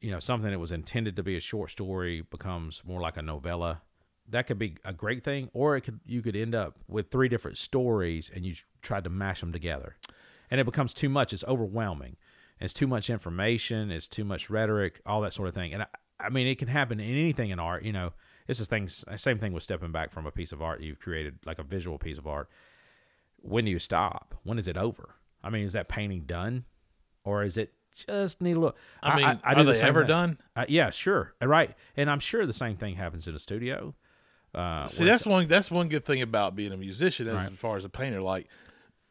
you 0.00 0.10
know, 0.10 0.18
something 0.18 0.50
that 0.50 0.58
was 0.58 0.72
intended 0.72 1.14
to 1.16 1.22
be 1.22 1.36
a 1.36 1.40
short 1.40 1.70
story 1.70 2.22
becomes 2.22 2.82
more 2.84 3.00
like 3.00 3.16
a 3.16 3.22
novella. 3.22 3.82
That 4.28 4.46
could 4.46 4.58
be 4.58 4.76
a 4.84 4.92
great 4.92 5.22
thing, 5.24 5.50
or 5.52 5.76
it 5.76 5.82
could 5.82 6.00
you 6.06 6.22
could 6.22 6.36
end 6.36 6.54
up 6.54 6.78
with 6.88 7.10
three 7.10 7.28
different 7.28 7.58
stories 7.58 8.30
and 8.34 8.44
you 8.46 8.54
tried 8.80 9.04
to 9.04 9.10
mash 9.10 9.40
them 9.40 9.52
together. 9.52 9.96
and 10.50 10.60
it 10.60 10.64
becomes 10.64 10.92
too 10.92 11.08
much. 11.08 11.32
It's 11.32 11.44
overwhelming. 11.44 12.16
It's 12.60 12.74
too 12.74 12.86
much 12.86 13.08
information. 13.08 13.90
It's 13.90 14.08
too 14.08 14.24
much 14.24 14.50
rhetoric, 14.50 15.00
all 15.06 15.20
that 15.22 15.32
sort 15.32 15.48
of 15.48 15.54
thing. 15.54 15.72
And 15.72 15.84
I, 15.84 15.86
I 16.22 16.28
mean, 16.30 16.46
it 16.46 16.58
can 16.58 16.68
happen 16.68 17.00
in 17.00 17.08
anything 17.10 17.50
in 17.50 17.58
art. 17.58 17.82
You 17.84 17.92
know, 17.92 18.12
it's 18.48 18.58
the 18.58 18.64
things. 18.64 19.04
Same 19.16 19.38
thing 19.38 19.52
with 19.52 19.62
stepping 19.62 19.92
back 19.92 20.10
from 20.12 20.26
a 20.26 20.30
piece 20.30 20.52
of 20.52 20.60
art 20.62 20.80
you've 20.80 21.00
created, 21.00 21.38
like 21.46 21.58
a 21.58 21.62
visual 21.62 21.98
piece 21.98 22.18
of 22.18 22.26
art. 22.26 22.48
When 23.42 23.64
do 23.64 23.70
you 23.70 23.78
stop? 23.78 24.34
When 24.42 24.58
is 24.58 24.68
it 24.68 24.76
over? 24.76 25.14
I 25.42 25.50
mean, 25.50 25.64
is 25.64 25.72
that 25.72 25.88
painting 25.88 26.22
done, 26.26 26.64
or 27.24 27.42
is 27.42 27.56
it 27.56 27.72
just 28.06 28.40
need 28.42 28.56
a 28.56 28.60
look? 28.60 28.76
I 29.02 29.16
mean, 29.16 29.24
I, 29.42 29.54
are 29.54 29.64
the 29.64 29.72
they 29.72 29.78
same 29.78 29.88
ever 29.88 30.00
thing. 30.02 30.08
done? 30.08 30.38
Uh, 30.54 30.66
yeah, 30.68 30.90
sure, 30.90 31.34
right. 31.42 31.74
And 31.96 32.10
I'm 32.10 32.20
sure 32.20 32.44
the 32.46 32.52
same 32.52 32.76
thing 32.76 32.96
happens 32.96 33.26
in 33.26 33.34
a 33.34 33.38
studio. 33.38 33.94
Uh, 34.54 34.86
See, 34.88 35.04
that's 35.04 35.24
one. 35.26 35.46
That's 35.46 35.70
one 35.70 35.88
good 35.88 36.04
thing 36.04 36.20
about 36.20 36.54
being 36.56 36.72
a 36.72 36.76
musician, 36.76 37.28
as 37.28 37.34
Right. 37.48 37.52
far 37.58 37.76
as 37.76 37.84
a 37.84 37.88
painter. 37.88 38.20
Like, 38.20 38.48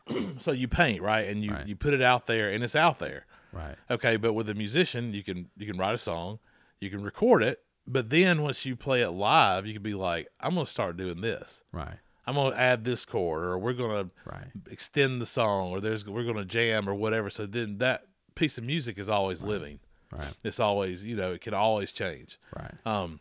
so 0.39 0.51
you 0.51 0.67
paint 0.67 1.01
right, 1.01 1.27
and 1.27 1.43
you 1.43 1.51
Right. 1.53 1.65
you 1.67 1.75
put 1.75 1.93
it 1.93 2.01
out 2.01 2.25
there, 2.25 2.51
and 2.51 2.63
it's 2.63 2.75
out 2.75 2.99
there. 2.99 3.25
right, 3.51 3.75
Okay, 3.89 4.17
but 4.17 4.33
with 4.33 4.47
a 4.49 4.53
musician, 4.53 5.13
you 5.13 5.23
can 5.23 5.49
you 5.57 5.65
can 5.65 5.77
write 5.79 5.95
a 5.95 5.97
song, 5.97 6.39
you 6.81 6.89
can 6.89 7.03
record 7.03 7.43
it, 7.43 7.59
but 7.87 8.09
then 8.09 8.41
once 8.41 8.65
you 8.65 8.75
play 8.75 9.01
it 9.01 9.09
live, 9.11 9.65
you 9.65 9.73
can 9.73 9.83
be 9.83 9.93
like, 9.93 10.27
I'm 10.39 10.53
gonna 10.55 10.65
start 10.65 10.97
doing 10.97 11.21
this. 11.21 11.61
right, 11.71 11.97
I'm 12.27 12.35
gonna 12.35 12.55
add 12.55 12.83
this 12.83 13.05
chord, 13.05 13.43
or 13.43 13.57
we're 13.57 13.73
gonna 13.73 14.09
right, 14.25 14.47
extend 14.69 15.21
the 15.21 15.25
song, 15.25 15.71
or 15.71 15.81
there's 15.81 16.05
we're 16.07 16.23
gonna 16.23 16.45
jam 16.45 16.87
or 16.87 16.93
whatever. 16.95 17.29
So 17.29 17.45
then 17.45 17.77
that 17.79 18.03
piece 18.35 18.57
of 18.57 18.63
music 18.63 18.97
is 18.99 19.09
always 19.09 19.43
living. 19.43 19.79
right, 20.11 20.33
It's 20.43 20.59
always 20.59 21.03
you 21.03 21.15
know 21.15 21.33
it 21.33 21.41
can 21.41 21.53
always 21.53 21.91
change. 21.91 22.39
right. 22.55 22.75
Um, 22.85 23.19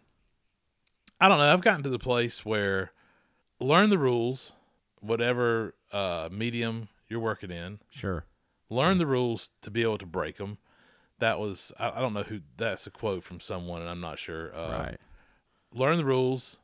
I 1.20 1.28
don't 1.28 1.38
know. 1.38 1.52
I've 1.52 1.62
gotten 1.62 1.82
to 1.82 1.88
the 1.90 1.98
place 1.98 2.44
where 2.44 2.92
learn 3.58 3.90
the 3.90 3.98
rules, 3.98 4.52
whatever 5.00 5.74
uh, 5.92 6.28
medium 6.30 6.88
you're 7.08 7.18
working 7.20 7.50
in. 7.50 7.80
Sure. 7.90 8.24
Learn 8.70 8.98
the 8.98 9.06
rules 9.06 9.50
to 9.62 9.70
be 9.70 9.82
able 9.82 9.98
to 9.98 10.06
break 10.06 10.36
them. 10.36 10.58
That 11.20 11.38
was 11.40 11.72
I, 11.78 11.90
I 11.90 12.00
don't 12.00 12.14
know 12.14 12.22
who 12.22 12.40
that's 12.56 12.86
a 12.86 12.90
quote 12.90 13.22
from 13.24 13.40
someone, 13.40 13.80
and 13.80 13.90
I'm 13.90 14.00
not 14.00 14.18
sure. 14.18 14.54
Uh, 14.54 14.70
right, 14.70 14.96
Learn 15.72 15.96
the 15.98 16.04
rules, 16.04 16.56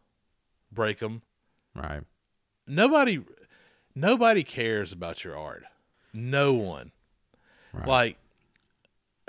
break 0.72 0.98
them. 0.98 1.22
right, 1.74 2.02
Nobody, 2.66 3.22
nobody 3.94 4.42
cares 4.44 4.92
about 4.92 5.24
your 5.24 5.36
art. 5.36 5.64
No 6.12 6.52
one. 6.52 6.92
right, 7.72 7.86
Like 7.86 8.16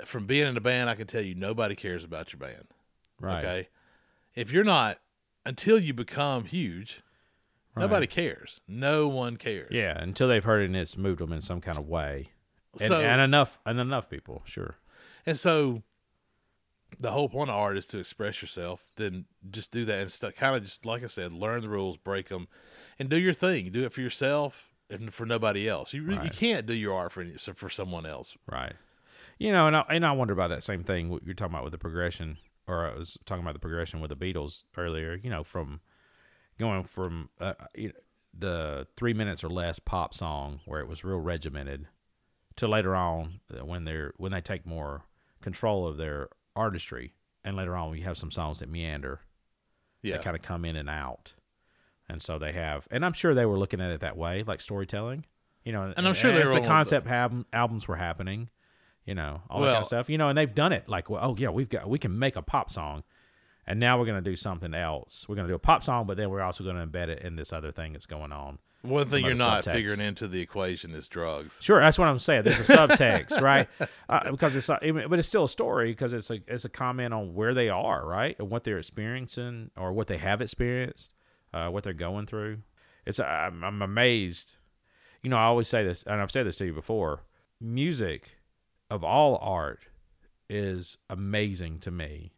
from 0.04 0.26
being 0.26 0.46
in 0.48 0.56
a 0.56 0.60
band, 0.60 0.88
I 0.88 0.94
can 0.94 1.06
tell 1.06 1.22
you 1.22 1.34
nobody 1.34 1.74
cares 1.74 2.04
about 2.04 2.32
your 2.32 2.38
band. 2.40 2.66
right. 3.20 3.44
Okay. 3.44 3.68
If 4.34 4.52
you're 4.52 4.64
not, 4.64 4.98
until 5.46 5.78
you 5.78 5.92
become 5.94 6.44
huge, 6.44 7.00
right. 7.74 7.82
nobody 7.82 8.06
cares. 8.06 8.60
No 8.68 9.08
one 9.08 9.36
cares. 9.38 9.70
Yeah, 9.72 9.98
until 9.98 10.28
they've 10.28 10.44
heard 10.44 10.62
it 10.62 10.66
and 10.66 10.76
it's 10.76 10.96
moved 10.96 11.20
them 11.20 11.32
in 11.32 11.40
some 11.40 11.60
kind 11.60 11.78
of 11.78 11.88
way, 11.88 12.28
and, 12.78 12.88
So 12.88 13.00
and 13.00 13.20
enough 13.20 13.58
and 13.66 13.80
enough 13.80 14.08
people, 14.10 14.42
sure. 14.44 14.76
And 15.26 15.38
so, 15.38 15.82
the 16.98 17.10
whole 17.10 17.28
point 17.28 17.50
of 17.50 17.56
art 17.56 17.76
is 17.76 17.86
to 17.88 17.98
express 17.98 18.40
yourself. 18.40 18.84
Then 18.96 19.26
just 19.50 19.72
do 19.72 19.84
that 19.84 20.00
and 20.00 20.10
st- 20.10 20.36
kind 20.36 20.56
of 20.56 20.62
just 20.62 20.86
like 20.86 21.02
I 21.02 21.08
said, 21.08 21.32
learn 21.32 21.62
the 21.62 21.68
rules, 21.68 21.96
break 21.96 22.28
them, 22.28 22.48
and 22.98 23.08
do 23.08 23.16
your 23.16 23.34
thing. 23.34 23.70
Do 23.70 23.84
it 23.84 23.92
for 23.92 24.00
yourself 24.00 24.72
and 24.88 25.12
for 25.12 25.26
nobody 25.26 25.68
else. 25.68 25.92
You 25.92 26.04
re- 26.04 26.20
you 26.22 26.30
can't 26.30 26.66
do 26.66 26.74
your 26.74 26.96
art 26.96 27.12
for 27.12 27.22
any, 27.22 27.34
for 27.36 27.68
someone 27.68 28.06
else. 28.06 28.36
Right. 28.50 28.74
You 29.38 29.52
know, 29.52 29.66
and 29.66 29.76
I, 29.76 29.84
and 29.90 30.06
I 30.06 30.12
wonder 30.12 30.32
about 30.32 30.48
that 30.48 30.62
same 30.62 30.84
thing 30.84 31.10
what 31.10 31.24
you're 31.24 31.34
talking 31.34 31.54
about 31.54 31.64
with 31.64 31.72
the 31.72 31.78
progression, 31.78 32.38
or 32.66 32.86
I 32.86 32.96
was 32.96 33.18
talking 33.26 33.42
about 33.42 33.54
the 33.54 33.60
progression 33.60 34.00
with 34.00 34.08
the 34.10 34.16
Beatles 34.16 34.62
earlier. 34.76 35.18
You 35.22 35.28
know, 35.28 35.44
from 35.44 35.80
going 36.58 36.84
from 36.84 37.28
uh, 37.40 37.54
you 37.74 37.88
know, 37.88 37.94
the 38.38 38.86
three 38.96 39.12
minutes 39.12 39.42
or 39.44 39.48
less 39.48 39.78
pop 39.78 40.14
song 40.14 40.60
where 40.64 40.80
it 40.80 40.88
was 40.88 41.04
real 41.04 41.18
regimented, 41.18 41.86
to 42.56 42.66
later 42.66 42.94
on 42.94 43.40
uh, 43.52 43.64
when 43.64 43.84
they're 43.84 44.14
when 44.16 44.32
they 44.32 44.40
take 44.40 44.64
more 44.64 45.02
control 45.40 45.86
of 45.86 45.96
their 45.96 46.28
artistry, 46.54 47.14
and 47.44 47.56
later 47.56 47.76
on 47.76 47.90
we 47.90 48.00
have 48.02 48.16
some 48.16 48.30
songs 48.30 48.58
that 48.60 48.68
meander, 48.68 49.20
Yeah. 50.02 50.16
that 50.16 50.24
kind 50.24 50.36
of 50.36 50.42
come 50.42 50.64
in 50.64 50.76
and 50.76 50.88
out, 50.90 51.34
and 52.08 52.22
so 52.22 52.38
they 52.38 52.52
have, 52.52 52.86
and 52.90 53.04
I'm 53.04 53.12
sure 53.12 53.34
they 53.34 53.46
were 53.46 53.58
looking 53.58 53.80
at 53.80 53.90
it 53.90 54.00
that 54.00 54.16
way, 54.16 54.42
like 54.46 54.60
storytelling. 54.60 55.24
You 55.64 55.72
know, 55.72 55.92
And 55.96 56.06
I'm 56.06 56.14
sure 56.14 56.30
as 56.30 56.48
the 56.48 56.60
concept 56.60 57.08
album, 57.08 57.44
albums 57.52 57.88
were 57.88 57.96
happening 57.96 58.50
you 59.04 59.14
know, 59.14 59.40
all 59.48 59.60
that 59.60 59.66
kind 59.68 59.76
of 59.82 59.86
stuff. 59.86 60.10
You 60.10 60.18
know, 60.18 60.28
and 60.28 60.36
they've 60.36 60.52
done 60.52 60.72
it 60.72 60.88
like, 60.88 61.08
well, 61.08 61.20
oh 61.24 61.36
yeah, 61.38 61.50
we've 61.50 61.68
got 61.68 61.88
we 61.88 61.96
can 61.96 62.18
make 62.18 62.34
a 62.34 62.42
pop 62.42 62.70
song, 62.70 63.04
and 63.64 63.78
now 63.78 63.98
we're 64.00 64.04
gonna 64.06 64.20
do 64.20 64.34
something 64.34 64.74
else. 64.74 65.28
We're 65.28 65.36
gonna 65.36 65.46
do 65.46 65.54
a 65.54 65.60
pop 65.60 65.84
song, 65.84 66.08
but 66.08 66.16
then 66.16 66.28
we're 66.28 66.40
also 66.42 66.64
gonna 66.64 66.84
embed 66.84 67.06
it 67.08 67.22
in 67.22 67.36
this 67.36 67.52
other 67.52 67.70
thing 67.70 67.92
that's 67.92 68.06
going 68.06 68.32
on. 68.32 68.58
One 68.86 69.06
thing 69.06 69.24
you're 69.24 69.34
not 69.34 69.64
subtext. 69.64 69.72
figuring 69.72 70.00
into 70.00 70.28
the 70.28 70.40
equation 70.40 70.94
is 70.94 71.08
drugs. 71.08 71.58
Sure, 71.60 71.80
that's 71.80 71.98
what 71.98 72.08
I'm 72.08 72.18
saying. 72.18 72.44
There's 72.44 72.68
a 72.70 72.72
subtext, 72.76 73.40
right? 73.40 73.68
Uh, 74.08 74.30
because 74.30 74.56
it's, 74.56 74.68
uh, 74.68 74.78
mean, 74.82 75.08
but 75.08 75.18
it's 75.18 75.28
still 75.28 75.44
a 75.44 75.48
story 75.48 75.92
because 75.92 76.12
it's 76.12 76.30
a 76.30 76.40
it's 76.46 76.64
a 76.64 76.68
comment 76.68 77.12
on 77.12 77.34
where 77.34 77.54
they 77.54 77.68
are, 77.68 78.06
right, 78.06 78.36
and 78.38 78.50
what 78.50 78.64
they're 78.64 78.78
experiencing 78.78 79.70
or 79.76 79.92
what 79.92 80.06
they 80.06 80.18
have 80.18 80.40
experienced, 80.40 81.12
uh, 81.52 81.68
what 81.68 81.84
they're 81.84 81.92
going 81.92 82.26
through. 82.26 82.58
It's 83.06 83.20
I'm, 83.20 83.62
I'm 83.64 83.82
amazed. 83.82 84.56
You 85.22 85.30
know, 85.30 85.36
I 85.36 85.44
always 85.44 85.68
say 85.68 85.84
this, 85.84 86.02
and 86.04 86.20
I've 86.20 86.30
said 86.30 86.46
this 86.46 86.56
to 86.56 86.66
you 86.66 86.72
before. 86.72 87.24
Music, 87.60 88.36
of 88.90 89.02
all 89.02 89.38
art, 89.40 89.86
is 90.48 90.98
amazing 91.08 91.80
to 91.80 91.90
me, 91.90 92.32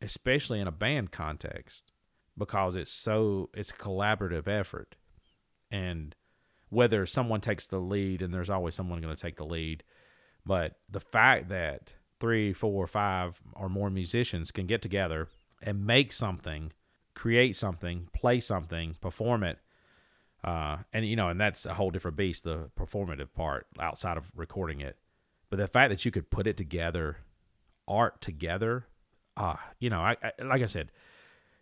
especially 0.00 0.60
in 0.60 0.66
a 0.66 0.72
band 0.72 1.10
context, 1.10 1.92
because 2.36 2.76
it's 2.76 2.90
so 2.90 3.50
it's 3.54 3.70
a 3.70 3.74
collaborative 3.74 4.48
effort, 4.48 4.96
and 5.72 6.14
whether 6.68 7.04
someone 7.06 7.40
takes 7.40 7.66
the 7.66 7.80
lead, 7.80 8.22
and 8.22 8.32
there's 8.32 8.50
always 8.50 8.74
someone 8.74 9.00
going 9.00 9.14
to 9.14 9.20
take 9.20 9.36
the 9.36 9.44
lead, 9.44 9.82
but 10.46 10.76
the 10.88 11.00
fact 11.00 11.48
that 11.48 11.94
three, 12.20 12.52
four, 12.52 12.86
five, 12.86 13.42
or 13.54 13.68
more 13.68 13.90
musicians 13.90 14.52
can 14.52 14.66
get 14.66 14.80
together 14.80 15.28
and 15.60 15.84
make 15.84 16.12
something, 16.12 16.72
create 17.14 17.56
something, 17.56 18.08
play 18.12 18.38
something, 18.38 18.96
perform 19.00 19.42
it, 19.42 19.58
uh, 20.44 20.78
and 20.92 21.06
you 21.06 21.16
know, 21.16 21.28
and 21.28 21.40
that's 21.40 21.66
a 21.66 21.74
whole 21.74 21.90
different 21.90 22.16
beast, 22.16 22.44
the 22.44 22.70
performative 22.78 23.32
part 23.34 23.66
outside 23.80 24.16
of 24.16 24.30
recording 24.34 24.80
it. 24.80 24.96
But 25.50 25.58
the 25.58 25.66
fact 25.66 25.90
that 25.90 26.04
you 26.04 26.10
could 26.10 26.30
put 26.30 26.46
it 26.46 26.56
together, 26.56 27.18
art 27.86 28.20
together, 28.20 28.86
uh, 29.36 29.56
you 29.78 29.90
know, 29.90 30.00
I, 30.00 30.16
I 30.22 30.42
like 30.42 30.62
I 30.62 30.66
said, 30.66 30.90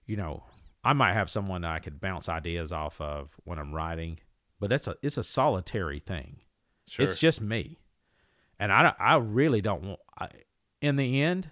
you 0.06 0.16
know, 0.16 0.44
I 0.82 0.92
might 0.94 1.12
have 1.14 1.28
someone 1.28 1.64
I 1.64 1.78
could 1.78 2.00
bounce 2.00 2.28
ideas 2.28 2.72
off 2.72 3.00
of 3.00 3.30
when 3.44 3.58
I'm 3.58 3.74
writing, 3.74 4.18
but 4.58 4.70
that's 4.70 4.86
a 4.88 4.96
it's 5.02 5.18
a 5.18 5.22
solitary 5.22 5.98
thing. 5.98 6.38
Sure. 6.88 7.04
It's 7.04 7.18
just 7.18 7.40
me, 7.40 7.78
and 8.58 8.72
I 8.72 8.94
I 8.98 9.16
really 9.16 9.60
don't 9.60 9.82
want. 9.82 10.00
I, 10.18 10.28
in 10.80 10.96
the 10.96 11.22
end, 11.22 11.50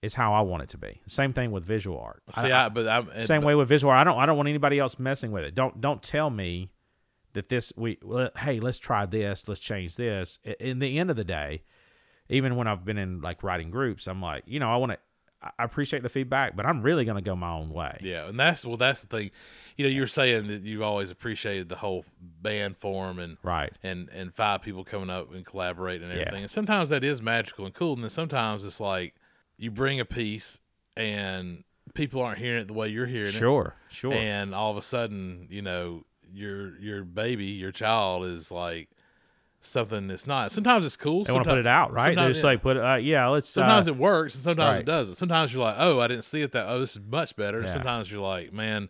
it's 0.00 0.14
how 0.14 0.32
I 0.32 0.40
want 0.40 0.62
it 0.64 0.70
to 0.70 0.78
be. 0.78 1.00
Same 1.06 1.32
thing 1.32 1.52
with 1.52 1.64
visual 1.64 1.98
art. 2.00 2.22
See, 2.40 2.50
I, 2.50 2.68
but 2.70 2.88
I'm 2.88 3.08
and- 3.10 3.24
Same 3.24 3.42
but- 3.42 3.48
way 3.48 3.54
with 3.54 3.68
visual 3.68 3.92
art. 3.92 4.00
I 4.00 4.04
don't 4.04 4.18
I 4.18 4.26
don't 4.26 4.36
want 4.36 4.48
anybody 4.48 4.78
else 4.78 4.98
messing 4.98 5.30
with 5.30 5.44
it. 5.44 5.54
Don't 5.54 5.80
don't 5.80 6.02
tell 6.02 6.30
me 6.30 6.70
that 7.34 7.48
this 7.48 7.72
we 7.76 7.98
well, 8.02 8.30
hey 8.38 8.60
let's 8.60 8.78
try 8.78 9.06
this 9.06 9.46
let's 9.46 9.60
change 9.60 9.96
this. 9.96 10.38
In 10.58 10.78
the 10.80 10.98
end 10.98 11.10
of 11.10 11.16
the 11.16 11.24
day, 11.24 11.62
even 12.28 12.56
when 12.56 12.66
I've 12.66 12.84
been 12.84 12.98
in 12.98 13.20
like 13.20 13.42
writing 13.42 13.70
groups, 13.70 14.06
I'm 14.06 14.20
like 14.22 14.42
you 14.46 14.58
know 14.58 14.72
I 14.72 14.76
want 14.76 14.92
to 14.92 14.98
I 15.58 15.64
appreciate 15.64 16.02
the 16.02 16.08
feedback, 16.08 16.54
but 16.56 16.66
I'm 16.66 16.82
really 16.82 17.04
gonna 17.04 17.20
go 17.22 17.34
my 17.34 17.50
own 17.52 17.70
way. 17.70 17.98
Yeah, 18.02 18.28
and 18.28 18.38
that's 18.38 18.64
well, 18.64 18.76
that's 18.76 19.02
the 19.02 19.08
thing. 19.16 19.30
You 19.76 19.84
know, 19.86 19.90
you 19.90 20.00
were 20.02 20.06
saying 20.06 20.46
that 20.48 20.62
you've 20.62 20.82
always 20.82 21.10
appreciated 21.10 21.68
the 21.68 21.76
whole 21.76 22.04
band 22.20 22.76
form 22.76 23.18
and 23.18 23.38
Right. 23.42 23.72
and 23.82 24.08
and 24.10 24.34
five 24.34 24.62
people 24.62 24.84
coming 24.84 25.10
up 25.10 25.32
and 25.34 25.44
collaborating 25.44 26.08
and 26.08 26.14
Yeah. 26.16 26.22
everything. 26.26 26.42
And 26.42 26.50
sometimes 26.50 26.90
that 26.90 27.02
is 27.02 27.20
magical 27.22 27.64
and 27.64 27.74
cool, 27.74 27.94
and 27.94 28.02
then 28.02 28.10
sometimes 28.10 28.64
it's 28.64 28.80
like 28.80 29.14
you 29.56 29.70
bring 29.70 29.98
a 30.00 30.04
piece 30.04 30.60
and 30.96 31.64
people 31.94 32.22
aren't 32.22 32.38
hearing 32.38 32.62
it 32.62 32.68
the 32.68 32.74
way 32.74 32.88
you're 32.88 33.06
hearing 33.06 33.28
it. 33.28 33.32
Sure. 33.32 33.74
Sure. 33.88 34.12
and 34.12 34.54
all 34.54 34.70
of 34.70 34.76
a 34.76 34.82
sudden, 34.82 35.46
you 35.50 35.62
know, 35.62 36.04
your 36.32 36.78
your 36.78 37.04
baby, 37.04 37.46
your 37.46 37.72
child 37.72 38.24
is 38.24 38.50
like 38.50 38.88
something 39.62 40.08
that's 40.08 40.26
not. 40.26 40.52
Sometimes 40.52 40.84
it's 40.84 40.96
cool. 40.96 41.24
they 41.24 41.32
want 41.32 41.44
to 41.44 41.50
put 41.50 41.58
it 41.58 41.66
out, 41.66 41.92
right? 41.92 42.06
They're 42.06 42.14
sometimes- 42.14 42.36
just 42.36 42.44
like 42.44 42.62
put 42.62 42.76
it. 42.76 42.84
Uh, 42.84 42.94
yeah, 42.96 43.26
let's. 43.28 43.48
Sometimes 43.48 43.88
uh, 43.88 43.92
it 43.92 43.96
works, 43.96 44.34
and 44.34 44.42
sometimes 44.44 44.76
right. 44.76 44.80
it 44.80 44.86
doesn't. 44.86 45.14
Sometimes 45.16 45.52
you're 45.54 45.64
like, 45.64 45.76
"Oh, 45.78 46.00
I 46.00 46.08
didn't 46.08 46.24
see 46.24 46.42
it 46.42 46.52
that. 46.52 46.66
Oh, 46.68 46.78
this 46.80 46.96
is 46.96 47.00
much 47.00 47.34
better." 47.36 47.58
And 47.58 47.66
Yeah. 47.68 47.72
sometimes 47.72 48.10
you're 48.10 48.20
like, 48.22 48.52
"Man, 48.52 48.88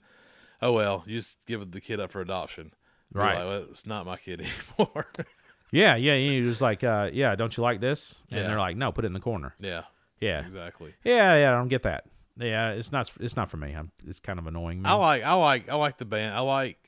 oh 0.60 0.72
well, 0.72 1.04
you 1.06 1.18
just 1.18 1.38
give 1.46 1.70
the 1.70 1.80
kid 1.80 2.00
up 2.00 2.10
for 2.12 2.20
adoption." 2.20 2.72
Right. 3.14 3.34
like, 3.38 3.44
well, 3.46 3.66
it's 3.70 3.84
not 3.86 4.06
my 4.06 4.16
kid 4.16 4.40
anymore. 4.78 5.06
yeah, 5.70 5.96
yeah. 5.96 6.14
You're 6.14 6.46
just 6.46 6.62
like, 6.62 6.82
uh, 6.82 7.10
yeah. 7.12 7.34
Don't 7.34 7.54
you 7.56 7.62
like 7.62 7.78
this? 7.80 8.22
And 8.30 8.40
Yeah. 8.40 8.46
they're 8.46 8.58
like, 8.58 8.74
no, 8.78 8.90
put 8.90 9.04
it 9.04 9.08
in 9.08 9.12
the 9.12 9.20
corner. 9.20 9.54
yeah, 9.60 9.82
Yeah. 10.18 10.46
exactly. 10.46 10.94
Yeah, 11.04 11.36
yeah. 11.36 11.52
I 11.52 11.56
don't 11.58 11.68
get 11.68 11.82
that. 11.82 12.04
Yeah, 12.38 12.70
it's 12.70 12.90
not. 12.90 13.10
It's 13.20 13.36
not 13.36 13.50
for 13.50 13.58
me. 13.58 13.74
I'm, 13.74 13.90
it's 14.06 14.18
kind 14.18 14.38
of 14.38 14.46
annoying 14.46 14.80
me. 14.80 14.88
I 14.88 14.94
like, 14.94 15.22
I 15.22 15.34
like, 15.34 15.68
I 15.68 15.74
like 15.74 15.98
the 15.98 16.06
band. 16.06 16.34
I 16.34 16.40
like, 16.40 16.78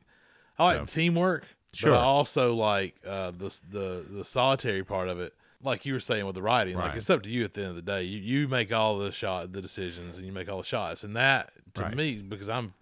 I 0.59 0.65
like 0.65 0.79
So- 0.89 0.95
teamwork. 0.95 1.45
Sure. 1.75 1.93
But 1.93 2.01
also 2.01 2.55
like 2.55 2.97
uh, 3.07 3.31
the 3.33 3.55
the 3.71 4.07
the 4.09 4.25
solitary 4.25 4.85
part 4.85 5.09
of 5.09 5.21
it. 5.21 5.35
Like 5.63 5.87
you 5.87 5.95
were 5.95 6.01
saying 6.01 6.27
with 6.27 6.35
the 6.35 6.43
writing, 6.43 6.77
like 6.77 6.95
it's 6.95 7.09
up 7.09 7.23
to 7.23 7.31
you 7.31 7.43
at 7.45 7.55
the 7.55 7.63
end 7.63 7.71
of 7.71 7.77
the 7.77 7.83
day. 7.83 8.03
You 8.03 8.19
you 8.21 8.49
make 8.49 8.71
all 8.73 8.99
the 8.99 9.11
shot 9.13 9.53
the 9.53 9.63
decisions 9.63 10.19
and 10.19 10.27
you 10.27 10.33
make 10.33 10.49
all 10.51 10.59
the 10.59 10.65
shots, 10.65 11.05
and 11.05 11.17
that 11.17 11.53
to 11.75 11.85
Right. 11.85 11.97
me 11.97 12.17
because 12.21 12.51
I'm 12.51 12.75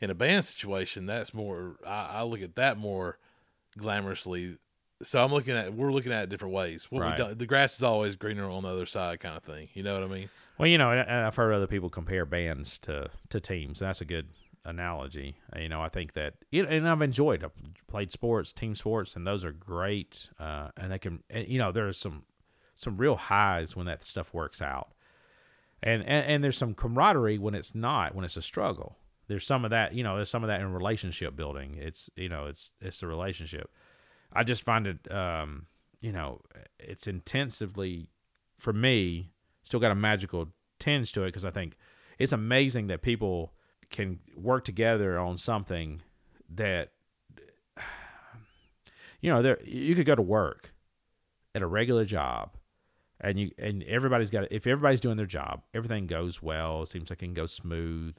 in 0.00 0.08
a 0.08 0.14
band 0.14 0.44
situation, 0.44 1.06
that's 1.06 1.34
more. 1.34 1.76
I, 1.84 2.06
I 2.18 2.22
look 2.22 2.40
at 2.40 2.54
that 2.56 2.78
more 2.78 3.18
glamorously 3.78 4.58
So 5.02 5.22
I'm 5.24 5.32
looking 5.32 5.56
at 5.56 5.74
we're 5.74 5.90
looking 5.90 6.12
at 6.12 6.22
it 6.24 6.28
different 6.28 6.54
ways. 6.54 6.86
What 6.90 7.00
Right. 7.02 7.18
we 7.18 7.24
done, 7.24 7.38
the 7.38 7.46
grass 7.46 7.74
is 7.74 7.82
always 7.82 8.14
greener 8.14 8.48
on 8.48 8.62
the 8.62 8.68
other 8.68 8.86
side, 8.86 9.18
kind 9.18 9.36
of 9.36 9.42
thing. 9.42 9.68
You 9.74 9.82
know 9.82 9.94
what 9.94 10.04
I 10.04 10.06
mean? 10.06 10.30
Well, 10.58 10.68
you 10.68 10.78
know, 10.78 10.90
I've 10.90 11.34
heard 11.34 11.52
other 11.52 11.66
people 11.66 11.90
compare 11.90 12.24
bands 12.24 12.78
to 12.80 13.10
to 13.30 13.40
teams. 13.40 13.80
That's 13.80 14.00
a 14.00 14.04
good 14.04 14.28
analogy. 14.64 15.36
Uh, 15.54 15.60
You 15.60 15.68
know, 15.68 15.82
I 15.82 15.88
think 15.88 16.12
that, 16.14 16.34
know, 16.62 16.68
and 16.68 16.88
I've 16.88 17.02
enjoyed. 17.02 17.44
I've 17.44 17.52
played 17.86 18.12
sports, 18.12 18.52
team 18.52 18.74
sports, 18.74 19.16
and 19.16 19.26
those 19.26 19.44
are 19.44 19.52
great. 19.52 20.28
Uh, 20.38 20.68
and 20.76 20.92
they 20.92 20.98
can, 20.98 21.22
and, 21.30 21.48
you 21.48 21.58
know, 21.58 21.72
there's 21.72 21.98
some 21.98 22.24
some 22.74 22.96
real 22.96 23.16
highs 23.16 23.76
when 23.76 23.86
that 23.86 24.02
stuff 24.02 24.32
works 24.32 24.62
out, 24.62 24.92
and, 25.82 26.02
and 26.02 26.26
and 26.26 26.44
there's 26.44 26.56
some 26.56 26.74
camaraderie 26.74 27.38
when 27.38 27.54
it's 27.54 27.74
not, 27.74 28.14
when 28.14 28.24
it's 28.24 28.36
a 28.36 28.42
struggle. 28.42 28.96
There's 29.28 29.46
some 29.46 29.64
of 29.64 29.70
that, 29.70 29.94
you 29.94 30.02
know, 30.02 30.16
there's 30.16 30.30
some 30.30 30.42
of 30.42 30.48
that 30.48 30.60
in 30.60 30.72
relationship 30.72 31.36
building. 31.36 31.76
It's 31.78 32.10
you 32.16 32.28
know, 32.28 32.46
it's 32.46 32.72
it's 32.80 33.02
a 33.02 33.06
relationship. 33.06 33.70
I 34.32 34.42
just 34.44 34.62
find 34.62 34.86
it, 34.86 35.12
um, 35.12 35.66
you 36.00 36.12
know, 36.12 36.40
it's 36.78 37.06
intensively 37.06 38.08
for 38.56 38.72
me 38.72 39.30
still 39.62 39.80
got 39.80 39.90
a 39.92 39.94
magical 39.94 40.48
tinge 40.78 41.12
to 41.12 41.22
it 41.22 41.26
because 41.26 41.44
I 41.44 41.50
think 41.50 41.76
it's 42.18 42.32
amazing 42.32 42.86
that 42.88 43.02
people 43.02 43.52
can 43.92 44.18
work 44.36 44.64
together 44.64 45.18
on 45.18 45.36
something 45.36 46.02
that 46.54 46.92
you 49.20 49.30
know 49.30 49.42
there 49.42 49.58
you 49.64 49.94
could 49.94 50.06
go 50.06 50.14
to 50.14 50.22
work 50.22 50.74
at 51.54 51.62
a 51.62 51.66
regular 51.66 52.04
job 52.04 52.50
and 53.20 53.38
you 53.38 53.50
and 53.58 53.82
everybody's 53.84 54.30
got 54.30 54.50
if 54.50 54.66
everybody's 54.66 55.00
doing 55.00 55.16
their 55.16 55.26
job 55.26 55.62
everything 55.74 56.06
goes 56.06 56.42
well 56.42 56.84
seems 56.84 57.10
like 57.10 57.22
it 57.22 57.26
can 57.26 57.34
go 57.34 57.46
smooth 57.46 58.16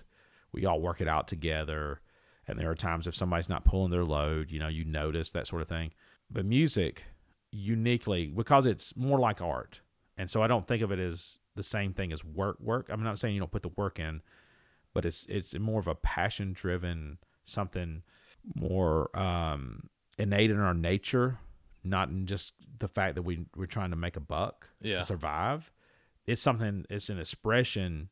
we 0.52 0.66
all 0.66 0.80
work 0.80 1.02
it 1.02 1.08
out 1.08 1.28
together 1.28 2.00
and 2.48 2.60
there 2.60 2.70
are 2.70 2.76
times 2.76 3.08
if 3.08 3.16
somebody's 3.16 3.50
not 3.50 3.66
pulling 3.66 3.92
their 3.92 4.06
load 4.06 4.52
you 4.52 4.60
know 4.60 4.68
you 4.68 4.86
notice 4.86 5.32
that 5.32 5.48
sort 5.48 5.62
of 5.62 5.68
thing. 5.68 5.92
But 6.32 6.46
music 6.46 7.04
uniquely 7.52 8.28
because 8.28 8.66
it's 8.66 8.96
more 8.96 9.20
like 9.20 9.40
art 9.40 9.82
and 10.18 10.28
so 10.28 10.42
i 10.42 10.48
don't 10.48 10.68
think 10.68 10.82
of 10.82 10.92
it 10.92 10.98
as 10.98 11.38
the 11.56 11.64
same 11.64 11.94
thing 11.94 12.12
as 12.12 12.24
work 12.24 12.60
work. 12.60 12.88
I'm 12.90 13.04
not 13.04 13.20
saying 13.20 13.36
you 13.36 13.40
don't 13.40 13.52
put 13.52 13.64
the 13.64 13.72
work 13.76 14.00
in 14.00 14.22
but 14.94 15.06
it's 15.06 15.26
it's 15.30 15.58
more 15.58 15.80
of 15.80 15.88
a 15.88 15.96
passion 15.96 16.54
driven 16.54 17.18
something 17.46 18.04
more 18.56 19.16
um 19.18 19.90
innate 20.18 20.52
in 20.52 20.60
our 20.60 20.74
nature 20.74 21.40
not 21.84 22.10
in 22.10 22.26
just 22.26 22.54
the 22.80 22.88
fact 22.88 23.16
that 23.16 23.24
we 23.24 23.46
we're 23.56 23.66
trying 23.66 23.90
to 23.90 23.96
make 23.96 24.16
a 24.16 24.20
buck 24.22 24.70
Yeah. 24.82 24.96
to 24.96 25.04
survive. 25.04 25.72
It's 26.26 26.42
something 26.42 26.86
it's 26.90 27.10
an 27.10 27.20
expression 27.20 28.10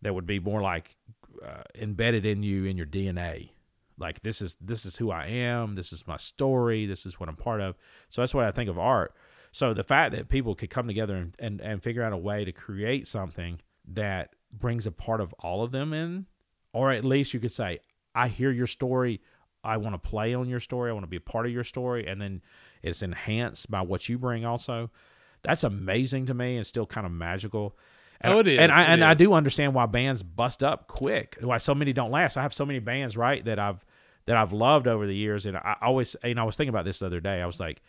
that 0.00 0.14
would 0.14 0.26
be 0.26 0.38
more 0.40 0.60
like 0.62 0.96
uh, 1.44 1.62
embedded 1.74 2.24
in 2.26 2.42
you 2.42 2.64
in 2.64 2.76
your 2.76 2.86
dna 2.86 3.50
like 3.98 4.20
this 4.22 4.40
is 4.42 4.56
this 4.60 4.84
is 4.84 4.96
who 4.96 5.10
i 5.10 5.26
am 5.26 5.74
this 5.74 5.92
is 5.92 6.06
my 6.06 6.16
story 6.16 6.86
this 6.86 7.04
is 7.06 7.18
what 7.20 7.28
i'm 7.28 7.36
part 7.36 7.60
of. 7.60 7.76
So 8.08 8.20
that's 8.22 8.34
what 8.34 8.44
i 8.44 8.50
think 8.50 8.68
of 8.70 8.78
art. 8.78 9.14
So 9.54 9.74
the 9.74 9.84
fact 9.84 10.14
that 10.14 10.28
people 10.30 10.54
could 10.54 10.70
come 10.70 10.86
together 10.86 11.14
and, 11.16 11.36
and, 11.38 11.60
and 11.60 11.82
figure 11.82 12.02
out 12.02 12.14
a 12.14 12.16
way 12.16 12.44
to 12.46 12.52
create 12.52 13.06
something 13.06 13.60
that 13.92 14.34
brings 14.52 14.86
a 14.86 14.92
part 14.92 15.20
of 15.20 15.32
all 15.40 15.62
of 15.62 15.72
them 15.72 15.92
in 15.92 16.26
or 16.72 16.90
at 16.92 17.04
least 17.04 17.32
you 17.34 17.40
could 17.40 17.50
say 17.52 17.78
i 18.14 18.28
hear 18.28 18.50
your 18.50 18.66
story 18.66 19.20
i 19.64 19.76
want 19.76 19.94
to 19.94 19.98
play 20.10 20.34
on 20.34 20.48
your 20.48 20.60
story 20.60 20.90
i 20.90 20.92
want 20.92 21.04
to 21.04 21.08
be 21.10 21.16
a 21.16 21.20
part 21.20 21.46
of 21.46 21.52
your 21.52 21.64
story 21.64 22.06
and 22.06 22.20
then 22.20 22.42
it's 22.82 23.02
enhanced 23.02 23.70
by 23.70 23.80
what 23.80 24.08
you 24.08 24.18
bring 24.18 24.44
also 24.44 24.90
that's 25.42 25.64
amazing 25.64 26.26
to 26.26 26.34
me 26.34 26.56
and 26.56 26.66
still 26.66 26.86
kind 26.86 27.06
of 27.06 27.12
magical 27.12 27.76
and, 28.20 28.34
Oh, 28.34 28.38
it 28.38 28.46
is. 28.46 28.58
and 28.60 28.70
I 28.70 28.82
and 28.84 29.02
I 29.02 29.14
do 29.14 29.32
understand 29.32 29.74
why 29.74 29.86
bands 29.86 30.22
bust 30.22 30.62
up 30.62 30.86
quick. 30.86 31.38
Why 31.40 31.58
so 31.58 31.74
many 31.74 31.92
don't 31.92 32.12
last. 32.12 32.36
I 32.36 32.42
have 32.42 32.54
so 32.54 32.64
many 32.64 32.78
bands 32.78 33.16
right 33.16 33.44
that 33.46 33.58
I've 33.58 33.84
that 34.26 34.36
I've 34.36 34.52
loved 34.52 34.86
over 34.86 35.08
the 35.08 35.14
years, 35.16 35.44
and 35.44 35.56
I 35.56 35.74
always 35.82 36.14
and 36.22 36.38
I 36.38 36.44
was 36.44 36.54
thinking 36.54 36.68
about 36.68 36.84
this 36.84 37.00
the 37.00 37.06
other 37.06 37.18
day. 37.18 37.42
I 37.42 37.46
was 37.46 37.58
like, 37.58 37.82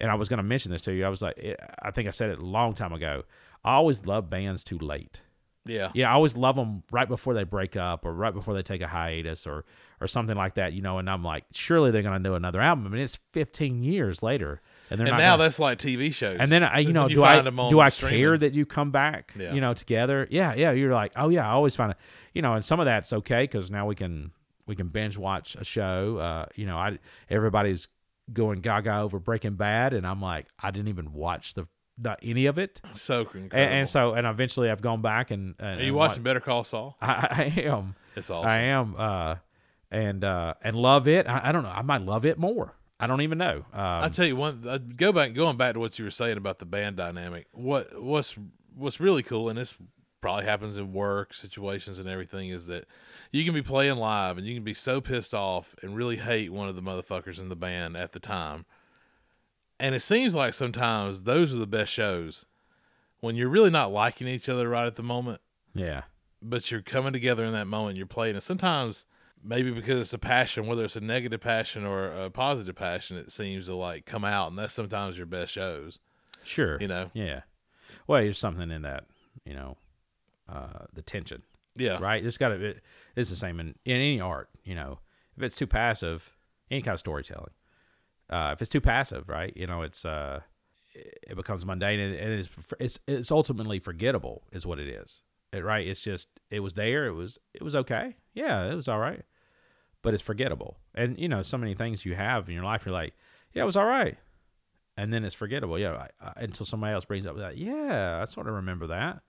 and 0.00 0.10
I 0.10 0.16
was 0.16 0.28
going 0.28 0.38
to 0.38 0.42
mention 0.42 0.72
this 0.72 0.82
to 0.82 0.92
you. 0.92 1.06
I 1.06 1.08
was 1.08 1.22
like, 1.22 1.38
eh, 1.40 1.54
I 1.80 1.92
think 1.92 2.08
I 2.08 2.10
said 2.10 2.30
it 2.30 2.40
a 2.40 2.44
long 2.44 2.74
time 2.74 2.92
ago. 2.92 3.22
I 3.64 3.74
always 3.74 4.04
love 4.04 4.28
bands 4.28 4.64
too 4.64 4.78
late. 4.78 5.22
Yeah. 5.68 5.90
Yeah, 5.94 6.10
I 6.10 6.14
always 6.14 6.36
love 6.36 6.56
them 6.56 6.82
right 6.90 7.08
before 7.08 7.34
they 7.34 7.44
break 7.44 7.76
up 7.76 8.04
or 8.04 8.12
right 8.12 8.32
before 8.34 8.54
they 8.54 8.62
take 8.62 8.80
a 8.80 8.86
hiatus 8.88 9.46
or 9.46 9.64
or 10.00 10.06
something 10.06 10.36
like 10.36 10.54
that, 10.54 10.72
you 10.72 10.80
know. 10.82 10.98
And 10.98 11.08
I'm 11.10 11.22
like, 11.24 11.44
surely 11.52 11.90
they're 11.90 12.02
going 12.02 12.22
to 12.22 12.28
do 12.28 12.34
another 12.34 12.60
album. 12.60 12.86
I 12.86 12.90
mean, 12.90 13.02
it's 13.02 13.18
15 13.32 13.82
years 13.82 14.22
later, 14.22 14.60
and 14.90 14.98
they're 15.00 15.06
And 15.08 15.16
now 15.18 15.32
gonna- 15.32 15.42
that's 15.44 15.58
like 15.58 15.78
TV 15.78 16.12
shows. 16.14 16.38
and 16.40 16.50
then 16.52 16.62
I, 16.64 16.78
you 16.78 16.92
know, 16.92 17.08
you 17.08 17.16
do 17.16 17.24
I 17.24 17.36
find 17.36 17.46
'em 17.48 17.58
on 17.60 17.70
do 17.70 17.80
I 17.80 17.88
streaming. 17.88 18.18
care 18.20 18.38
that 18.38 18.54
you 18.54 18.64
come 18.66 18.90
back, 18.90 19.32
Yeah. 19.38 19.52
you 19.52 19.60
know, 19.60 19.74
together? 19.74 20.26
Yeah, 20.30 20.54
yeah. 20.54 20.70
You're 20.72 20.94
like, 20.94 21.12
oh 21.16 21.28
yeah, 21.28 21.46
I 21.48 21.50
always 21.52 21.74
find 21.76 21.90
it, 21.90 21.96
you 22.32 22.42
know, 22.42 22.54
and 22.54 22.64
some 22.64 22.78
of 22.80 22.86
that's 22.86 23.12
okay 23.12 23.42
because 23.44 23.70
now 23.70 23.86
we 23.86 23.94
can 23.94 24.30
we 24.66 24.76
can 24.76 24.88
binge 24.88 25.16
watch 25.16 25.56
a 25.56 25.64
show. 25.64 26.18
Uh, 26.18 26.46
you 26.54 26.66
know, 26.66 26.76
I 26.78 26.98
everybody's 27.28 27.88
going 28.32 28.60
gaga 28.60 28.98
over 28.98 29.18
Breaking 29.18 29.54
Bad, 29.54 29.94
and 29.94 30.06
I'm 30.06 30.20
like, 30.20 30.46
I 30.62 30.70
didn't 30.70 30.88
even 30.88 31.12
watch 31.12 31.54
the 31.54 31.66
not 32.00 32.18
any 32.22 32.46
of 32.46 32.58
it, 32.58 32.80
so 32.94 33.20
incredible. 33.20 33.56
and, 33.58 33.72
and 33.74 33.88
so 33.88 34.12
and 34.14 34.26
eventually 34.26 34.70
I've 34.70 34.82
gone 34.82 35.02
back 35.02 35.30
and, 35.30 35.54
and 35.58 35.80
Are 35.80 35.82
you 35.82 35.88
and 35.88 35.96
watching 35.96 36.22
wa- 36.22 36.28
Better 36.28 36.40
Call 36.40 36.64
Saul? 36.64 36.96
I, 37.02 37.52
I 37.56 37.60
am. 37.62 37.94
It's 38.16 38.30
awesome. 38.30 38.48
I 38.50 38.60
am, 38.62 38.94
uh, 38.98 39.34
and 39.90 40.24
uh, 40.24 40.54
and 40.62 40.76
love 40.76 41.08
it. 41.08 41.26
I, 41.28 41.48
I 41.48 41.52
don't 41.52 41.62
know. 41.62 41.70
I 41.74 41.82
might 41.82 42.02
love 42.02 42.24
it 42.24 42.38
more. 42.38 42.74
I 43.00 43.06
don't 43.06 43.20
even 43.22 43.38
know. 43.38 43.64
Um, 43.72 43.82
I 44.04 44.08
tell 44.08 44.26
you 44.26 44.34
one. 44.36 44.64
uh, 44.66 44.78
Go 44.78 45.12
back, 45.12 45.32
going 45.34 45.56
back 45.56 45.74
to 45.74 45.80
what 45.80 45.98
you 45.98 46.04
were 46.04 46.10
saying 46.10 46.36
about 46.36 46.58
the 46.58 46.66
band 46.66 46.96
dynamic. 46.96 47.46
What 47.52 48.00
what's 48.02 48.34
what's 48.74 48.98
really 49.00 49.22
cool, 49.22 49.48
and 49.48 49.56
this 49.58 49.74
probably 50.20 50.44
happens 50.46 50.76
in 50.76 50.92
work 50.92 51.32
situations 51.32 52.00
and 52.00 52.08
everything, 52.08 52.48
is 52.48 52.66
that 52.66 52.86
you 53.30 53.44
can 53.44 53.54
be 53.54 53.62
playing 53.62 53.96
live 53.98 54.36
and 54.36 54.44
you 54.46 54.54
can 54.54 54.64
be 54.64 54.74
so 54.74 55.00
pissed 55.00 55.32
off 55.32 55.76
and 55.80 55.94
really 55.94 56.16
hate 56.16 56.52
one 56.52 56.68
of 56.68 56.74
the 56.74 56.82
motherfuckers 56.82 57.38
in 57.38 57.48
the 57.48 57.54
band 57.56 57.96
at 57.96 58.10
the 58.12 58.18
time. 58.18 58.64
And 59.80 59.94
it 59.94 60.00
seems 60.00 60.34
like 60.34 60.54
sometimes 60.54 61.22
those 61.22 61.54
are 61.54 61.58
the 61.58 61.66
best 61.66 61.92
shows 61.92 62.46
when 63.20 63.36
you're 63.36 63.48
really 63.48 63.70
not 63.70 63.92
liking 63.92 64.28
each 64.28 64.48
other 64.48 64.68
right 64.68 64.86
at 64.86 64.96
the 64.96 65.02
moment, 65.02 65.40
yeah, 65.74 66.02
but 66.42 66.70
you're 66.70 66.82
coming 66.82 67.12
together 67.12 67.44
in 67.44 67.52
that 67.52 67.66
moment. 67.66 67.96
You're 67.96 68.06
playing, 68.06 68.34
and 68.34 68.42
sometimes 68.42 69.06
maybe 69.42 69.70
because 69.70 70.00
it's 70.00 70.12
a 70.12 70.18
passion, 70.18 70.66
whether 70.66 70.84
it's 70.84 70.96
a 70.96 71.00
negative 71.00 71.40
passion 71.40 71.84
or 71.84 72.06
a 72.06 72.30
positive 72.30 72.74
passion, 72.74 73.16
it 73.16 73.32
seems 73.32 73.66
to 73.66 73.74
like 73.74 74.06
come 74.06 74.24
out, 74.24 74.50
and 74.50 74.58
that's 74.58 74.74
sometimes 74.74 75.16
your 75.16 75.26
best 75.26 75.52
shows. 75.52 75.98
sure. 76.42 76.80
You 76.80 76.88
know, 76.88 77.10
Yeah. 77.14 77.42
Well, 78.06 78.22
there's 78.22 78.38
something 78.38 78.70
in 78.70 78.82
that, 78.82 79.04
you 79.44 79.54
know, 79.54 79.76
uh, 80.48 80.86
the 80.92 81.02
tension, 81.02 81.42
yeah, 81.76 81.98
right? 81.98 82.24
It's 82.24 82.38
got 82.38 82.48
to. 82.48 82.64
It, 82.64 82.80
it's 83.16 83.30
the 83.30 83.36
same 83.36 83.60
in, 83.60 83.68
in 83.84 83.96
any 83.96 84.20
art. 84.20 84.48
You 84.64 84.74
know, 84.74 85.00
if 85.36 85.42
it's 85.42 85.56
too 85.56 85.66
passive, 85.66 86.36
any 86.70 86.82
kind 86.82 86.94
of 86.94 86.98
storytelling. 86.98 87.50
Uh, 88.30 88.50
if 88.52 88.60
it's 88.60 88.70
too 88.70 88.80
passive, 88.80 89.28
right? 89.28 89.52
You 89.56 89.66
know, 89.66 89.82
it's 89.82 90.04
uh, 90.04 90.40
it 90.94 91.36
becomes 91.36 91.64
mundane 91.64 92.00
and, 92.00 92.32
it's 92.32 92.48
it's 92.78 92.98
it's 93.06 93.30
ultimately 93.30 93.78
forgettable, 93.78 94.42
is 94.52 94.66
what 94.66 94.78
it 94.78 94.88
is. 94.88 95.22
It, 95.52 95.64
right? 95.64 95.86
It's 95.86 96.02
just 96.02 96.28
it 96.50 96.60
was 96.60 96.74
there. 96.74 97.06
It 97.06 97.12
was 97.12 97.38
it 97.54 97.62
was 97.62 97.74
okay. 97.74 98.16
Yeah, 98.34 98.70
it 98.70 98.74
was 98.74 98.88
all 98.88 98.98
right, 98.98 99.22
but 100.02 100.14
it's 100.14 100.22
forgettable. 100.22 100.76
And 100.94 101.18
you 101.18 101.28
know, 101.28 101.42
so 101.42 101.56
many 101.56 101.74
things 101.74 102.04
you 102.04 102.14
have 102.14 102.48
in 102.48 102.54
your 102.54 102.64
life, 102.64 102.84
you're 102.84 102.92
like, 102.92 103.14
yeah, 103.54 103.62
it 103.62 103.66
was 103.66 103.76
all 103.76 103.86
right, 103.86 104.18
and 104.96 105.12
then 105.12 105.24
it's 105.24 105.34
forgettable. 105.34 105.78
Yeah, 105.78 106.08
I, 106.20 106.26
I, 106.26 106.32
until 106.42 106.66
somebody 106.66 106.92
else 106.92 107.06
brings 107.06 107.24
up 107.24 107.36
that. 107.38 107.56
Yeah, 107.56 108.20
I 108.20 108.24
sort 108.26 108.46
of 108.46 108.54
remember 108.54 108.88
that. 108.88 109.22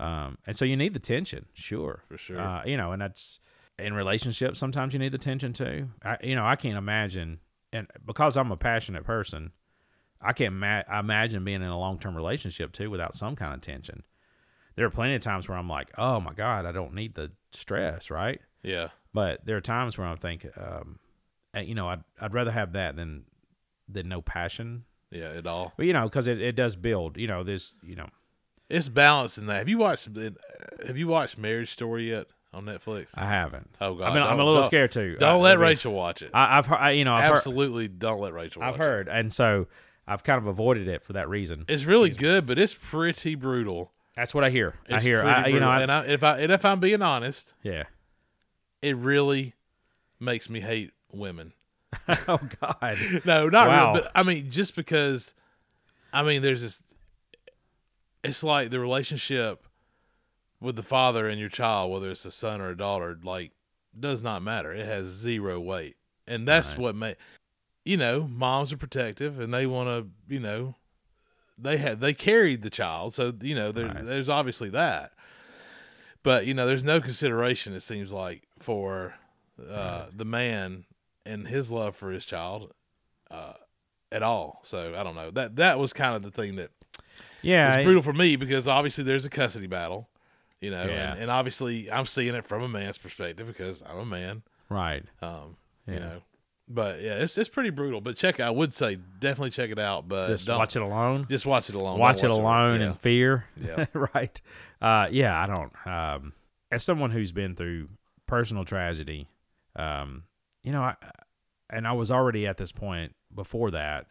Um, 0.00 0.38
and 0.46 0.56
so 0.56 0.64
you 0.64 0.76
need 0.76 0.94
the 0.94 0.98
tension, 0.98 1.44
sure, 1.52 2.02
For 2.08 2.16
sure. 2.16 2.40
Uh, 2.40 2.62
you 2.64 2.78
know, 2.78 2.92
and 2.92 3.02
that's 3.02 3.38
in 3.78 3.92
relationships. 3.92 4.58
Sometimes 4.58 4.94
you 4.94 4.98
need 4.98 5.12
the 5.12 5.18
tension 5.18 5.52
too. 5.52 5.90
I, 6.02 6.16
you 6.22 6.34
know, 6.34 6.46
I 6.46 6.56
can't 6.56 6.78
imagine, 6.78 7.40
and 7.72 7.86
because 8.04 8.36
I'm 8.36 8.50
a 8.52 8.56
passionate 8.56 9.04
person, 9.04 9.52
I 10.20 10.32
can't 10.32 10.54
ma- 10.54 10.82
imagine 10.98 11.44
being 11.44 11.62
in 11.62 11.68
a 11.68 11.78
long 11.78 11.98
term 11.98 12.14
relationship 12.16 12.72
too 12.72 12.90
without 12.90 13.14
some 13.14 13.36
kind 13.36 13.54
of 13.54 13.60
tension. 13.60 14.02
There 14.76 14.86
are 14.86 14.90
plenty 14.90 15.14
of 15.14 15.22
times 15.22 15.48
where 15.48 15.58
I'm 15.58 15.68
like, 15.68 15.90
oh 15.98 16.20
my 16.20 16.32
god, 16.32 16.64
I 16.66 16.72
don't 16.72 16.94
need 16.94 17.14
the 17.14 17.32
stress, 17.52 18.10
right? 18.10 18.40
yeah, 18.62 18.88
But 19.12 19.44
there 19.44 19.56
are 19.56 19.60
times 19.60 19.96
where 19.98 20.06
I'm 20.06 20.16
thinking, 20.16 20.50
um, 20.56 20.98
you 21.56 21.74
know, 21.74 21.88
I'd 21.88 22.04
I'd 22.20 22.34
rather 22.34 22.50
have 22.52 22.72
that 22.72 22.96
than 22.96 23.24
than 23.88 24.08
no 24.08 24.22
passion. 24.22 24.84
yeah. 25.10 25.30
at 25.36 25.46
all 25.46 25.72
But 25.76 25.86
you 25.86 25.92
know, 25.92 26.04
because 26.04 26.26
it, 26.26 26.40
it 26.40 26.52
does 26.56 26.76
build. 26.76 27.16
You 27.16 27.26
know, 27.26 27.42
this. 27.42 27.74
You 27.82 27.96
know, 27.96 28.08
it's 28.68 28.88
balancing 28.88 29.46
that. 29.46 29.56
Have 29.58 29.68
you 29.68 29.78
watched 29.78 30.08
Have 30.86 30.96
you 30.96 31.08
watched 31.08 31.38
Marriage 31.38 31.70
Story 31.72 32.10
yet 32.10 32.28
on 32.52 32.64
Netflix? 32.64 33.10
I 33.16 33.26
haven't. 33.26 33.70
Oh 33.80 33.94
God, 33.94 34.10
I 34.10 34.14
mean, 34.14 34.22
I'm 34.22 34.40
a 34.40 34.44
little 34.44 34.62
scared 34.64 34.92
too. 34.92 35.16
Don't 35.18 35.28
I- 35.28 35.36
let 35.36 35.52
I 35.52 35.56
mean, 35.56 35.62
Rachel 35.68 35.92
watch 35.92 36.22
it. 36.22 36.30
I, 36.34 36.58
I've 36.58 36.66
heard. 36.66 36.76
I, 36.78 36.90
you 36.92 37.04
know, 37.04 37.14
I've 37.14 37.24
heard. 37.28 37.36
Absolutely, 37.36 37.88
don't 37.88 38.20
let 38.20 38.32
Rachel. 38.32 38.60
Watch 38.60 38.68
it. 38.68 38.74
I've 38.74 38.78
watch 38.78 38.86
it. 38.86 38.90
heard, 38.90 39.08
and 39.08 39.32
so 39.32 39.66
I've 40.06 40.22
kind 40.24 40.38
of 40.38 40.46
avoided 40.46 40.88
it 40.88 41.04
for 41.04 41.12
that 41.12 41.28
reason. 41.28 41.64
It's 41.68 41.84
really 41.84 42.10
good, 42.10 42.46
but 42.46 42.58
it's 42.58 42.74
pretty 42.74 43.34
brutal. 43.34 43.92
That's 44.16 44.34
what 44.34 44.42
I 44.44 44.50
hear. 44.50 44.74
I 44.90 45.00
hear. 45.00 45.22
I, 45.24 45.46
you 45.46 45.60
know, 45.60 45.66
brutal. 45.70 45.82
And 45.82 45.92
I, 45.92 46.04
if 46.06 46.24
I 46.24 46.38
and 46.40 46.52
if 46.52 46.64
I'm 46.64 46.80
being 46.80 47.00
honest, 47.02 47.54
yeah. 47.62 47.84
it 48.82 48.96
really 48.96 49.54
makes 50.18 50.50
me 50.50 50.60
hate 50.60 50.92
women. 51.12 51.52
oh 52.28 52.40
God. 52.60 52.96
No, 53.24 53.48
not 53.48 53.68
Wow. 53.68 53.92
really. 53.92 54.02
But 54.02 54.12
I 54.14 54.22
mean, 54.22 54.50
just 54.50 54.74
because, 54.76 55.34
I 56.12 56.22
mean, 56.22 56.42
there's 56.42 56.62
this. 56.62 56.82
It's 58.22 58.42
like 58.42 58.70
the 58.70 58.78
relationship 58.80 59.64
with 60.60 60.76
the 60.76 60.82
father 60.82 61.28
and 61.28 61.40
your 61.40 61.48
child, 61.48 61.90
whether 61.90 62.10
it's 62.10 62.24
a 62.24 62.30
son 62.30 62.60
or 62.60 62.68
a 62.70 62.76
daughter, 62.76 63.18
like 63.22 63.52
does 63.98 64.22
not 64.22 64.42
matter. 64.42 64.72
It 64.72 64.86
has 64.86 65.06
zero 65.06 65.58
weight, 65.60 65.96
and 66.26 66.46
that's 66.46 66.72
Right. 66.72 66.80
what 66.80 66.94
made. 66.96 67.16
you 67.84 67.96
know, 67.96 68.28
moms 68.28 68.72
are 68.72 68.76
protective 68.76 69.40
and 69.40 69.52
they 69.54 69.66
want 69.66 69.88
to, 69.88 70.32
you 70.32 70.38
know, 70.38 70.74
they 71.58 71.78
had 71.78 72.00
they 72.00 72.12
carried 72.14 72.62
the 72.62 72.70
child, 72.70 73.14
so 73.14 73.32
you 73.40 73.54
know, 73.54 73.72
there, 73.72 73.86
Right. 73.88 74.04
there's 74.06 74.28
obviously 74.28 74.68
that. 74.70 75.12
But 76.22 76.46
you 76.46 76.52
know, 76.54 76.66
there's 76.66 76.84
no 76.84 77.00
consideration. 77.00 77.72
It 77.74 77.80
seems 77.80 78.12
like 78.12 78.42
for 78.58 79.14
uh, 79.70 80.06
the 80.14 80.24
man 80.26 80.84
and 81.24 81.48
his 81.48 81.72
love 81.72 81.96
for 81.96 82.10
his 82.10 82.26
child 82.26 82.72
uh, 83.30 83.54
at 84.12 84.22
all. 84.22 84.60
So 84.62 84.94
I 84.96 85.02
don't 85.02 85.14
know. 85.14 85.30
That 85.30 85.56
that 85.56 85.78
was 85.78 85.92
kind 85.94 86.14
of 86.14 86.22
the 86.22 86.30
thing 86.30 86.56
that 86.56 86.70
Yeah, 87.40 87.74
it's 87.76 87.84
brutal 87.84 88.02
for 88.02 88.12
me 88.12 88.36
because 88.36 88.68
obviously 88.68 89.04
there's 89.04 89.24
a 89.24 89.30
custody 89.30 89.66
battle, 89.66 90.09
you 90.60 90.70
know, 90.70 90.84
Yeah. 90.84 91.12
and, 91.12 91.22
and 91.22 91.30
obviously 91.30 91.90
I'm 91.90 92.06
seeing 92.06 92.34
it 92.34 92.44
from 92.44 92.62
a 92.62 92.68
man's 92.68 92.98
perspective 92.98 93.46
because 93.46 93.82
I'm 93.88 93.98
a 93.98 94.04
man, 94.04 94.42
right. 94.68 95.04
um, 95.22 95.56
Yeah. 95.86 95.94
you 95.94 96.00
know. 96.00 96.20
But 96.72 97.02
yeah, 97.02 97.14
it's 97.14 97.36
it's 97.36 97.48
pretty 97.48 97.70
brutal. 97.70 98.00
But 98.00 98.16
check, 98.16 98.38
I 98.38 98.48
would 98.50 98.72
say 98.72 98.96
definitely 99.18 99.50
check 99.50 99.70
it 99.70 99.78
out. 99.80 100.06
But 100.06 100.28
Just 100.28 100.48
watch 100.48 100.76
it 100.76 100.82
alone. 100.82 101.26
Just 101.28 101.44
watch 101.44 101.68
it 101.68 101.74
alone. 101.74 101.98
watch 101.98 102.18
it 102.18 102.28
Don't 102.28 102.40
alone 102.40 102.80
Yeah. 102.80 102.86
in 102.90 102.94
fear. 102.94 103.44
Yeah. 103.60 103.86
right. 104.14 104.40
Uh, 104.80 105.08
yeah, 105.10 105.36
I 105.42 105.46
don't. 105.46 105.72
Um, 105.86 106.32
as 106.70 106.84
someone 106.84 107.10
who's 107.10 107.32
been 107.32 107.56
through 107.56 107.88
personal 108.26 108.64
tragedy, 108.64 109.28
um, 109.74 110.22
you 110.62 110.70
know, 110.70 110.82
I, 110.82 110.94
and 111.70 111.88
I 111.88 111.92
was 111.92 112.12
already 112.12 112.46
at 112.46 112.56
this 112.56 112.70
point 112.70 113.16
before 113.34 113.72
that, 113.72 114.06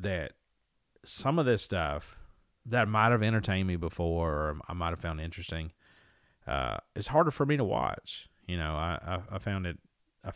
that 0.00 0.32
some 1.04 1.38
of 1.38 1.46
this 1.46 1.62
stuff 1.62 2.18
that 2.66 2.88
might 2.88 3.10
have 3.12 3.22
entertained 3.22 3.68
me 3.68 3.76
before 3.76 4.32
or 4.32 4.56
I 4.68 4.72
might 4.72 4.90
have 4.90 5.00
found 5.00 5.20
interesting, 5.20 5.70
uh, 6.50 6.78
it's 6.96 7.08
harder 7.08 7.30
for 7.30 7.46
me 7.46 7.56
to 7.56 7.64
watch. 7.64 8.28
You 8.46 8.56
know, 8.56 8.74
I, 8.74 8.98
I, 9.30 9.36
I 9.36 9.38
found 9.38 9.66
it, 9.66 9.78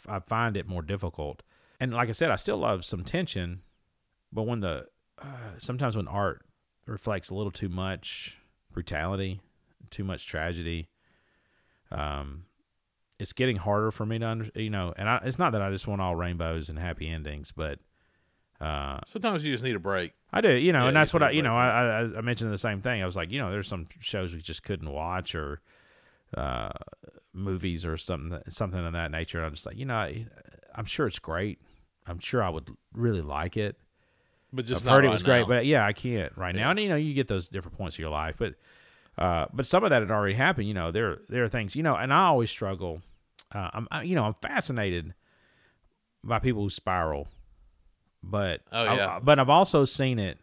I 0.09 0.21
find 0.21 0.57
it 0.57 0.69
more 0.69 0.83
difficult. 0.83 1.43
And 1.81 1.93
like 1.93 2.09
I 2.09 2.13
said, 2.13 2.31
I 2.31 2.37
still 2.37 2.59
love 2.59 2.85
some 2.85 3.03
tension, 3.03 3.63
but 4.33 4.45
when 4.45 4.61
the, 4.61 4.87
uh, 5.21 5.27
sometimes 5.59 5.97
when 5.97 6.07
art 6.07 6.43
reflects 6.87 7.31
a 7.31 7.35
little 7.35 7.51
too 7.51 7.69
much 7.69 8.39
brutality, 8.73 9.41
too 9.91 10.05
much 10.05 10.27
tragedy. 10.27 10.89
Um, 11.91 12.45
it's 13.19 13.33
getting 13.33 13.57
harder 13.57 13.91
for 13.91 14.05
me 14.05 14.19
to 14.19 14.27
under, 14.27 14.51
you 14.55 14.71
know, 14.71 14.93
and 14.97 15.09
I, 15.09 15.21
it's 15.25 15.39
not 15.39 15.53
that 15.53 15.63
I 15.63 15.71
just 15.71 15.87
want 15.87 16.01
all 16.01 16.17
rainbows 16.17 16.69
and 16.69 16.79
happy 16.79 17.09
endings, 17.09 17.53
but 17.53 17.79
uh, 18.61 19.01
Sometimes 19.07 19.45
you 19.45 19.53
just 19.53 19.65
need 19.65 19.77
a 19.77 19.81
break. 19.81 20.13
I 20.33 20.41
do, 20.41 20.53
you 20.53 20.73
know, 20.73 20.83
Yeah, 20.83 20.89
and 20.89 20.97
that's 20.97 21.13
what 21.13 21.23
I, 21.23 21.31
you 21.31 21.43
know, 21.43 21.57
I, 21.57 22.03
I 22.03 22.19
I 22.19 22.21
mentioned 22.21 22.53
the 22.53 22.59
same 22.59 22.81
thing. 22.81 23.03
I 23.03 23.07
was 23.07 23.17
like, 23.17 23.31
you 23.31 23.39
know, 23.39 23.51
there's 23.51 23.69
some 23.69 23.87
shows 24.01 24.35
we 24.35 24.41
just 24.41 24.63
couldn't 24.63 24.91
watch 24.91 25.35
or 25.35 25.61
uh, 26.37 26.71
movies 27.33 27.85
or 27.85 27.97
something, 27.97 28.39
something 28.49 28.85
of 28.85 28.93
that 28.93 29.11
nature. 29.11 29.39
And 29.39 29.47
I'm 29.47 29.55
just 29.55 29.67
like, 29.67 29.77
you 29.79 29.85
know, 29.87 29.95
I, 29.97 30.27
I'm 30.75 30.85
sure 30.85 31.07
it's 31.07 31.19
great. 31.19 31.61
I'm 32.07 32.19
sure 32.19 32.43
I 32.43 32.49
would 32.51 32.69
really 32.93 33.23
like 33.23 33.57
it. 33.57 33.77
But 34.53 34.67
just 34.67 34.83
I've 34.83 34.87
not 34.87 34.93
heard 34.93 35.05
it 35.05 35.09
right 35.09 35.13
was 35.13 35.23
great, 35.25 35.49
but 35.49 35.67
yeah, 35.67 35.85
I 35.85 35.93
can't 35.93 36.37
right 36.37 36.55
now. 36.55 36.71
And 36.71 36.79
you 36.79 36.89
know, 36.89 36.95
you 36.97 37.13
get 37.13 37.27
those 37.27 37.49
different 37.49 37.77
points 37.77 37.97
of 37.97 38.01
your 38.01 38.11
life, 38.11 38.37
but 38.39 38.55
uh, 39.19 39.47
but 39.53 39.67
some 39.67 39.83
of 39.83 39.91
that 39.91 40.01
had 40.03 40.13
already 40.13 40.35
happened. 40.35 40.69
You 40.69 40.75
know, 40.75 40.93
there 40.93 41.19
there 41.29 41.43
are 41.45 41.49
things. 41.49 41.75
You 41.75 41.83
know, 41.83 41.97
and 41.97 42.13
I 42.13 42.27
always 42.27 42.51
struggle. 42.51 43.03
Uh, 43.53 43.71
I'm 43.73 43.89
I, 43.91 44.03
you 44.05 44.15
know 44.15 44.25
I'm 44.27 44.35
fascinated 44.41 45.13
by 46.23 46.39
people 46.39 46.63
who 46.63 46.71
spiral, 46.71 47.27
but 48.23 48.61
Oh, 48.71 48.85
I- 48.85 48.95
yeah. 48.97 49.19
but 49.21 49.41
I've 49.41 49.49
also 49.51 49.85
seen 49.85 50.21
it 50.21 50.39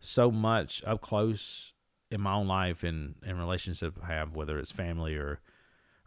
so 0.00 0.30
much 0.30 0.82
up 0.86 1.02
close 1.02 1.73
in 2.10 2.20
my 2.20 2.34
own 2.34 2.46
life 2.46 2.84
and 2.84 3.14
in 3.24 3.38
relationship 3.38 3.98
I 4.02 4.08
have, 4.08 4.34
whether 4.36 4.58
it's 4.58 4.72
family 4.72 5.14
or 5.16 5.40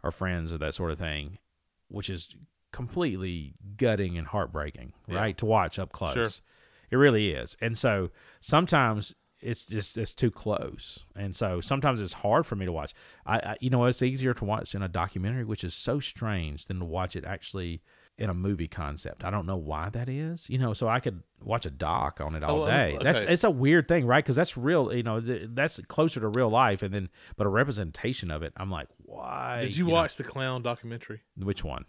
or 0.02 0.10
friends 0.10 0.52
or 0.52 0.58
that 0.58 0.74
sort 0.74 0.90
of 0.92 0.98
thing, 0.98 1.38
which 1.88 2.08
is 2.08 2.34
completely 2.72 3.54
gutting 3.76 4.16
and 4.16 4.26
heartbreaking, 4.28 4.92
Yeah. 5.08 5.16
right? 5.16 5.38
To 5.38 5.46
watch 5.46 5.78
up 5.78 5.90
close. 5.92 6.14
Sure. 6.14 6.28
It 6.90 6.96
really 6.96 7.30
is. 7.32 7.56
And 7.60 7.76
so 7.76 8.10
sometimes 8.40 9.14
it's 9.40 9.66
just 9.66 9.98
it's 9.98 10.14
too 10.14 10.30
close. 10.30 11.04
And 11.16 11.34
so 11.34 11.60
sometimes 11.60 12.00
it's 12.00 12.12
hard 12.14 12.46
for 12.46 12.56
me 12.56 12.64
to 12.66 12.72
watch. 12.72 12.92
I, 13.26 13.36
I 13.38 13.56
you 13.60 13.70
know 13.70 13.84
it's 13.84 14.02
easier 14.02 14.34
to 14.34 14.44
watch 14.44 14.74
in 14.74 14.82
a 14.82 14.88
documentary, 14.88 15.44
which 15.44 15.64
is 15.64 15.74
so 15.74 16.00
strange, 16.00 16.66
than 16.66 16.78
to 16.78 16.84
watch 16.84 17.16
it 17.16 17.24
actually 17.24 17.82
in 18.18 18.28
a 18.28 18.34
movie 18.34 18.68
concept. 18.68 19.24
I 19.24 19.30
don't 19.30 19.46
know 19.46 19.56
why 19.56 19.88
that 19.90 20.08
is. 20.08 20.50
You 20.50 20.58
know, 20.58 20.74
so 20.74 20.88
I 20.88 20.98
could 21.00 21.22
watch 21.42 21.64
a 21.66 21.70
doc 21.70 22.20
on 22.20 22.34
it 22.34 22.42
all 22.42 22.64
Oh, 22.64 22.66
day. 22.66 22.98
That's 23.00 23.22
it's 23.22 23.44
a 23.44 23.50
weird 23.50 23.86
thing, 23.86 24.06
right? 24.06 24.22
Because 24.22 24.36
that's 24.36 24.56
real. 24.56 24.92
You 24.92 25.04
know, 25.04 25.20
th- 25.20 25.50
that's 25.54 25.80
closer 25.86 26.20
to 26.20 26.28
real 26.28 26.48
life, 26.50 26.82
and 26.82 26.92
then 26.92 27.08
but 27.36 27.46
a 27.46 27.50
representation 27.50 28.30
of 28.30 28.42
it. 28.42 28.52
I'm 28.56 28.70
like, 28.70 28.88
why? 28.98 29.62
Did 29.62 29.76
you, 29.76 29.86
know, 29.86 29.92
watch 29.92 30.16
the 30.16 30.24
clown 30.24 30.62
documentary? 30.62 31.22
which 31.36 31.62
one? 31.62 31.84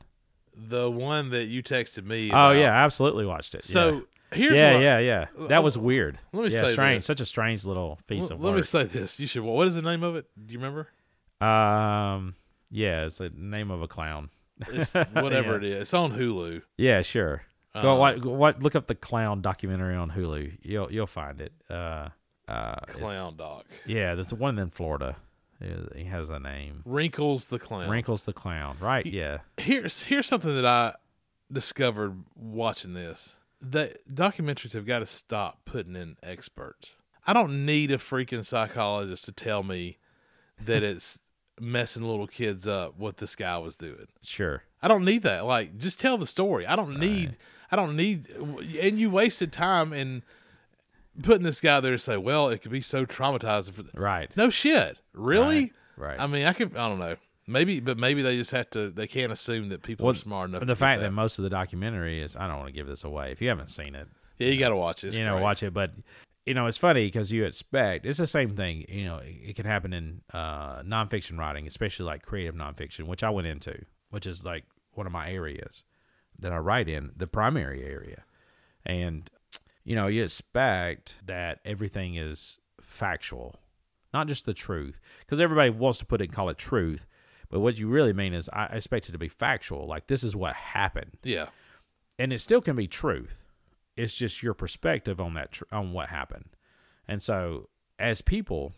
The 0.55 0.89
one 0.89 1.32
that 1.32 1.45
you 1.45 1.63
texted 1.63 2.05
me. 2.05 2.32
Oh 2.32 2.51
yeah, 2.51 2.71
I 2.71 2.84
absolutely 2.84 3.25
watched 3.25 3.55
it. 3.55 3.63
So 3.63 3.89
yeah. 3.89 3.99
here's 4.32 4.57
yeah, 4.57 4.80
yeah, 4.80 4.99
yeah. 4.99 5.25
That 5.47 5.63
was 5.63 5.77
weird. 5.77 6.19
let 6.32 6.45
me 6.45 6.53
yeah, 6.53 6.61
say 6.61 6.73
strange. 6.73 6.99
this. 6.99 7.05
Such 7.07 7.21
a 7.21 7.25
strange 7.25 7.65
little 7.65 7.99
piece 8.07 8.23
Let, 8.23 8.32
of 8.34 8.41
let 8.41 8.55
me 8.55 8.61
say 8.61 8.84
this. 8.84 9.19
You 9.19 9.25
should. 9.25 9.41
What 9.41 9.67
is 9.67 9.75
the 9.75 9.82
name 9.82 10.03
of 10.03 10.15
it? 10.15 10.25
Do 10.45 10.53
you 10.53 10.59
remember? 10.59 10.89
Um, 11.41 12.36
yeah, 12.69 13.05
it's 13.05 13.17
the 13.17 13.30
name 13.30 13.71
of 13.71 13.82
a 13.82 13.88
clown. 13.88 14.30
It's 14.68 14.93
whatever 15.14 15.51
Yeah. 15.51 15.55
it 15.57 15.64
is. 15.64 15.82
It's 15.84 15.93
on 15.93 16.14
Hulu. 16.14 16.62
Yeah, 16.78 17.01
sure. 17.01 17.43
Go 17.82 17.93
Uh, 17.93 17.97
what, 17.97 18.26
what? 18.26 18.64
Look 18.64 18.76
up 18.76 18.88
the 18.88 18.95
clown 18.95 19.41
documentary 19.41 19.95
on 19.95 20.12
Hulu. 20.12 20.57
You'll 20.62 20.91
you'll 20.91 21.07
find 21.07 21.39
it. 21.41 21.53
Uh, 21.70 22.10
uh, 22.47 22.80
Clown 22.88 23.36
doc. 23.38 23.66
yeah, 23.86 24.16
there's 24.16 24.34
one 24.34 24.57
in 24.57 24.70
Florida. 24.72 25.18
He 25.95 26.05
has 26.05 26.30
a 26.30 26.39
name. 26.39 26.82
Wrinkles 26.86 27.47
the 27.47 27.60
clown. 27.60 27.89
Wrinkles 27.89 28.24
the 28.24 28.34
clown. 28.34 28.78
Right? 28.80 29.05
He- 29.05 29.18
Yeah. 29.20 29.39
Here's 29.57 30.01
here's 30.03 30.26
something 30.26 30.55
that 30.55 30.66
I 30.66 30.95
discovered 31.51 32.24
watching 32.36 32.93
this. 32.93 33.36
The 33.62 33.95
documentaries 34.12 34.74
have 34.74 34.86
got 34.86 34.99
to 34.99 35.05
stop 35.05 35.66
putting 35.66 35.95
in 35.95 36.16
experts. 36.24 36.95
I 37.28 37.34
don't 37.34 37.66
need 37.66 37.91
a 37.91 37.97
freaking 37.97 38.45
psychologist 38.45 39.26
to 39.26 39.32
tell 39.32 39.64
me 39.64 39.97
that 40.64 40.82
it's 40.91 41.20
messing 41.62 42.03
little 42.03 42.28
kids 42.28 42.68
up 42.68 42.97
what 42.97 43.18
this 43.18 43.36
guy 43.36 43.57
was 43.57 43.76
doing. 43.78 44.07
Sure. 44.22 44.64
I 44.82 44.88
don't 44.88 45.03
need 45.05 45.24
that. 45.24 45.45
Like, 45.45 45.78
just 45.78 45.99
tell 45.99 46.18
the 46.18 46.26
story. 46.26 46.66
I 46.66 46.76
don't 46.76 46.99
need. 46.99 47.38
I 47.72 47.76
don't 47.76 47.95
need. 47.95 48.28
And 48.82 48.97
you 48.97 49.10
wasted 49.10 49.51
time 49.51 49.93
in 49.93 50.24
putting 51.22 51.43
this 51.43 51.60
guy 51.62 51.80
there 51.80 51.91
to 51.91 51.99
say, 51.99 52.18
"Well, 52.18 52.49
it 52.49 52.62
could 52.62 52.72
be 52.72 52.82
so 52.82 53.05
traumatizing 53.05 53.74
for." 53.74 53.84
The, 53.84 53.91
Right. 53.99 54.36
no 54.38 54.49
shit. 54.49 54.97
Really? 55.14 55.74
Right. 55.97 56.20
I 56.20 56.28
mean, 56.28 56.45
I 56.45 56.53
can. 56.53 56.76
I 56.78 56.88
don't 56.88 56.99
know. 56.99 57.16
Maybe, 57.45 57.80
but 57.80 57.97
maybe 57.97 58.22
they 58.22 58.38
just 58.38 58.51
have 58.51 58.70
to. 58.72 58.89
They 58.89 59.07
can't 59.07 59.32
assume 59.32 59.70
that 59.70 59.82
people 59.84 60.05
Well, 60.05 60.14
are 60.14 60.18
smart 60.18 60.49
enough. 60.49 60.62
But 60.62 60.68
the 60.68 60.76
fact 60.76 60.99
that. 61.01 61.07
that 61.07 61.12
most 61.14 61.39
of 61.39 61.43
the 61.43 61.49
documentary 61.49 62.22
is, 62.22 62.36
I 62.36 62.47
don't 62.47 62.57
want 62.57 62.68
to 62.68 62.74
give 62.74 62.88
this 62.88 63.03
away. 63.03 63.32
If 63.32 63.41
you 63.41 63.49
haven't 63.49 63.68
seen 63.70 63.95
it, 63.95 64.07
yeah, 64.38 64.49
you 64.49 64.60
got 64.60 64.70
to 64.70 64.76
watch 64.76 65.03
it. 65.03 65.10
It's 65.10 65.18
you 65.18 65.26
know, 65.26 65.34
great. 65.34 65.43
watch 65.43 65.64
it. 65.64 65.74
But 65.74 65.91
you 66.45 66.53
know, 66.53 66.65
it's 66.65 66.77
funny 66.77 67.05
because 67.05 67.31
you 67.31 67.45
expect 67.45 68.05
it's 68.05 68.17
the 68.17 68.27
same 68.27 68.55
thing. 68.55 68.85
You 68.89 69.05
know, 69.05 69.17
it, 69.17 69.49
it 69.49 69.55
can 69.55 69.65
happen 69.65 69.93
in 69.93 70.21
uh, 70.33 70.81
nonfiction 70.81 71.37
writing, 71.37 71.67
especially 71.67 72.05
like 72.05 72.23
creative 72.23 72.55
nonfiction, 72.55 73.05
which 73.05 73.23
I 73.23 73.29
went 73.29 73.47
into, 73.47 73.85
which 74.09 74.25
is 74.25 74.45
like 74.45 74.65
one 74.93 75.05
of 75.05 75.13
my 75.13 75.31
areas 75.31 75.83
that 76.39 76.51
I 76.51 76.57
write 76.57 76.87
in, 76.87 77.11
the 77.15 77.27
primary 77.27 77.83
area. 77.83 78.23
And 78.85 79.29
you 79.83 79.95
know, 79.95 80.07
you 80.07 80.23
expect 80.23 81.15
that 81.25 81.59
everything 81.65 82.15
is 82.15 82.59
factual, 82.81 83.55
not 84.13 84.27
just 84.27 84.45
the 84.45 84.53
truth, 84.53 84.99
because 85.19 85.39
everybody 85.39 85.69
wants 85.69 85.99
to 85.99 86.05
put 86.05 86.21
it 86.21 86.25
and 86.25 86.33
call 86.33 86.49
it 86.49 86.57
truth. 86.57 87.05
But 87.49 87.61
what 87.61 87.79
you 87.79 87.87
really 87.87 88.13
mean 88.13 88.33
is, 88.33 88.47
I 88.53 88.65
expect 88.65 89.09
it 89.09 89.13
to 89.13 89.17
be 89.17 89.29
factual. 89.29 89.87
Like 89.87 90.07
this 90.07 90.23
is 90.23 90.35
what 90.35 90.53
happened 90.53 91.17
Yeah, 91.23 91.47
and 92.17 92.31
it 92.31 92.39
still 92.39 92.61
can 92.61 92.75
be 92.75 92.87
truth. 92.87 93.45
It's 94.00 94.16
just 94.16 94.41
your 94.41 94.54
perspective 94.54 95.20
on 95.20 95.34
that 95.34 95.52
tr- 95.52 95.66
on 95.72 95.93
what 95.93 96.10
happened. 96.10 96.56
And 97.08 97.22
so, 97.22 97.70
as 97.97 98.22
people 98.22 98.74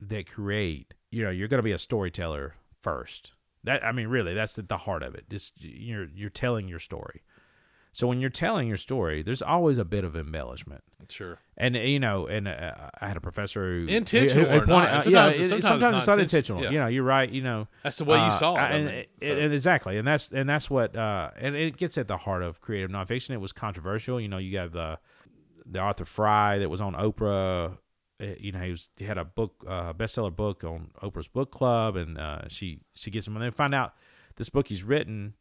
that 0.00 0.28
create, 0.28 0.94
you 1.10 1.24
know, 1.24 1.30
you're 1.30 1.48
going 1.48 1.58
to 1.58 1.62
be 1.62 1.72
a 1.72 1.78
storyteller 1.78 2.54
first. 2.80 3.32
That 3.64 3.84
I 3.84 3.92
mean, 3.92 4.08
really, 4.08 4.32
that's 4.32 4.54
the, 4.54 4.62
the 4.62 4.78
heart 4.78 5.02
of 5.02 5.14
it. 5.14 5.28
Just 5.28 5.62
you're 5.62 6.08
you're 6.14 6.30
telling 6.30 6.68
your 6.68 6.78
story. 6.78 7.22
So 7.92 8.06
when 8.06 8.20
you're 8.20 8.30
telling 8.30 8.68
your 8.68 8.76
story, 8.76 9.22
there's 9.22 9.42
always 9.42 9.76
a 9.78 9.84
bit 9.84 10.04
of 10.04 10.14
embellishment. 10.16 10.82
sure. 11.08 11.38
And 11.56 11.74
you 11.74 11.98
know, 11.98 12.26
and 12.28 12.46
uh, 12.46 12.72
I 13.00 13.08
had 13.08 13.16
a 13.16 13.20
professor 13.20 13.80
who 13.80 13.86
Intentional 13.88 14.44
who- 14.44 14.50
who 14.50 14.56
or 14.58 14.60
pointed 14.60 14.68
not. 14.68 14.88
out- 14.88 15.02
Sometimes 15.02 15.36
yeah, 15.38 15.42
it- 15.44 15.48
sometimes 15.48 15.64
sometimes 15.64 15.96
it's 15.98 16.06
not 16.06 16.18
intentional. 16.20 16.62
Yeah. 16.62 16.70
You 16.70 16.78
know, 16.78 16.86
you're 16.86 17.02
right. 17.02 17.28
You 17.28 17.42
know, 17.42 17.68
That's 17.82 17.98
the 17.98 18.04
way 18.04 18.16
you 18.18 18.22
uh, 18.24 18.38
saw 18.38 18.54
it. 18.54 18.70
And, 18.70 18.88
and- 18.88 19.06
so- 19.22 19.32
and 19.36 19.52
exactly, 19.52 19.98
and 19.98 20.06
that's 20.06 20.30
and 20.32 20.48
that's 20.48 20.70
what 20.70 20.94
uh, 20.96 21.30
and 21.36 21.56
it 21.56 21.76
gets 21.76 21.98
at 21.98 22.06
the 22.06 22.16
heart 22.16 22.42
of 22.44 22.60
creative 22.60 22.90
nonfiction. 22.90 23.30
It 23.30 23.40
was 23.40 23.52
controversial. 23.52 24.20
You 24.20 24.28
know, 24.28 24.38
you 24.38 24.52
got 24.52 24.72
the 24.72 24.98
the 25.66 25.80
Arthur 25.80 26.04
Frey 26.04 26.58
that 26.60 26.68
was 26.70 26.80
on 26.80 26.94
Oprah. 26.94 27.72
Uh, 28.22 28.24
You 28.38 28.52
know, 28.52 28.60
he 28.60 28.70
was 28.70 28.90
he 28.96 29.04
had 29.06 29.18
a 29.18 29.24
book, 29.24 29.64
uh, 29.66 29.92
bestseller 29.94 30.34
book 30.34 30.62
on 30.62 30.90
Oprah's 31.02 31.26
book 31.28 31.50
club, 31.50 31.96
and 31.96 32.18
uh, 32.18 32.42
she 32.48 32.80
she 32.94 33.10
gets 33.10 33.26
him, 33.26 33.34
and 33.36 33.44
they 33.44 33.50
find 33.50 33.74
out 33.74 33.94
this 34.36 34.48
book 34.48 34.68
he's 34.68 34.84
written. 34.84 35.34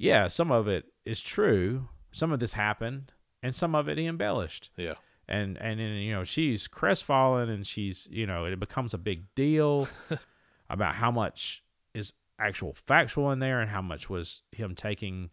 Yeah, 0.00 0.28
some 0.28 0.50
of 0.50 0.66
it 0.66 0.86
is 1.04 1.20
true. 1.20 1.88
Some 2.10 2.32
of 2.32 2.40
this 2.40 2.54
happened, 2.54 3.12
and 3.42 3.54
some 3.54 3.74
of 3.74 3.86
it 3.86 3.98
he 3.98 4.06
embellished 4.06 4.70
yeah, 4.76 4.94
and 5.28 5.58
and 5.58 5.78
then 5.78 5.92
you 5.96 6.12
know 6.12 6.24
she's 6.24 6.66
crestfallen 6.66 7.50
and 7.50 7.66
she's 7.66 8.08
you 8.10 8.26
know 8.26 8.46
it 8.46 8.58
becomes 8.58 8.94
a 8.94 8.98
big 8.98 9.26
deal 9.34 9.88
about 10.70 10.94
how 10.94 11.10
much 11.10 11.62
is 11.94 12.14
actual 12.38 12.72
factual 12.72 13.30
in 13.30 13.40
there 13.40 13.60
and 13.60 13.70
how 13.70 13.82
much 13.82 14.08
was 14.08 14.42
him 14.52 14.74
taking 14.74 15.28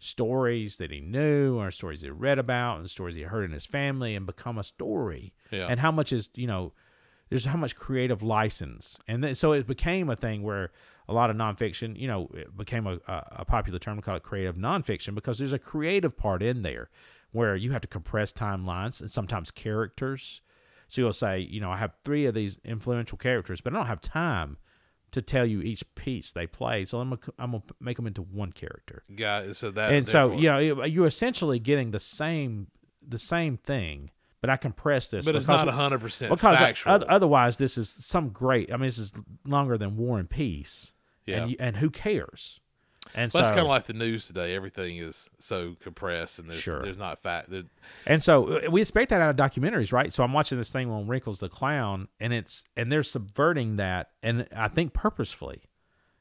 stories 0.00 0.76
that 0.78 0.90
he 0.90 1.00
knew 1.00 1.56
or 1.56 1.70
stories 1.70 2.02
he 2.02 2.10
read 2.10 2.38
about 2.38 2.78
and 2.78 2.90
stories 2.90 3.14
he 3.14 3.22
heard 3.22 3.44
in 3.44 3.52
his 3.52 3.66
family 3.66 4.14
and 4.14 4.26
become 4.26 4.58
a 4.58 4.64
story. 4.64 5.32
Yeah. 5.50 5.66
And 5.68 5.80
how 5.80 5.90
much 5.90 6.12
is, 6.12 6.30
you 6.34 6.46
know, 6.46 6.72
there's 7.28 7.44
how 7.44 7.56
much 7.56 7.76
creative 7.76 8.22
license. 8.22 8.98
And 9.06 9.22
then, 9.22 9.34
so 9.34 9.52
it 9.52 9.66
became 9.66 10.08
a 10.08 10.16
thing 10.16 10.42
where 10.42 10.70
a 11.08 11.12
lot 11.12 11.30
of 11.30 11.36
nonfiction, 11.36 11.98
you 11.98 12.06
know, 12.06 12.30
it 12.34 12.56
became 12.56 12.86
a, 12.86 12.98
a, 13.06 13.44
popular 13.44 13.78
term 13.78 13.96
to 13.96 14.02
call 14.02 14.16
it 14.16 14.22
creative 14.22 14.56
nonfiction 14.56 15.14
because 15.14 15.38
there's 15.38 15.52
a 15.52 15.58
creative 15.58 16.16
part 16.16 16.42
in 16.42 16.62
there 16.62 16.90
where 17.32 17.56
you 17.56 17.72
have 17.72 17.80
to 17.82 17.88
compress 17.88 18.32
timelines 18.32 19.00
and 19.00 19.10
sometimes 19.10 19.50
characters. 19.50 20.40
So 20.86 21.02
you'll 21.02 21.12
say, 21.12 21.40
you 21.40 21.60
know, 21.60 21.70
I 21.70 21.76
have 21.76 21.92
three 22.04 22.26
of 22.26 22.34
these 22.34 22.58
influential 22.64 23.18
characters, 23.18 23.60
but 23.60 23.72
I 23.72 23.76
don't 23.76 23.86
have 23.86 24.00
time 24.00 24.56
to 25.10 25.22
tell 25.22 25.46
you 25.46 25.60
each 25.60 25.82
piece 25.94 26.32
they 26.32 26.46
play. 26.46 26.84
So 26.84 27.00
I'm 27.00 27.10
gonna, 27.10 27.20
I'm 27.38 27.50
gonna 27.52 27.62
make 27.80 27.96
them 27.96 28.06
into 28.06 28.22
one 28.22 28.52
character. 28.52 29.02
Yeah. 29.08 29.52
so 29.52 29.70
that 29.70 29.92
and 29.92 30.06
so 30.08 30.32
you 30.32 30.48
know 30.48 30.58
you're 30.58 31.06
essentially 31.06 31.58
getting 31.58 31.90
the 31.90 31.98
same 31.98 32.68
the 33.06 33.18
same 33.18 33.56
thing, 33.56 34.10
but 34.40 34.50
I 34.50 34.56
compress 34.56 35.10
this. 35.10 35.24
but 35.24 35.34
it's 35.36 35.46
because- 35.46 35.64
not 35.66 35.74
hundred 35.74 36.00
percent 36.00 36.30
because 36.30 36.58
factual. 36.58 36.92
oth- 36.94 37.02
otherwise 37.04 37.56
this 37.56 37.76
is 37.78 37.88
some 37.90 38.28
great. 38.30 38.72
I 38.72 38.76
mean, 38.76 38.86
this 38.86 38.98
is 38.98 39.12
longer 39.46 39.76
than 39.78 39.96
War 39.96 40.18
and 40.18 40.28
Peace. 40.28 40.92
Yeah. 41.26 41.42
and, 41.42 41.50
you, 41.50 41.56
and 41.60 41.76
who 41.76 41.90
cares? 41.90 42.58
And 43.14 43.24
Well, 43.24 43.30
so 43.30 43.38
that's 43.38 43.50
kind 43.50 43.60
of 43.60 43.68
like 43.68 43.84
the 43.84 43.92
news 43.94 44.26
today. 44.26 44.54
Everything 44.54 44.96
is 44.98 45.28
so 45.38 45.76
compressed, 45.80 46.38
and 46.38 46.48
there's, 46.48 46.60
Sure. 46.60 46.82
there's 46.82 46.98
not 46.98 47.18
fact. 47.18 47.50
And 48.06 48.22
so 48.22 48.58
uh, 48.66 48.70
we 48.70 48.80
expect 48.82 49.10
that 49.10 49.20
out 49.20 49.30
of 49.30 49.36
documentaries, 49.36 49.92
right? 49.92 50.12
So 50.12 50.22
I'm 50.24 50.32
watching 50.32 50.56
this 50.58 50.70
thing 50.70 50.90
on 50.90 51.06
Wrinkles 51.06 51.40
the 51.40 51.48
Clown, 51.48 52.08
and 52.20 52.32
it's 52.32 52.64
and 52.76 52.90
they're 52.92 53.02
subverting 53.02 53.76
that, 53.76 54.10
and 54.22 54.46
I 54.54 54.68
think 54.68 54.92
purposefully, 54.94 55.62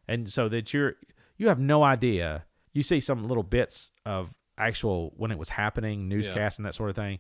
and 0.08 0.30
so 0.30 0.48
that 0.50 0.74
you're 0.74 0.96
you 1.38 1.48
have 1.50 1.60
no 1.60 1.84
idea. 1.84 2.46
You 2.74 2.84
see 2.84 3.00
some 3.00 3.28
little 3.28 3.44
bits 3.44 3.92
of 4.06 4.34
actual 4.58 5.14
when 5.18 5.32
it 5.32 5.38
was 5.38 5.50
happening, 5.50 6.08
newscasts 6.08 6.58
and 6.60 6.66
that 6.66 6.74
sort 6.76 6.90
of 6.90 6.96
thing, 6.96 7.20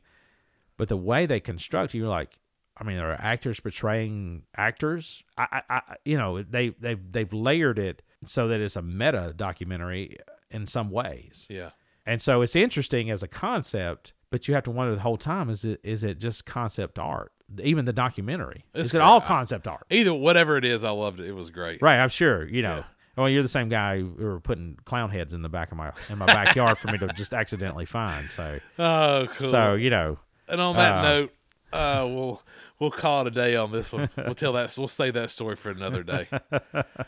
but 0.78 0.88
the 0.88 0.98
way 0.98 1.26
they 1.26 1.40
construct, 1.40 1.94
you're 1.94 2.08
like, 2.08 2.40
I 2.80 2.84
mean, 2.84 2.98
there 2.98 3.10
are 3.12 3.20
actors 3.20 3.60
portraying 3.60 4.44
actors. 4.56 5.24
I, 5.38 5.48
I, 5.52 5.62
I 5.70 5.82
you 6.06 6.18
know, 6.18 6.42
they 6.44 6.70
they've 6.70 7.00
they've 7.12 7.34
layered 7.34 7.80
it 7.80 8.02
so 8.24 8.48
that 8.50 8.60
it's 8.60 8.76
a 8.76 8.82
meta 8.82 9.34
documentary 9.36 10.18
in 10.52 10.66
some 10.68 10.90
ways. 10.92 11.46
yeah, 11.50 11.72
And 12.06 12.22
so 12.22 12.42
it's 12.42 12.56
interesting 12.56 13.10
as 13.12 13.22
a 13.24 13.28
concept, 13.28 14.14
but 14.30 14.48
you 14.48 14.54
have 14.54 14.64
to 14.64 14.72
wonder 14.72 14.96
the 14.96 15.02
whole 15.02 15.18
time 15.18 15.50
is 15.50 15.66
it 15.66 15.80
is 15.84 16.04
it 16.04 16.20
just 16.20 16.46
concept 16.46 16.98
art? 17.00 17.32
Even 17.64 17.86
the 17.86 17.94
documentary. 17.94 18.66
It's 18.74 18.90
is 18.90 18.96
it 18.96 19.02
all 19.02 19.22
concept 19.22 19.68
art? 19.68 19.86
either 19.90 20.14
whatever 20.14 20.58
it 20.58 20.66
is, 20.66 20.84
I 20.84 20.90
loved 20.92 21.20
it. 21.20 21.28
It 21.28 21.32
was 21.34 21.50
great. 21.50 21.82
Right, 21.82 21.98
I'm 22.00 22.10
sure. 22.10 22.48
You 22.48 22.62
know. 22.62 22.76
Yeah. 22.78 22.84
Oh, 23.20 23.24
well, 23.24 23.30
you're 23.32 23.42
the 23.42 23.50
same 23.50 23.68
guy 23.68 23.98
who 24.00 24.14
were 24.20 24.40
putting 24.40 24.78
clown 24.86 25.10
heads 25.10 25.34
in 25.34 25.42
the 25.42 25.50
back 25.50 25.72
of 25.72 25.78
my 25.78 25.92
in 26.10 26.20
my 26.20 26.28
backyard 26.28 26.78
for 26.78 26.92
me 26.92 27.00
to 27.00 27.08
just 27.08 27.34
accidentally 27.34 27.86
find. 27.86 28.30
So 28.30 28.60
Oh, 28.80 29.28
cool. 29.38 29.50
so 29.50 29.74
you 29.74 29.90
know, 29.90 30.20
and 30.48 30.62
on 30.62 30.76
that 30.76 30.94
uh, 30.94 31.02
note, 31.02 31.34
uh, 31.74 32.06
we'll 32.08 32.42
we'll 32.80 32.92
call 32.92 33.22
it 33.22 33.28
a 33.28 33.32
day 33.32 33.56
on 33.56 33.72
this 33.72 33.92
one. 33.92 34.10
We'll 34.16 34.36
tell 34.36 34.54
that. 34.54 34.76
We'll 34.78 34.88
save 34.88 35.14
that 35.16 35.30
story 35.30 35.56
for 35.56 35.70
another 35.70 36.04
day. 36.04 36.28
all 36.52 36.60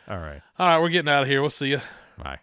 right. 0.07 0.41
All 0.57 0.67
right, 0.67 0.79
we're 0.79 0.89
getting 0.89 1.09
out 1.09 1.23
of 1.23 1.29
here. 1.29 1.41
We'll 1.41 1.49
see 1.49 1.69
you. 1.69 1.81
Bye. 2.17 2.39